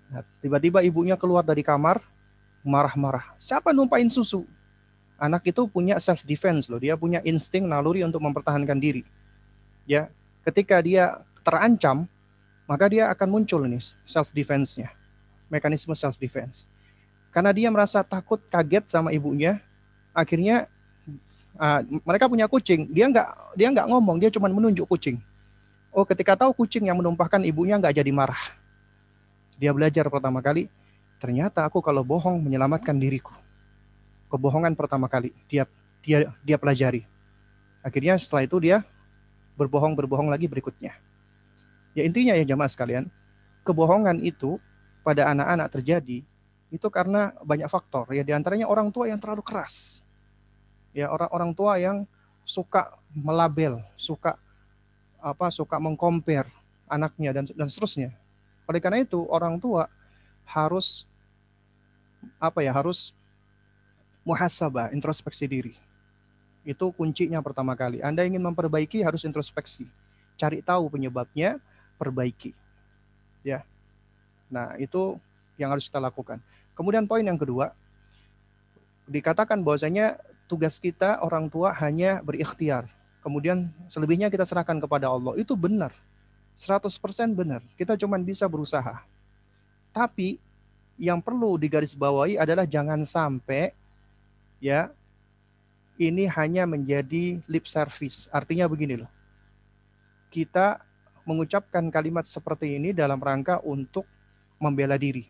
Nah, 0.07 0.23
tiba-tiba 0.39 0.79
ibunya 0.79 1.19
keluar 1.19 1.43
dari 1.43 1.59
kamar, 1.59 1.99
marah-marah. 2.63 3.35
Siapa 3.35 3.75
numpahin 3.75 4.07
susu? 4.07 4.47
Anak 5.17 5.49
itu 5.49 5.65
punya 5.65 5.97
self 5.97 6.23
defense 6.23 6.69
loh, 6.69 6.77
dia 6.77 6.93
punya 6.93 7.19
insting 7.25 7.65
naluri 7.65 8.05
untuk 8.05 8.21
mempertahankan 8.21 8.77
diri. 8.77 9.03
Ya, 9.89 10.13
ketika 10.45 10.79
dia 10.79 11.17
terancam, 11.41 12.05
maka 12.69 12.85
dia 12.87 13.09
akan 13.09 13.27
muncul 13.27 13.65
nih 13.65 13.81
self 14.05 14.29
defense-nya. 14.31 14.93
Mekanisme 15.49 15.93
self 15.97 16.21
defense. 16.21 16.69
Karena 17.33 17.51
dia 17.51 17.69
merasa 17.73 18.01
takut, 18.05 18.39
kaget 18.47 18.87
sama 18.89 19.13
ibunya, 19.13 19.61
akhirnya 20.13 20.69
uh, 21.57 21.81
mereka 22.05 22.29
punya 22.29 22.45
kucing, 22.45 22.89
dia 22.93 23.09
nggak 23.09 23.57
dia 23.57 23.67
nggak 23.73 23.87
ngomong, 23.89 24.17
dia 24.21 24.29
cuma 24.29 24.49
menunjuk 24.49 24.85
kucing. 24.85 25.17
Oh, 25.89 26.05
ketika 26.05 26.37
tahu 26.37 26.53
kucing 26.53 26.85
yang 26.85 26.97
menumpahkan 27.01 27.41
ibunya 27.41 27.77
nggak 27.81 27.97
jadi 27.97 28.11
marah. 28.13 28.41
Dia 29.57 29.73
belajar 29.73 30.05
pertama 30.05 30.37
kali, 30.45 30.69
ternyata 31.17 31.65
aku 31.65 31.81
kalau 31.81 32.05
bohong 32.05 32.37
menyelamatkan 32.45 32.93
diriku 32.93 33.33
kebohongan 34.31 34.75
pertama 34.75 35.07
kali 35.07 35.31
dia 35.47 35.67
dia 36.03 36.31
dia 36.43 36.57
pelajari. 36.59 37.03
Akhirnya 37.83 38.19
setelah 38.19 38.43
itu 38.47 38.57
dia 38.59 38.83
berbohong 39.55 39.95
berbohong 39.97 40.29
lagi 40.29 40.45
berikutnya. 40.45 40.95
Ya 41.97 42.05
intinya 42.05 42.37
ya 42.37 42.45
jamaah 42.45 42.69
sekalian, 42.69 43.09
kebohongan 43.65 44.21
itu 44.21 44.61
pada 45.01 45.33
anak-anak 45.33 45.67
terjadi 45.73 46.21
itu 46.67 46.87
karena 46.91 47.31
banyak 47.47 47.71
faktor 47.71 48.11
ya 48.11 48.27
di 48.27 48.35
antaranya 48.35 48.67
orang 48.67 48.91
tua 48.91 49.07
yang 49.07 49.17
terlalu 49.17 49.41
keras. 49.41 50.03
Ya 50.91 51.09
orang-orang 51.09 51.51
tua 51.55 51.79
yang 51.79 52.03
suka 52.47 52.91
melabel, 53.11 53.79
suka 53.95 54.39
apa 55.19 55.51
suka 55.51 55.79
mengkompar 55.81 56.47
anaknya 56.87 57.35
dan 57.35 57.43
dan 57.51 57.67
seterusnya. 57.67 58.11
Oleh 58.67 58.79
karena 58.83 59.03
itu 59.03 59.23
orang 59.31 59.59
tua 59.59 59.87
harus 60.47 61.07
apa 62.39 62.63
ya 62.63 62.75
harus 62.75 63.15
muhasabah, 64.27 64.91
introspeksi 64.91 65.47
diri. 65.47 65.73
Itu 66.67 66.91
kuncinya 66.91 67.39
pertama 67.39 67.79
kali. 67.79 68.03
Anda 68.03 68.27
ingin 68.27 68.43
memperbaiki 68.43 68.99
harus 68.99 69.23
introspeksi. 69.23 69.87
Cari 70.35 70.59
tahu 70.59 70.91
penyebabnya, 70.91 71.63
perbaiki. 71.95 72.51
Ya. 73.39 73.63
Nah, 74.51 74.75
itu 74.75 75.15
yang 75.55 75.71
harus 75.71 75.87
kita 75.87 76.03
lakukan. 76.03 76.43
Kemudian 76.75 77.07
poin 77.07 77.23
yang 77.23 77.39
kedua, 77.39 77.71
dikatakan 79.07 79.63
bahwasanya 79.63 80.19
tugas 80.51 80.75
kita 80.75 81.23
orang 81.23 81.47
tua 81.47 81.71
hanya 81.79 82.19
berikhtiar. 82.19 82.91
Kemudian 83.23 83.71
selebihnya 83.87 84.27
kita 84.27 84.43
serahkan 84.43 84.75
kepada 84.83 85.07
Allah. 85.07 85.39
Itu 85.39 85.55
benar. 85.55 85.95
100% 86.59 86.91
benar. 87.31 87.63
Kita 87.79 87.95
cuma 87.95 88.19
bisa 88.19 88.43
berusaha. 88.51 89.07
Tapi 89.95 90.35
yang 90.99 91.23
perlu 91.23 91.55
digarisbawahi 91.55 92.35
adalah 92.35 92.67
jangan 92.67 93.07
sampai 93.07 93.71
ya 94.57 94.93
ini 95.97 96.29
hanya 96.29 96.69
menjadi 96.69 97.41
lip 97.49 97.65
service. 97.65 98.29
Artinya 98.29 98.69
begini 98.69 99.01
loh. 99.01 99.09
Kita 100.29 100.77
mengucapkan 101.25 101.83
kalimat 101.89 102.23
seperti 102.23 102.77
ini 102.77 102.93
dalam 102.93 103.17
rangka 103.17 103.59
untuk 103.65 104.05
membela 104.61 104.95
diri. 104.95 105.25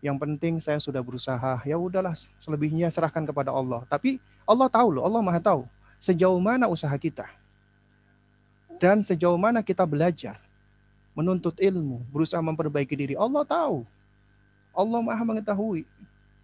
Yang 0.00 0.16
penting 0.20 0.54
saya 0.60 0.80
sudah 0.80 1.00
berusaha. 1.00 1.60
Ya 1.64 1.76
udahlah, 1.76 2.16
selebihnya 2.40 2.88
serahkan 2.92 3.24
kepada 3.24 3.52
Allah. 3.52 3.84
Tapi 3.88 4.20
Allah 4.44 4.68
tahu 4.68 5.00
loh, 5.00 5.04
Allah 5.04 5.20
Maha 5.24 5.40
tahu 5.40 5.62
sejauh 6.00 6.40
mana 6.40 6.68
usaha 6.68 6.92
kita. 6.96 7.28
Dan 8.80 9.04
sejauh 9.04 9.36
mana 9.36 9.60
kita 9.60 9.84
belajar 9.84 10.40
menuntut 11.12 11.52
ilmu, 11.60 12.00
berusaha 12.08 12.40
memperbaiki 12.40 12.96
diri. 12.96 13.14
Allah 13.16 13.44
tahu. 13.44 13.84
Allah 14.72 15.00
Maha 15.04 15.20
mengetahui. 15.20 15.84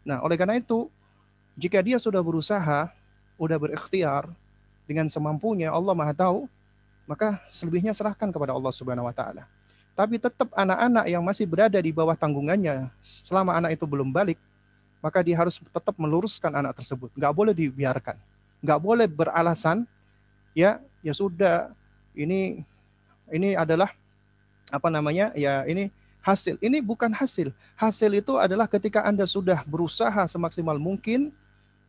Nah, 0.05 0.21
oleh 0.21 0.37
karena 0.37 0.61
itu 0.61 0.93
jika 1.57 1.81
dia 1.81 1.97
sudah 1.97 2.21
berusaha, 2.21 2.93
sudah 3.41 3.57
berikhtiar 3.57 4.29
dengan 4.85 5.09
semampunya, 5.09 5.73
Allah 5.73 5.97
Maha 5.97 6.13
tahu, 6.13 6.45
maka 7.09 7.41
selebihnya 7.49 7.97
serahkan 7.97 8.29
kepada 8.29 8.53
Allah 8.53 8.73
Subhanahu 8.73 9.09
wa 9.09 9.15
taala. 9.17 9.49
Tapi 9.97 10.21
tetap 10.21 10.53
anak-anak 10.53 11.09
yang 11.09 11.25
masih 11.25 11.49
berada 11.49 11.81
di 11.81 11.89
bawah 11.89 12.13
tanggungannya 12.13 12.93
selama 13.01 13.57
anak 13.57 13.81
itu 13.81 13.89
belum 13.89 14.13
balik, 14.13 14.37
maka 15.01 15.25
dia 15.25 15.41
harus 15.41 15.57
tetap 15.57 15.97
meluruskan 15.97 16.53
anak 16.53 16.77
tersebut. 16.77 17.09
Nggak 17.17 17.33
boleh 17.33 17.55
dibiarkan. 17.57 18.21
Nggak 18.61 18.81
boleh 18.85 19.09
beralasan, 19.09 19.89
ya 20.53 20.77
ya 21.01 21.17
sudah 21.17 21.73
ini 22.13 22.61
ini 23.33 23.57
adalah 23.57 23.89
apa 24.69 24.93
namanya 24.93 25.33
ya 25.33 25.65
ini 25.65 25.89
hasil. 26.21 26.59
Ini 26.61 26.85
bukan 26.85 27.15
hasil. 27.15 27.55
Hasil 27.79 28.11
itu 28.13 28.35
adalah 28.37 28.69
ketika 28.69 29.07
Anda 29.07 29.25
sudah 29.25 29.63
berusaha 29.65 30.27
semaksimal 30.29 30.77
mungkin 30.77 31.31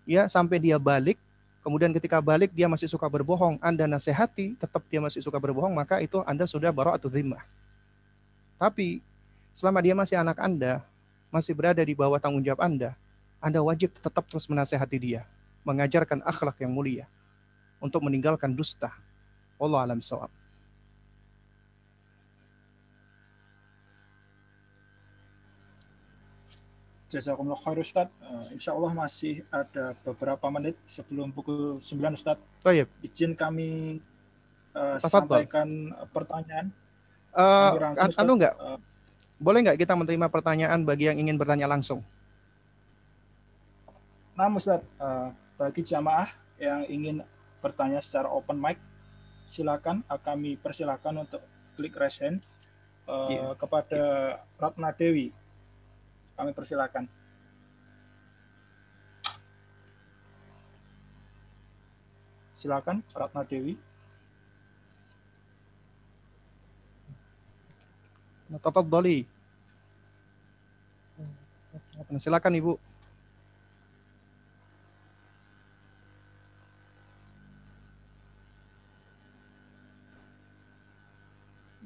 ya 0.07 0.25
sampai 0.31 0.57
dia 0.63 0.79
balik 0.79 1.19
kemudian 1.67 1.91
ketika 1.91 2.23
balik 2.23 2.55
dia 2.55 2.71
masih 2.71 2.87
suka 2.87 3.11
berbohong, 3.11 3.59
Anda 3.59 3.83
nasihati, 3.91 4.55
tetap 4.55 4.87
dia 4.87 5.03
masih 5.03 5.19
suka 5.19 5.35
berbohong, 5.35 5.75
maka 5.75 5.99
itu 5.99 6.23
Anda 6.23 6.47
sudah 6.47 6.71
atau 6.71 7.11
zimmah. 7.11 7.43
Tapi 8.55 9.03
selama 9.51 9.83
dia 9.83 9.91
masih 9.91 10.15
anak 10.15 10.39
Anda, 10.39 10.79
masih 11.27 11.51
berada 11.51 11.83
di 11.83 11.91
bawah 11.91 12.23
tanggung 12.23 12.39
jawab 12.39 12.63
Anda, 12.63 12.95
Anda 13.43 13.59
wajib 13.59 13.91
tetap 13.99 14.23
terus 14.31 14.47
menasehati 14.47 14.95
dia, 14.95 15.27
mengajarkan 15.67 16.23
akhlak 16.23 16.55
yang 16.63 16.71
mulia 16.71 17.03
untuk 17.83 17.99
meninggalkan 17.99 18.55
dusta. 18.55 18.95
Allah 19.59 19.91
alam 19.91 19.99
sawab. 19.99 20.31
Jazakumullah 27.07 27.59
khair 27.63 27.79
Ustaz. 27.79 28.07
Uh, 28.19 28.51
insya 28.51 28.75
Allah 28.75 28.91
masih 28.91 29.47
ada 29.47 29.95
beberapa 30.03 30.45
menit 30.51 30.75
sebelum 30.83 31.31
pukul 31.31 31.79
9 31.79 32.19
Ustaz. 32.19 32.35
Oh, 32.67 32.73
iya. 32.75 32.83
Izin 32.99 33.31
kami 33.31 34.03
uh, 34.75 34.99
sampaikan 34.99 35.95
pertanyaan. 36.11 36.67
Uh, 37.31 37.95
anu 38.19 38.35
enggak? 38.35 38.55
Uh, 38.59 38.79
Boleh 39.37 39.61
nggak 39.61 39.77
kita 39.77 39.93
menerima 39.93 40.27
pertanyaan 40.33 40.81
bagi 40.81 41.07
yang 41.07 41.21
ingin 41.21 41.37
bertanya 41.37 41.69
langsung? 41.69 42.01
Nah, 44.33 44.49
Ustaz, 44.51 44.83
uh, 44.99 45.31
bagi 45.55 45.81
jamaah 45.81 46.29
yang 46.59 46.85
ingin 46.89 47.15
bertanya 47.61 48.03
secara 48.03 48.29
open 48.29 48.57
mic, 48.57 48.77
silakan 49.47 50.03
uh, 50.11 50.19
kami 50.19 50.59
persilakan 50.59 51.23
untuk 51.23 51.41
klik 51.79 51.95
raise 51.95 52.19
hand 52.19 52.43
uh, 53.07 53.29
yeah. 53.31 53.53
kepada 53.55 54.01
Ratna 54.59 54.91
Dewi. 54.91 55.31
Kami 56.37 56.53
persilakan. 56.53 57.09
Silakan 62.53 63.01
Ratna 63.13 63.41
Dewi. 63.41 63.73
Tafadhali. 68.61 69.25
Silakan 72.21 72.53
Ibu. 72.57 72.73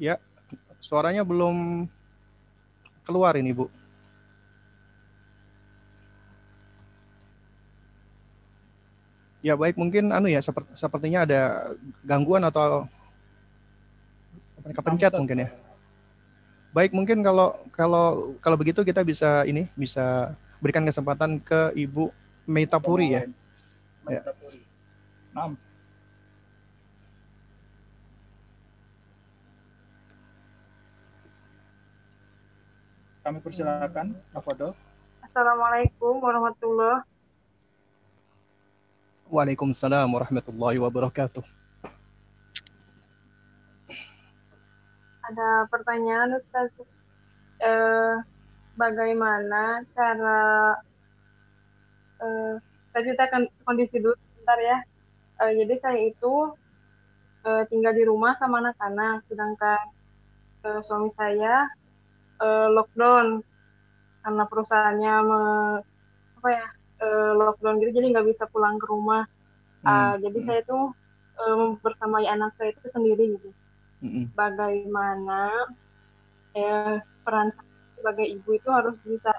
Ya, 0.02 0.18
suaranya 0.82 1.22
belum 1.22 1.86
keluar 3.06 3.38
ini, 3.38 3.53
Bu. 3.53 3.69
Ya 9.41 9.57
baik 9.57 9.73
mungkin 9.73 10.13
anu 10.13 10.30
ya 10.30 10.38
seperti, 10.38 10.69
sepertinya 10.77 11.26
ada 11.26 11.73
gangguan 12.05 12.45
atau 12.45 12.85
kepencet 14.61 15.18
mungkin 15.18 15.45
ya. 15.45 15.49
Baik, 16.72 16.95
mungkin 16.95 17.19
kalau 17.19 17.51
kalau 17.76 18.38
kalau 18.39 18.55
begitu 18.55 18.80
kita 18.88 19.03
bisa 19.03 19.43
ini 19.43 19.68
bisa 19.76 20.31
berikan 20.63 20.88
kesempatan 20.88 21.35
ke 21.43 21.76
Ibu 21.76 22.07
Meitapuri 22.47 23.11
ya. 23.11 23.23
Meitapuri. 24.07 24.61
Ya. 25.35 25.51
Kami 33.22 33.38
persilakan, 33.43 34.15
Afado. 34.34 34.73
Assalamualaikum 35.22 36.23
warahmatullahi 36.23 37.10
Waalaikumsalam 39.32 40.12
warahmatullahi 40.12 40.76
wabarakatuh. 40.76 41.62
ada 45.32 45.64
pertanyaan 45.72 46.36
Ustaz. 46.36 46.68
Eh, 47.64 48.16
bagaimana 48.76 49.88
cara 49.95 50.76
eh, 52.20 52.60
saya 52.91 53.02
ceritakan 53.08 53.48
kondisi 53.64 54.03
dulu 54.03 54.18
sebentar 54.20 54.60
ya. 54.60 54.78
Eh, 55.48 55.52
jadi 55.64 55.74
saya 55.80 55.99
itu 56.03 56.52
eh, 57.48 57.64
tinggal 57.72 57.95
di 57.95 58.03
rumah 58.03 58.36
sama 58.36 58.60
anak-anak, 58.60 59.24
sedangkan 59.32 59.80
eh, 60.68 60.82
suami 60.84 61.08
saya 61.16 61.72
eh, 62.44 62.68
lockdown 62.68 63.40
karena 64.22 64.44
perusahaannya 64.45 65.14
me, 65.26 65.41
apa 66.38 66.49
ya 66.52 66.68
eh, 67.02 67.32
lockdown 67.36 67.82
gitu, 67.82 67.91
jadi 67.98 68.07
nggak 68.14 68.28
bisa 68.30 68.45
pulang 68.53 68.78
ke 68.78 68.86
rumah. 68.86 69.26
Hmm. 69.82 69.90
Uh, 69.90 70.15
jadi 70.22 70.40
hmm. 70.40 70.48
saya 70.48 70.61
tuh 70.69 70.84
uh, 71.41 71.56
mempersamai 71.57 72.30
anak 72.30 72.53
saya 72.61 72.69
itu 72.69 72.86
sendiri 72.94 73.34
gitu 73.34 73.49
mm 74.02 74.34
bagaimana 74.34 75.53
ya 76.57 76.99
peran 77.22 77.53
sebagai 77.95 78.28
ibu 78.34 78.57
itu 78.57 78.69
harus 78.73 78.98
bisa 79.06 79.30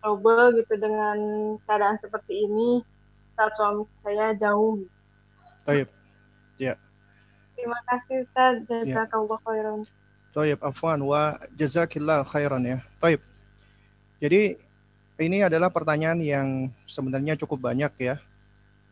double 0.00 0.54
gitu 0.54 0.74
dengan 0.78 1.18
keadaan 1.66 1.98
seperti 1.98 2.46
ini 2.46 2.80
saat 3.34 3.50
suami 3.58 3.82
saya 4.06 4.30
jauh. 4.38 4.78
Baik. 5.66 5.90
Ya. 6.60 6.78
Terima 7.58 7.76
kasih 7.90 8.22
Ustaz. 8.22 8.62
Ya. 8.70 9.02
Jazakallah 9.02 9.38
khairan. 9.42 9.82
Taib, 10.30 10.58
afwan 10.62 11.02
wa 11.02 11.34
jazakillah 11.58 12.22
khairan 12.22 12.62
ya. 12.62 12.78
Taib. 13.02 13.18
Jadi 14.22 14.54
ini 15.18 15.46
adalah 15.46 15.70
pertanyaan 15.70 16.18
yang 16.18 16.48
sebenarnya 16.90 17.38
cukup 17.38 17.70
banyak 17.70 17.92
ya. 18.02 18.16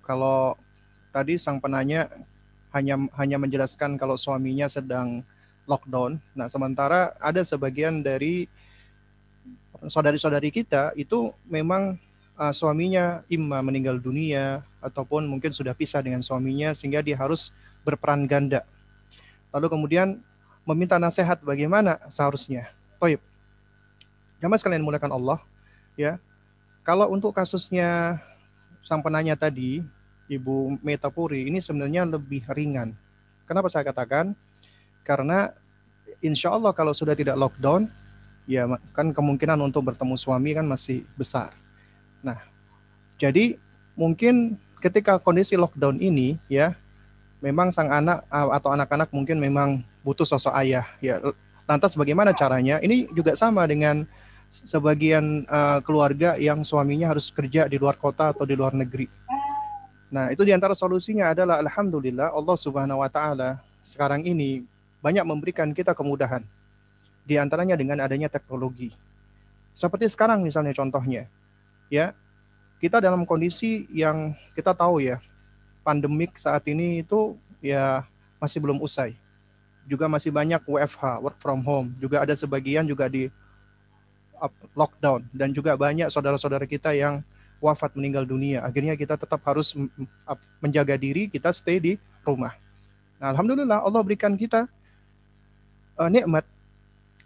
Kalau 0.07 0.55
tadi 1.11 1.35
sang 1.39 1.59
penanya 1.59 2.07
hanya 2.70 2.97
hanya 3.19 3.36
menjelaskan 3.43 3.99
kalau 3.99 4.15
suaminya 4.15 4.70
sedang 4.70 5.27
lockdown. 5.66 6.19
Nah, 6.35 6.47
sementara 6.47 7.15
ada 7.19 7.43
sebagian 7.43 8.03
dari 8.03 8.47
saudari-saudari 9.82 10.55
kita 10.55 10.94
itu 10.94 11.35
memang 11.51 11.99
uh, 12.39 12.55
suaminya 12.55 13.27
imma 13.27 13.59
meninggal 13.62 13.99
dunia 13.99 14.62
ataupun 14.78 15.27
mungkin 15.27 15.51
sudah 15.51 15.74
pisah 15.74 16.03
dengan 16.03 16.23
suaminya 16.23 16.70
sehingga 16.74 17.03
dia 17.03 17.19
harus 17.19 17.51
berperan 17.82 18.27
ganda. 18.31 18.62
Lalu 19.51 19.66
kemudian 19.69 20.23
meminta 20.62 20.97
nasihat 20.97 21.43
bagaimana 21.43 21.99
seharusnya. 22.09 22.70
Toib. 23.03 23.19
Jamaah 24.39 24.59
sekalian 24.59 24.82
mulakan 24.82 25.15
Allah, 25.15 25.39
ya. 25.98 26.19
Kalau 26.82 27.10
untuk 27.14 27.31
kasusnya 27.31 28.19
sang 28.82 29.01
penanya 29.01 29.39
tadi, 29.39 29.86
Ibu 30.27 30.82
Metapuri 30.82 31.47
ini 31.47 31.62
sebenarnya 31.62 32.09
lebih 32.09 32.43
ringan. 32.51 32.97
Kenapa 33.47 33.70
saya 33.70 33.86
katakan? 33.86 34.35
Karena 35.06 35.55
insya 36.19 36.51
Allah 36.51 36.74
kalau 36.74 36.90
sudah 36.90 37.14
tidak 37.14 37.39
lockdown, 37.39 37.86
ya 38.51 38.66
kan 38.97 39.14
kemungkinan 39.14 39.59
untuk 39.62 39.86
bertemu 39.86 40.14
suami 40.19 40.51
kan 40.59 40.66
masih 40.66 41.06
besar. 41.14 41.55
Nah, 42.23 42.39
jadi 43.19 43.59
mungkin 43.94 44.59
ketika 44.82 45.19
kondisi 45.23 45.55
lockdown 45.55 46.02
ini 46.02 46.39
ya, 46.51 46.74
memang 47.39 47.70
sang 47.70 47.90
anak 47.90 48.27
atau 48.31 48.74
anak-anak 48.74 49.10
mungkin 49.14 49.39
memang 49.39 49.86
butuh 50.02 50.27
sosok 50.27 50.55
ayah. 50.59 50.86
Ya, 50.98 51.23
lantas 51.70 51.94
bagaimana 51.94 52.35
caranya? 52.35 52.82
Ini 52.82 53.10
juga 53.14 53.39
sama 53.39 53.66
dengan 53.70 54.06
sebagian 54.53 55.49
uh, 55.49 55.81
keluarga 55.81 56.37
yang 56.37 56.61
suaminya 56.61 57.16
harus 57.16 57.33
kerja 57.33 57.65
di 57.65 57.81
luar 57.81 57.97
kota 57.97 58.37
atau 58.37 58.45
di 58.45 58.53
luar 58.53 58.77
negeri 58.77 59.09
Nah, 60.12 60.29
itu 60.29 60.45
di 60.45 60.53
antara 60.53 60.77
solusinya 60.77 61.33
adalah 61.33 61.57
Alhamdulillah 61.65 62.37
Allah 62.37 62.57
Subhanahu 62.61 63.01
wa 63.01 63.09
Ta'ala 63.09 63.65
sekarang 63.81 64.20
ini 64.29 64.61
banyak 65.01 65.24
memberikan 65.24 65.73
kita 65.73 65.97
kemudahan. 65.97 66.45
Di 67.24 67.41
antaranya 67.41 67.81
dengan 67.81 67.97
adanya 67.97 68.29
teknologi. 68.29 68.93
Seperti 69.73 70.05
sekarang 70.12 70.45
misalnya 70.45 70.77
contohnya, 70.77 71.24
ya 71.89 72.12
kita 72.77 73.01
dalam 73.01 73.24
kondisi 73.24 73.89
yang 73.89 74.37
kita 74.53 74.77
tahu 74.77 75.01
ya, 75.01 75.16
pandemik 75.81 76.37
saat 76.37 76.69
ini 76.69 77.01
itu 77.01 77.33
ya 77.65 78.05
masih 78.37 78.61
belum 78.61 78.85
usai. 78.85 79.16
Juga 79.89 80.12
masih 80.12 80.29
banyak 80.29 80.61
WFH, 80.69 81.24
work 81.24 81.41
from 81.41 81.65
home. 81.65 81.89
Juga 81.97 82.20
ada 82.20 82.37
sebagian 82.37 82.85
juga 82.85 83.09
di 83.09 83.33
lockdown. 84.74 85.27
Dan 85.31 85.55
juga 85.55 85.77
banyak 85.77 86.09
saudara-saudara 86.10 86.66
kita 86.66 86.97
yang 86.97 87.20
wafat 87.62 87.94
meninggal 87.94 88.27
dunia. 88.27 88.66
Akhirnya 88.66 88.98
kita 88.98 89.14
tetap 89.14 89.39
harus 89.47 89.78
menjaga 90.59 90.98
diri, 90.98 91.31
kita 91.31 91.55
stay 91.55 91.78
di 91.78 91.93
rumah. 92.27 92.59
Nah, 93.23 93.31
alhamdulillah 93.31 93.86
Allah 93.86 94.02
berikan 94.02 94.35
kita 94.35 94.66
uh, 95.94 96.10
nikmat 96.10 96.43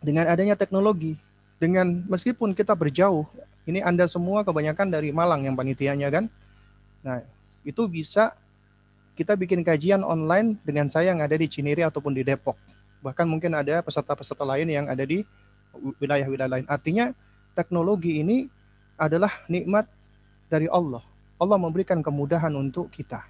dengan 0.04 0.28
adanya 0.28 0.52
teknologi, 0.52 1.16
dengan 1.56 2.04
meskipun 2.04 2.52
kita 2.52 2.76
berjauh, 2.76 3.24
ini 3.64 3.80
Anda 3.80 4.04
semua 4.04 4.44
kebanyakan 4.44 4.92
dari 4.92 5.08
Malang 5.08 5.48
yang 5.48 5.56
panitianya 5.56 6.12
kan. 6.12 6.28
Nah, 7.00 7.24
itu 7.64 7.88
bisa 7.88 8.36
kita 9.16 9.32
bikin 9.32 9.64
kajian 9.64 10.04
online 10.04 10.60
dengan 10.60 10.92
saya 10.92 11.16
yang 11.16 11.24
ada 11.24 11.32
di 11.32 11.48
Cinere 11.48 11.88
ataupun 11.88 12.12
di 12.12 12.20
Depok. 12.20 12.60
Bahkan 13.00 13.24
mungkin 13.24 13.56
ada 13.56 13.80
peserta-peserta 13.80 14.44
lain 14.44 14.68
yang 14.68 14.86
ada 14.92 15.00
di 15.08 15.24
wilayah-wilayah 16.00 16.50
lain. 16.50 16.66
Artinya 16.68 17.12
teknologi 17.56 18.20
ini 18.20 18.46
adalah 18.96 19.30
nikmat 19.48 19.88
dari 20.48 20.68
Allah. 20.72 21.04
Allah 21.36 21.58
memberikan 21.60 22.00
kemudahan 22.00 22.52
untuk 22.56 22.88
kita. 22.88 23.24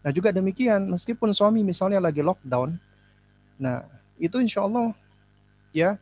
Nah 0.00 0.10
juga 0.14 0.32
demikian, 0.32 0.88
meskipun 0.88 1.34
suami 1.34 1.60
misalnya 1.60 2.00
lagi 2.00 2.24
lockdown, 2.24 2.78
nah 3.60 3.84
itu 4.16 4.40
insya 4.40 4.64
Allah 4.64 4.94
ya 5.74 6.00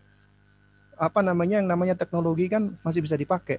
apa 0.97 1.21
namanya 1.21 1.61
yang 1.61 1.69
namanya 1.69 1.99
teknologi 1.99 2.47
kan 2.49 2.77
masih 2.81 3.03
bisa 3.03 3.19
dipakai. 3.19 3.59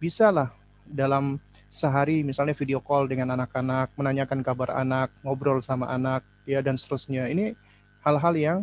Bisa 0.00 0.32
lah 0.32 0.50
dalam 0.88 1.36
sehari 1.70 2.26
misalnya 2.26 2.56
video 2.56 2.82
call 2.82 3.06
dengan 3.06 3.36
anak-anak, 3.38 3.94
menanyakan 3.94 4.40
kabar 4.42 4.74
anak, 4.74 5.14
ngobrol 5.22 5.62
sama 5.62 5.86
anak, 5.92 6.26
ya 6.48 6.58
dan 6.64 6.74
seterusnya. 6.74 7.30
Ini 7.30 7.54
hal-hal 8.02 8.34
yang 8.34 8.58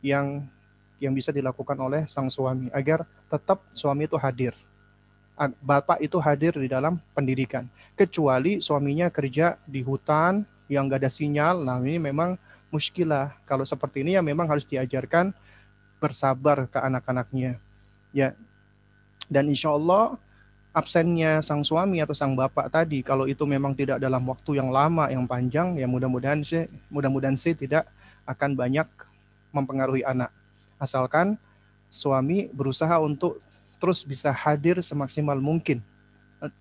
yang 0.00 0.46
yang 1.02 1.12
bisa 1.12 1.30
dilakukan 1.32 1.76
oleh 1.76 2.08
sang 2.08 2.32
suami 2.32 2.72
agar 2.72 3.04
tetap 3.28 3.60
suami 3.76 4.08
itu 4.08 4.16
hadir. 4.16 4.56
Bapak 5.60 6.00
itu 6.00 6.16
hadir 6.16 6.56
di 6.56 6.64
dalam 6.64 6.96
pendidikan. 7.12 7.68
Kecuali 7.92 8.64
suaminya 8.64 9.12
kerja 9.12 9.60
di 9.68 9.84
hutan 9.84 10.48
yang 10.72 10.88
gak 10.88 11.04
ada 11.04 11.12
sinyal, 11.12 11.60
nah 11.60 11.76
ini 11.78 12.00
memang 12.00 12.40
muskilah. 12.72 13.36
Kalau 13.44 13.68
seperti 13.68 14.00
ini 14.00 14.16
ya 14.16 14.24
memang 14.24 14.48
harus 14.48 14.64
diajarkan 14.64 15.36
bersabar 16.00 16.64
ke 16.72 16.80
anak-anaknya. 16.80 17.60
Ya, 18.16 18.32
dan 19.28 19.50
insya 19.52 19.76
Allah 19.76 20.16
absennya 20.76 21.40
sang 21.40 21.64
suami 21.64 22.04
atau 22.04 22.12
sang 22.12 22.36
bapak 22.36 22.68
tadi 22.68 23.00
kalau 23.00 23.24
itu 23.24 23.48
memang 23.48 23.72
tidak 23.72 23.96
dalam 23.96 24.20
waktu 24.28 24.60
yang 24.60 24.68
lama 24.68 25.08
yang 25.08 25.24
panjang 25.24 25.72
ya 25.80 25.88
mudah-mudahan 25.88 26.44
sih 26.44 26.68
mudah-mudahan 26.92 27.32
sih 27.32 27.56
tidak 27.56 27.88
akan 28.28 28.52
banyak 28.52 28.84
mempengaruhi 29.56 30.04
anak 30.04 30.28
asalkan 30.76 31.40
suami 31.88 32.48
berusaha 32.52 32.98
untuk 33.00 33.40
terus 33.80 34.04
bisa 34.04 34.32
hadir 34.32 34.80
semaksimal 34.80 35.36
mungkin 35.40 35.80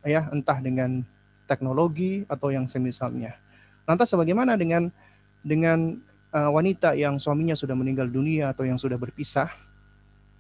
ya 0.04 0.28
entah 0.32 0.60
dengan 0.60 1.04
teknologi 1.46 2.26
atau 2.26 2.50
yang 2.50 2.66
semisalnya. 2.66 3.38
Lantas 3.86 4.10
bagaimana 4.16 4.58
dengan 4.58 4.90
dengan 5.46 6.02
uh, 6.34 6.50
wanita 6.52 6.98
yang 6.98 7.22
suaminya 7.22 7.54
sudah 7.54 7.78
meninggal 7.78 8.10
dunia 8.10 8.52
atau 8.52 8.66
yang 8.66 8.82
sudah 8.82 8.98
berpisah 8.98 9.48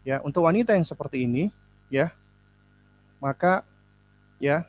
ya 0.01 0.19
untuk 0.25 0.45
wanita 0.45 0.73
yang 0.73 0.85
seperti 0.85 1.25
ini 1.29 1.49
ya 1.89 2.09
maka 3.21 3.61
ya 4.37 4.65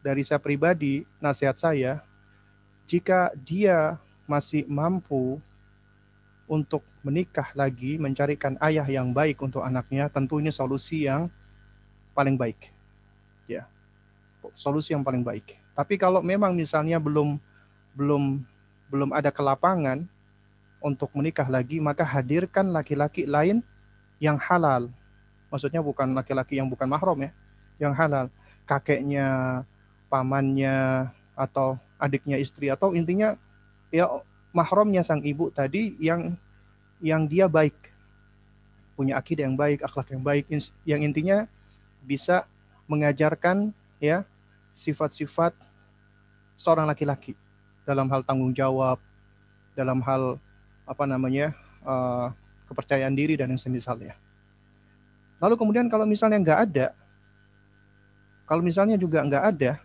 dari 0.00 0.24
saya 0.26 0.42
pribadi 0.42 1.04
nasihat 1.22 1.56
saya 1.56 2.00
jika 2.88 3.32
dia 3.44 4.00
masih 4.28 4.64
mampu 4.68 5.40
untuk 6.48 6.82
menikah 7.04 7.52
lagi 7.52 8.00
mencarikan 8.00 8.56
ayah 8.64 8.88
yang 8.88 9.12
baik 9.12 9.38
untuk 9.44 9.60
anaknya 9.62 10.08
tentu 10.08 10.40
ini 10.40 10.48
solusi 10.48 11.04
yang 11.04 11.28
paling 12.16 12.34
baik. 12.34 12.72
Ya. 13.46 13.68
Solusi 14.56 14.96
yang 14.96 15.04
paling 15.04 15.22
baik. 15.22 15.60
Tapi 15.76 15.94
kalau 16.00 16.24
memang 16.24 16.56
misalnya 16.56 16.96
belum 16.98 17.38
belum 17.94 18.42
belum 18.88 19.10
ada 19.12 19.28
kelapangan 19.28 20.08
untuk 20.80 21.12
menikah 21.12 21.46
lagi 21.46 21.78
maka 21.78 22.02
hadirkan 22.02 22.72
laki-laki 22.72 23.28
lain 23.28 23.60
yang 24.18 24.40
halal. 24.40 24.88
Maksudnya 25.52 25.84
bukan 25.84 26.16
laki-laki 26.16 26.56
yang 26.58 26.66
bukan 26.66 26.88
mahram 26.88 27.20
ya 27.22 27.30
yang 27.78 27.94
halal, 27.94 28.26
kakeknya, 28.66 29.62
pamannya, 30.10 31.08
atau 31.38 31.78
adiknya 31.96 32.36
istri, 32.36 32.68
atau 32.68 32.92
intinya 32.92 33.38
ya 33.94 34.10
mahramnya 34.52 35.04
sang 35.04 35.20
ibu 35.24 35.52
tadi 35.52 35.96
yang 36.00 36.36
yang 36.98 37.30
dia 37.30 37.46
baik, 37.46 37.76
punya 38.98 39.14
akidah 39.18 39.46
yang 39.46 39.54
baik, 39.54 39.86
akhlak 39.86 40.10
yang 40.10 40.22
baik, 40.24 40.44
yang 40.82 41.00
intinya 41.04 41.46
bisa 42.02 42.48
mengajarkan 42.90 43.70
ya 44.02 44.26
sifat-sifat 44.74 45.54
seorang 46.58 46.88
laki-laki. 46.90 47.38
Dalam 47.86 48.10
hal 48.10 48.26
tanggung 48.26 48.52
jawab, 48.52 48.98
dalam 49.72 50.02
hal 50.02 50.36
apa 50.84 51.04
namanya 51.06 51.54
uh, 51.86 52.34
kepercayaan 52.66 53.14
diri 53.14 53.38
dan 53.38 53.54
yang 53.54 53.60
semisalnya. 53.60 54.18
Lalu 55.38 55.54
kemudian 55.54 55.86
kalau 55.86 56.04
misalnya 56.04 56.42
nggak 56.42 56.60
ada, 56.68 56.86
kalau 58.44 58.60
misalnya 58.64 58.98
juga 58.98 59.22
nggak 59.22 59.44
ada, 59.54 59.78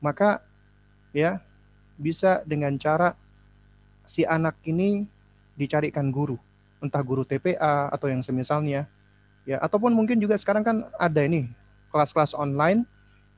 maka 0.00 0.40
ya 1.12 1.44
bisa 2.00 2.40
dengan 2.48 2.72
cara 2.80 3.12
si 4.06 4.22
anak 4.24 4.56
ini 4.64 5.04
dicarikan 5.58 6.08
guru, 6.08 6.38
entah 6.80 7.02
guru 7.02 7.26
TPA 7.26 7.90
atau 7.90 8.06
yang 8.06 8.22
semisalnya, 8.22 8.86
ya 9.44 9.58
ataupun 9.60 9.92
mungkin 9.92 10.16
juga 10.16 10.38
sekarang 10.38 10.62
kan 10.62 10.76
ada 10.96 11.20
ini 11.26 11.50
kelas-kelas 11.90 12.32
online 12.38 12.86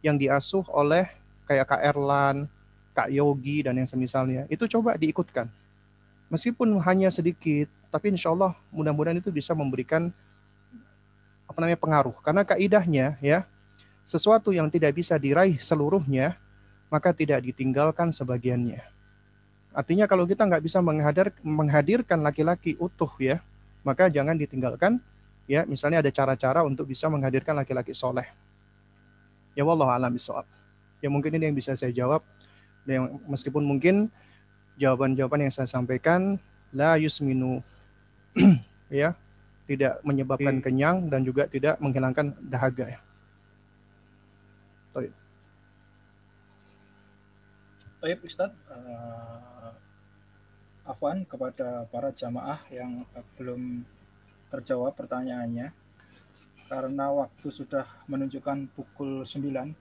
yang 0.05 0.15
diasuh 0.15 0.62
oleh 0.70 1.09
kayak 1.49 1.66
Kak 1.66 1.82
Erlan, 1.82 2.36
Kak 2.93 3.09
Yogi 3.09 3.65
dan 3.65 3.81
yang 3.81 3.89
semisalnya. 3.89 4.45
Itu 4.53 4.69
coba 4.69 4.95
diikutkan. 4.95 5.49
Meskipun 6.28 6.77
hanya 6.85 7.09
sedikit, 7.09 7.73
tapi 7.89 8.12
insya 8.12 8.28
Allah 8.35 8.53
mudah-mudahan 8.69 9.16
itu 9.16 9.32
bisa 9.32 9.57
memberikan 9.57 10.12
apa 11.49 11.59
namanya 11.62 11.81
pengaruh. 11.81 12.16
Karena 12.20 12.45
kaidahnya 12.45 13.16
ya 13.24 13.49
sesuatu 14.05 14.53
yang 14.53 14.69
tidak 14.69 14.93
bisa 14.99 15.16
diraih 15.16 15.57
seluruhnya, 15.57 16.36
maka 16.93 17.16
tidak 17.16 17.45
ditinggalkan 17.45 18.12
sebagiannya. 18.12 18.98
Artinya 19.78 20.10
kalau 20.10 20.26
kita 20.26 20.42
nggak 20.42 20.59
bisa 20.66 20.82
menghadir, 20.82 21.30
menghadirkan 21.46 22.18
laki-laki 22.18 22.74
utuh 22.82 23.14
ya, 23.22 23.38
maka 23.86 24.10
jangan 24.10 24.34
ditinggalkan 24.34 24.98
ya. 25.46 25.62
Misalnya 25.70 26.02
ada 26.02 26.10
cara-cara 26.10 26.66
untuk 26.66 26.90
bisa 26.90 27.06
menghadirkan 27.06 27.55
laki-laki 27.55 27.94
soleh. 27.94 28.26
Ya 29.55 29.62
wallah 29.62 29.94
alam 29.94 30.10
bisawab. 30.10 30.50
Ya 30.98 31.06
mungkin 31.06 31.30
ini 31.38 31.46
yang 31.46 31.55
bisa 31.55 31.78
saya 31.78 31.94
jawab. 31.94 32.26
Dan 32.82 33.22
meskipun 33.30 33.62
mungkin 33.62 34.10
jawaban-jawaban 34.82 35.46
yang 35.46 35.55
saya 35.55 35.70
sampaikan 35.70 36.42
la 36.74 36.98
yusminu 36.98 37.62
ya 38.90 39.14
tidak 39.70 40.02
menyebabkan 40.02 40.59
kenyang 40.59 41.06
dan 41.06 41.22
juga 41.22 41.46
tidak 41.46 41.78
menghilangkan 41.78 42.34
dahaga 42.50 42.98
ya. 42.98 43.00
Taib. 44.90 45.12
Taib 48.02 48.18
Ustaz, 48.26 48.50
uh, 48.72 49.48
Afwan 50.89 51.20
kepada 51.28 51.85
para 51.93 52.09
jamaah 52.09 52.65
yang 52.73 53.05
uh, 53.12 53.20
belum 53.36 53.85
terjawab 54.48 54.97
pertanyaannya 54.97 55.69
karena 56.65 57.06
waktu 57.12 57.48
sudah 57.52 57.85
menunjukkan 58.09 58.73
pukul 58.73 59.20
9 59.20 59.77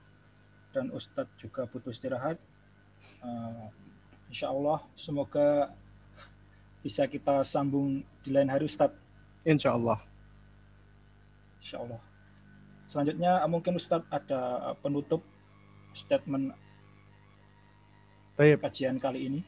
dan 0.75 0.91
Ustadz 0.91 1.39
juga 1.39 1.63
butuh 1.63 1.95
istirahat. 1.95 2.35
Uh, 3.23 3.71
insya 4.27 4.51
Allah 4.51 4.83
semoga 4.99 5.71
bisa 6.83 7.07
kita 7.07 7.39
sambung 7.47 8.03
di 8.23 8.29
lain 8.35 8.51
hari 8.51 8.67
Ustadz. 8.67 8.99
Insya 9.47 9.79
Allah. 9.79 10.03
Insya 11.63 11.79
Allah. 11.79 12.01
Selanjutnya 12.87 13.47
mungkin 13.47 13.79
Ustadz 13.79 14.11
ada 14.11 14.75
penutup 14.83 15.23
statement 15.95 16.51
baik. 18.35 18.59
kajian 18.59 18.99
kali 18.99 19.27
ini. 19.27 19.41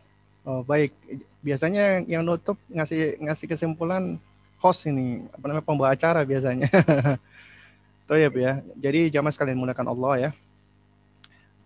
Oh, 0.48 0.64
baik. 0.64 0.96
Biasanya 1.40 2.04
yang 2.04 2.28
nutup 2.28 2.60
ngasih 2.68 3.20
ngasih 3.24 3.48
kesimpulan 3.48 4.20
host 4.60 4.88
ini, 4.92 5.24
apa 5.32 5.46
namanya 5.48 5.66
pembawa 5.66 5.96
acara 5.96 6.22
biasanya. 6.28 6.68
Toyib 8.10 8.34
ya. 8.36 8.60
Jadi 8.76 9.14
jamaah 9.14 9.32
sekalian 9.32 9.56
menggunakan 9.56 9.88
Allah 9.88 10.14
ya. 10.18 10.32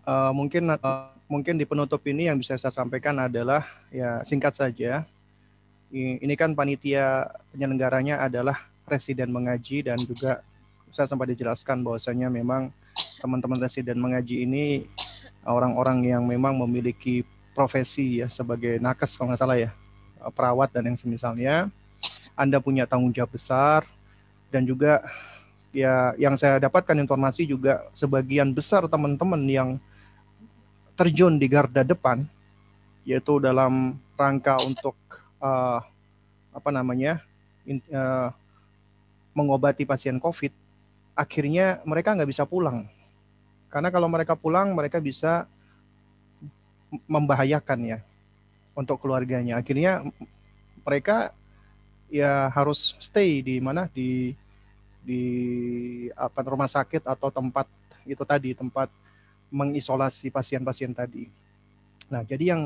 Uh, 0.04 0.30
mungkin 0.36 0.68
uh, 0.68 1.10
mungkin 1.26 1.56
di 1.56 1.64
penutup 1.64 2.04
ini 2.04 2.28
yang 2.28 2.36
bisa 2.36 2.54
saya 2.60 2.70
sampaikan 2.70 3.16
adalah 3.16 3.64
ya 3.90 4.20
singkat 4.22 4.54
saja. 4.54 5.08
Ini 5.94 6.34
kan 6.34 6.58
panitia 6.58 7.30
penyelenggaranya 7.54 8.18
adalah 8.18 8.66
presiden 8.82 9.30
mengaji 9.30 9.86
dan 9.86 9.94
juga 9.94 10.42
saya 10.90 11.06
sempat 11.06 11.30
dijelaskan 11.30 11.86
bahwasanya 11.86 12.26
memang 12.30 12.74
teman-teman 13.22 13.62
residen 13.62 14.02
mengaji 14.02 14.42
ini 14.42 14.86
orang-orang 15.46 16.04
yang 16.04 16.22
memang 16.26 16.58
memiliki 16.60 17.22
profesi 17.54 18.20
ya 18.20 18.28
sebagai 18.28 18.82
nakes 18.82 19.14
kalau 19.16 19.32
nggak 19.32 19.40
salah 19.40 19.58
ya 19.58 19.70
perawat 20.34 20.74
dan 20.74 20.90
yang 20.90 20.98
semisalnya 20.98 21.70
Anda 22.34 22.58
punya 22.58 22.84
tanggung 22.84 23.14
jawab 23.14 23.32
besar 23.32 23.86
dan 24.50 24.66
juga 24.66 25.00
ya 25.70 26.12
yang 26.18 26.34
saya 26.34 26.58
dapatkan 26.58 26.98
informasi 26.98 27.46
juga 27.46 27.86
sebagian 27.94 28.50
besar 28.50 28.84
teman-teman 28.90 29.42
yang 29.46 29.70
terjun 30.98 31.38
di 31.38 31.46
garda 31.46 31.86
depan 31.86 32.26
yaitu 33.06 33.38
dalam 33.38 33.98
rangka 34.18 34.58
untuk 34.66 34.96
uh, 35.38 35.78
apa 36.54 36.70
namanya 36.70 37.20
in, 37.66 37.82
uh, 37.90 38.30
mengobati 39.34 39.82
pasien 39.84 40.16
COVID, 40.22 40.54
akhirnya 41.18 41.82
mereka 41.82 42.14
nggak 42.14 42.30
bisa 42.30 42.46
pulang. 42.46 42.86
Karena 43.68 43.90
kalau 43.90 44.06
mereka 44.06 44.38
pulang, 44.38 44.70
mereka 44.70 45.02
bisa 45.02 45.50
membahayakan 47.06 47.96
ya 47.96 47.98
untuk 48.74 49.00
keluarganya. 49.00 49.60
Akhirnya 49.60 50.02
mereka 50.84 51.32
ya 52.10 52.50
harus 52.52 52.94
stay 53.00 53.40
di 53.40 53.58
mana 53.58 53.88
di 53.90 54.36
di 55.04 55.22
apa 56.16 56.40
rumah 56.44 56.68
sakit 56.68 57.04
atau 57.04 57.28
tempat 57.28 57.68
itu 58.08 58.20
tadi 58.24 58.56
tempat 58.56 58.88
mengisolasi 59.52 60.32
pasien-pasien 60.32 60.92
tadi. 60.96 61.28
Nah, 62.08 62.24
jadi 62.24 62.56
yang 62.56 62.62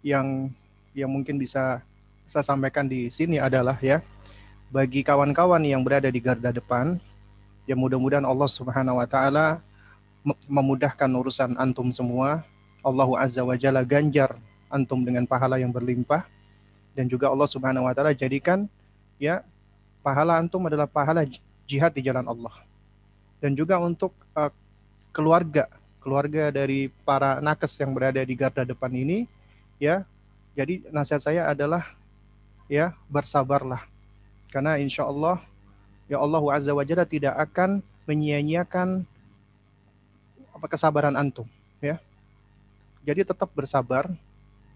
yang 0.00 0.26
yang 0.96 1.10
mungkin 1.12 1.36
bisa 1.36 1.80
saya 2.26 2.42
sampaikan 2.42 2.88
di 2.88 3.12
sini 3.12 3.38
adalah 3.38 3.78
ya 3.78 4.02
bagi 4.72 5.06
kawan-kawan 5.06 5.62
yang 5.62 5.84
berada 5.86 6.10
di 6.10 6.18
garda 6.18 6.50
depan 6.50 6.98
ya 7.70 7.78
mudah-mudahan 7.78 8.26
Allah 8.26 8.50
Subhanahu 8.50 8.98
wa 8.98 9.06
taala 9.06 9.62
memudahkan 10.50 11.06
urusan 11.06 11.54
antum 11.54 11.90
semua. 11.94 12.42
Allah 12.86 13.10
Azza 13.18 13.42
wa 13.42 13.58
Jalla 13.58 13.82
ganjar 13.82 14.38
antum 14.70 15.02
dengan 15.02 15.26
pahala 15.26 15.58
yang 15.58 15.74
berlimpah 15.74 16.22
dan 16.94 17.10
juga 17.10 17.26
Allah 17.26 17.50
Subhanahu 17.50 17.90
wa 17.90 17.92
taala 17.92 18.14
jadikan 18.14 18.70
ya 19.18 19.42
pahala 20.06 20.38
antum 20.38 20.62
adalah 20.70 20.86
pahala 20.86 21.26
jihad 21.66 21.90
di 21.90 22.06
jalan 22.06 22.22
Allah. 22.22 22.54
Dan 23.42 23.58
juga 23.58 23.76
untuk 23.82 24.14
uh, 24.38 24.48
keluarga, 25.10 25.66
keluarga 25.98 26.54
dari 26.54 26.88
para 27.02 27.42
nakes 27.42 27.74
yang 27.82 27.90
berada 27.90 28.22
di 28.22 28.34
garda 28.38 28.62
depan 28.62 28.94
ini 28.94 29.26
ya. 29.82 30.06
Jadi 30.56 30.88
nasihat 30.88 31.20
saya 31.20 31.42
adalah 31.50 31.84
ya 32.70 32.96
bersabarlah. 33.10 33.84
Karena 34.48 34.80
insya 34.80 35.04
Allah 35.04 35.42
ya 36.08 36.22
Allah 36.22 36.40
Azza 36.54 36.72
wa 36.72 36.86
Jalla 36.86 37.04
tidak 37.04 37.36
akan 37.36 37.82
menyia-nyiakan 38.06 39.04
apa 40.54 40.66
kesabaran 40.70 41.18
antum 41.18 41.44
ya. 41.82 42.00
Jadi 43.06 43.22
tetap 43.22 43.46
bersabar 43.54 44.10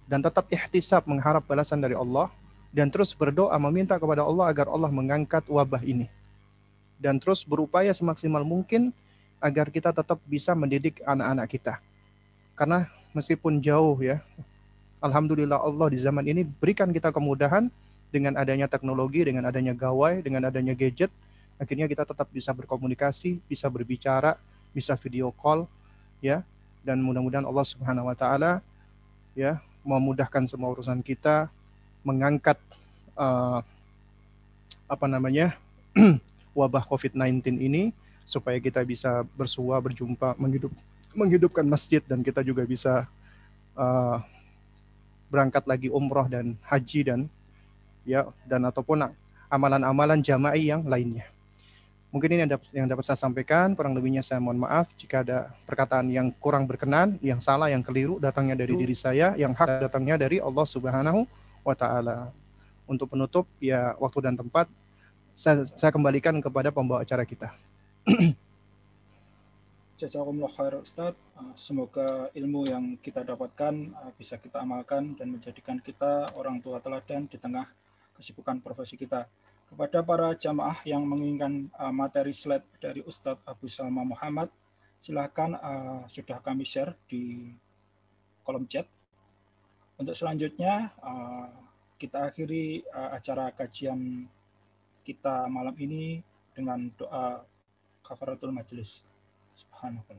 dan 0.07 0.23
tetap 0.23 0.47
ihtisab 0.47 1.03
mengharap 1.11 1.43
balasan 1.43 1.83
dari 1.83 1.99
Allah 1.99 2.31
dan 2.71 2.87
terus 2.87 3.11
berdoa 3.11 3.59
meminta 3.59 3.99
kepada 3.99 4.23
Allah 4.23 4.47
agar 4.47 4.71
Allah 4.71 4.87
mengangkat 4.87 5.43
wabah 5.51 5.83
ini. 5.83 6.07
Dan 6.95 7.19
terus 7.19 7.43
berupaya 7.43 7.91
semaksimal 7.91 8.47
mungkin 8.47 8.95
agar 9.43 9.67
kita 9.75 9.91
tetap 9.91 10.23
bisa 10.31 10.55
mendidik 10.55 11.03
anak-anak 11.03 11.47
kita. 11.51 11.75
Karena 12.55 12.87
meskipun 13.11 13.59
jauh 13.59 13.99
ya, 13.99 14.23
Alhamdulillah 15.03 15.59
Allah 15.59 15.89
di 15.91 15.99
zaman 15.99 16.23
ini 16.29 16.47
berikan 16.47 16.93
kita 16.95 17.11
kemudahan 17.11 17.67
dengan 18.13 18.37
adanya 18.39 18.71
teknologi, 18.71 19.27
dengan 19.27 19.49
adanya 19.49 19.73
gawai, 19.75 20.21
dengan 20.21 20.47
adanya 20.47 20.77
gadget, 20.77 21.09
akhirnya 21.57 21.89
kita 21.89 22.05
tetap 22.05 22.29
bisa 22.31 22.53
berkomunikasi, 22.53 23.41
bisa 23.49 23.67
berbicara, 23.73 24.37
bisa 24.77 24.95
video 24.95 25.33
call, 25.35 25.65
ya. 26.21 26.45
Dan 26.81 27.05
mudah-mudahan 27.05 27.45
Allah 27.45 27.67
Subhanahu 27.67 28.09
wa 28.09 28.17
taala 28.17 28.65
ya 29.37 29.61
memudahkan 29.85 30.45
semua 30.49 30.73
urusan 30.73 31.01
kita, 31.01 31.49
mengangkat 32.05 32.57
uh, 33.17 33.61
apa 34.91 35.07
namanya 35.07 35.55
wabah 36.59 36.83
COVID-19 36.85 37.61
ini 37.61 37.83
supaya 38.27 38.59
kita 38.59 38.83
bisa 38.87 39.23
bersua 39.35 39.79
berjumpa 39.83 40.35
menghidup 40.39 40.71
menghidupkan 41.15 41.67
masjid 41.67 41.99
dan 42.07 42.23
kita 42.23 42.43
juga 42.47 42.63
bisa 42.63 43.07
uh, 43.75 44.23
berangkat 45.31 45.67
lagi 45.67 45.89
umroh 45.91 46.27
dan 46.27 46.59
haji 46.67 47.01
dan 47.07 47.21
ya 48.07 48.27
dan 48.47 48.67
ataupun 48.67 49.11
amalan-amalan 49.51 50.23
jamaah 50.23 50.59
yang 50.59 50.83
lainnya. 50.87 51.27
Mungkin 52.11 52.27
ini 52.35 52.43
yang 52.75 52.91
dapat, 52.91 53.07
saya 53.07 53.15
sampaikan. 53.15 53.71
Kurang 53.79 53.95
lebihnya 53.95 54.19
saya 54.19 54.43
mohon 54.43 54.59
maaf 54.59 54.91
jika 54.99 55.23
ada 55.23 55.55
perkataan 55.63 56.11
yang 56.11 56.35
kurang 56.43 56.67
berkenan, 56.67 57.15
yang 57.23 57.39
salah, 57.39 57.71
yang 57.71 57.87
keliru 57.87 58.19
datangnya 58.19 58.59
dari 58.59 58.75
diri 58.75 58.99
saya, 58.99 59.31
yang 59.39 59.55
hak 59.55 59.87
datangnya 59.87 60.19
dari 60.19 60.43
Allah 60.43 60.67
Subhanahu 60.67 61.23
wa 61.63 61.75
taala. 61.79 62.35
Untuk 62.91 63.15
penutup 63.15 63.47
ya 63.63 63.95
waktu 64.03 64.27
dan 64.27 64.35
tempat 64.35 64.67
saya, 65.39 65.63
saya 65.63 65.95
kembalikan 65.95 66.35
kepada 66.43 66.75
pembawa 66.75 67.07
acara 67.07 67.23
kita. 67.23 67.55
Jazakumullah 70.01 70.51
khair. 70.51 70.81
Uh, 70.81 71.15
semoga 71.55 72.33
ilmu 72.33 72.67
yang 72.67 72.99
kita 72.99 73.23
dapatkan 73.23 73.95
uh, 73.95 74.11
bisa 74.19 74.35
kita 74.41 74.59
amalkan 74.59 75.13
dan 75.15 75.31
menjadikan 75.31 75.79
kita 75.79 76.33
orang 76.35 76.59
tua 76.59 76.83
teladan 76.83 77.31
di 77.31 77.39
tengah 77.39 77.71
kesibukan 78.19 78.59
profesi 78.59 78.97
kita. 78.97 79.31
Kepada 79.71 80.03
para 80.03 80.35
jamaah 80.35 80.83
yang 80.83 81.07
menginginkan 81.07 81.71
uh, 81.79 81.95
materi 81.95 82.35
slide 82.35 82.67
dari 82.83 83.07
Ustadz 83.07 83.47
Abu 83.47 83.71
Salma 83.71 84.03
Muhammad, 84.03 84.51
silahkan 84.99 85.57
sudah 86.11 86.43
kami 86.45 86.67
share 86.67 86.93
di 87.09 87.55
kolom 88.45 88.67
chat 88.69 88.85
untuk 90.01 90.17
selanjutnya 90.17 90.97
uh, 91.05 91.53
kita 92.01 92.33
akhiri 92.33 92.81
uh, 92.89 93.13
acara 93.13 93.53
kajian 93.53 94.25
kita 95.05 95.45
malam 95.45 95.77
ini 95.77 96.25
dengan 96.57 96.89
doa 96.97 97.45
kafaratul 98.01 98.49
majelis. 98.49 99.05
Subhanallah. 99.53 100.17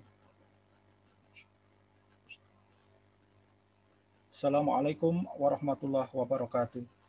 Assalamualaikum 4.30 5.26
warahmatullahi 5.34 6.14
wabarakatuh. 6.14 7.01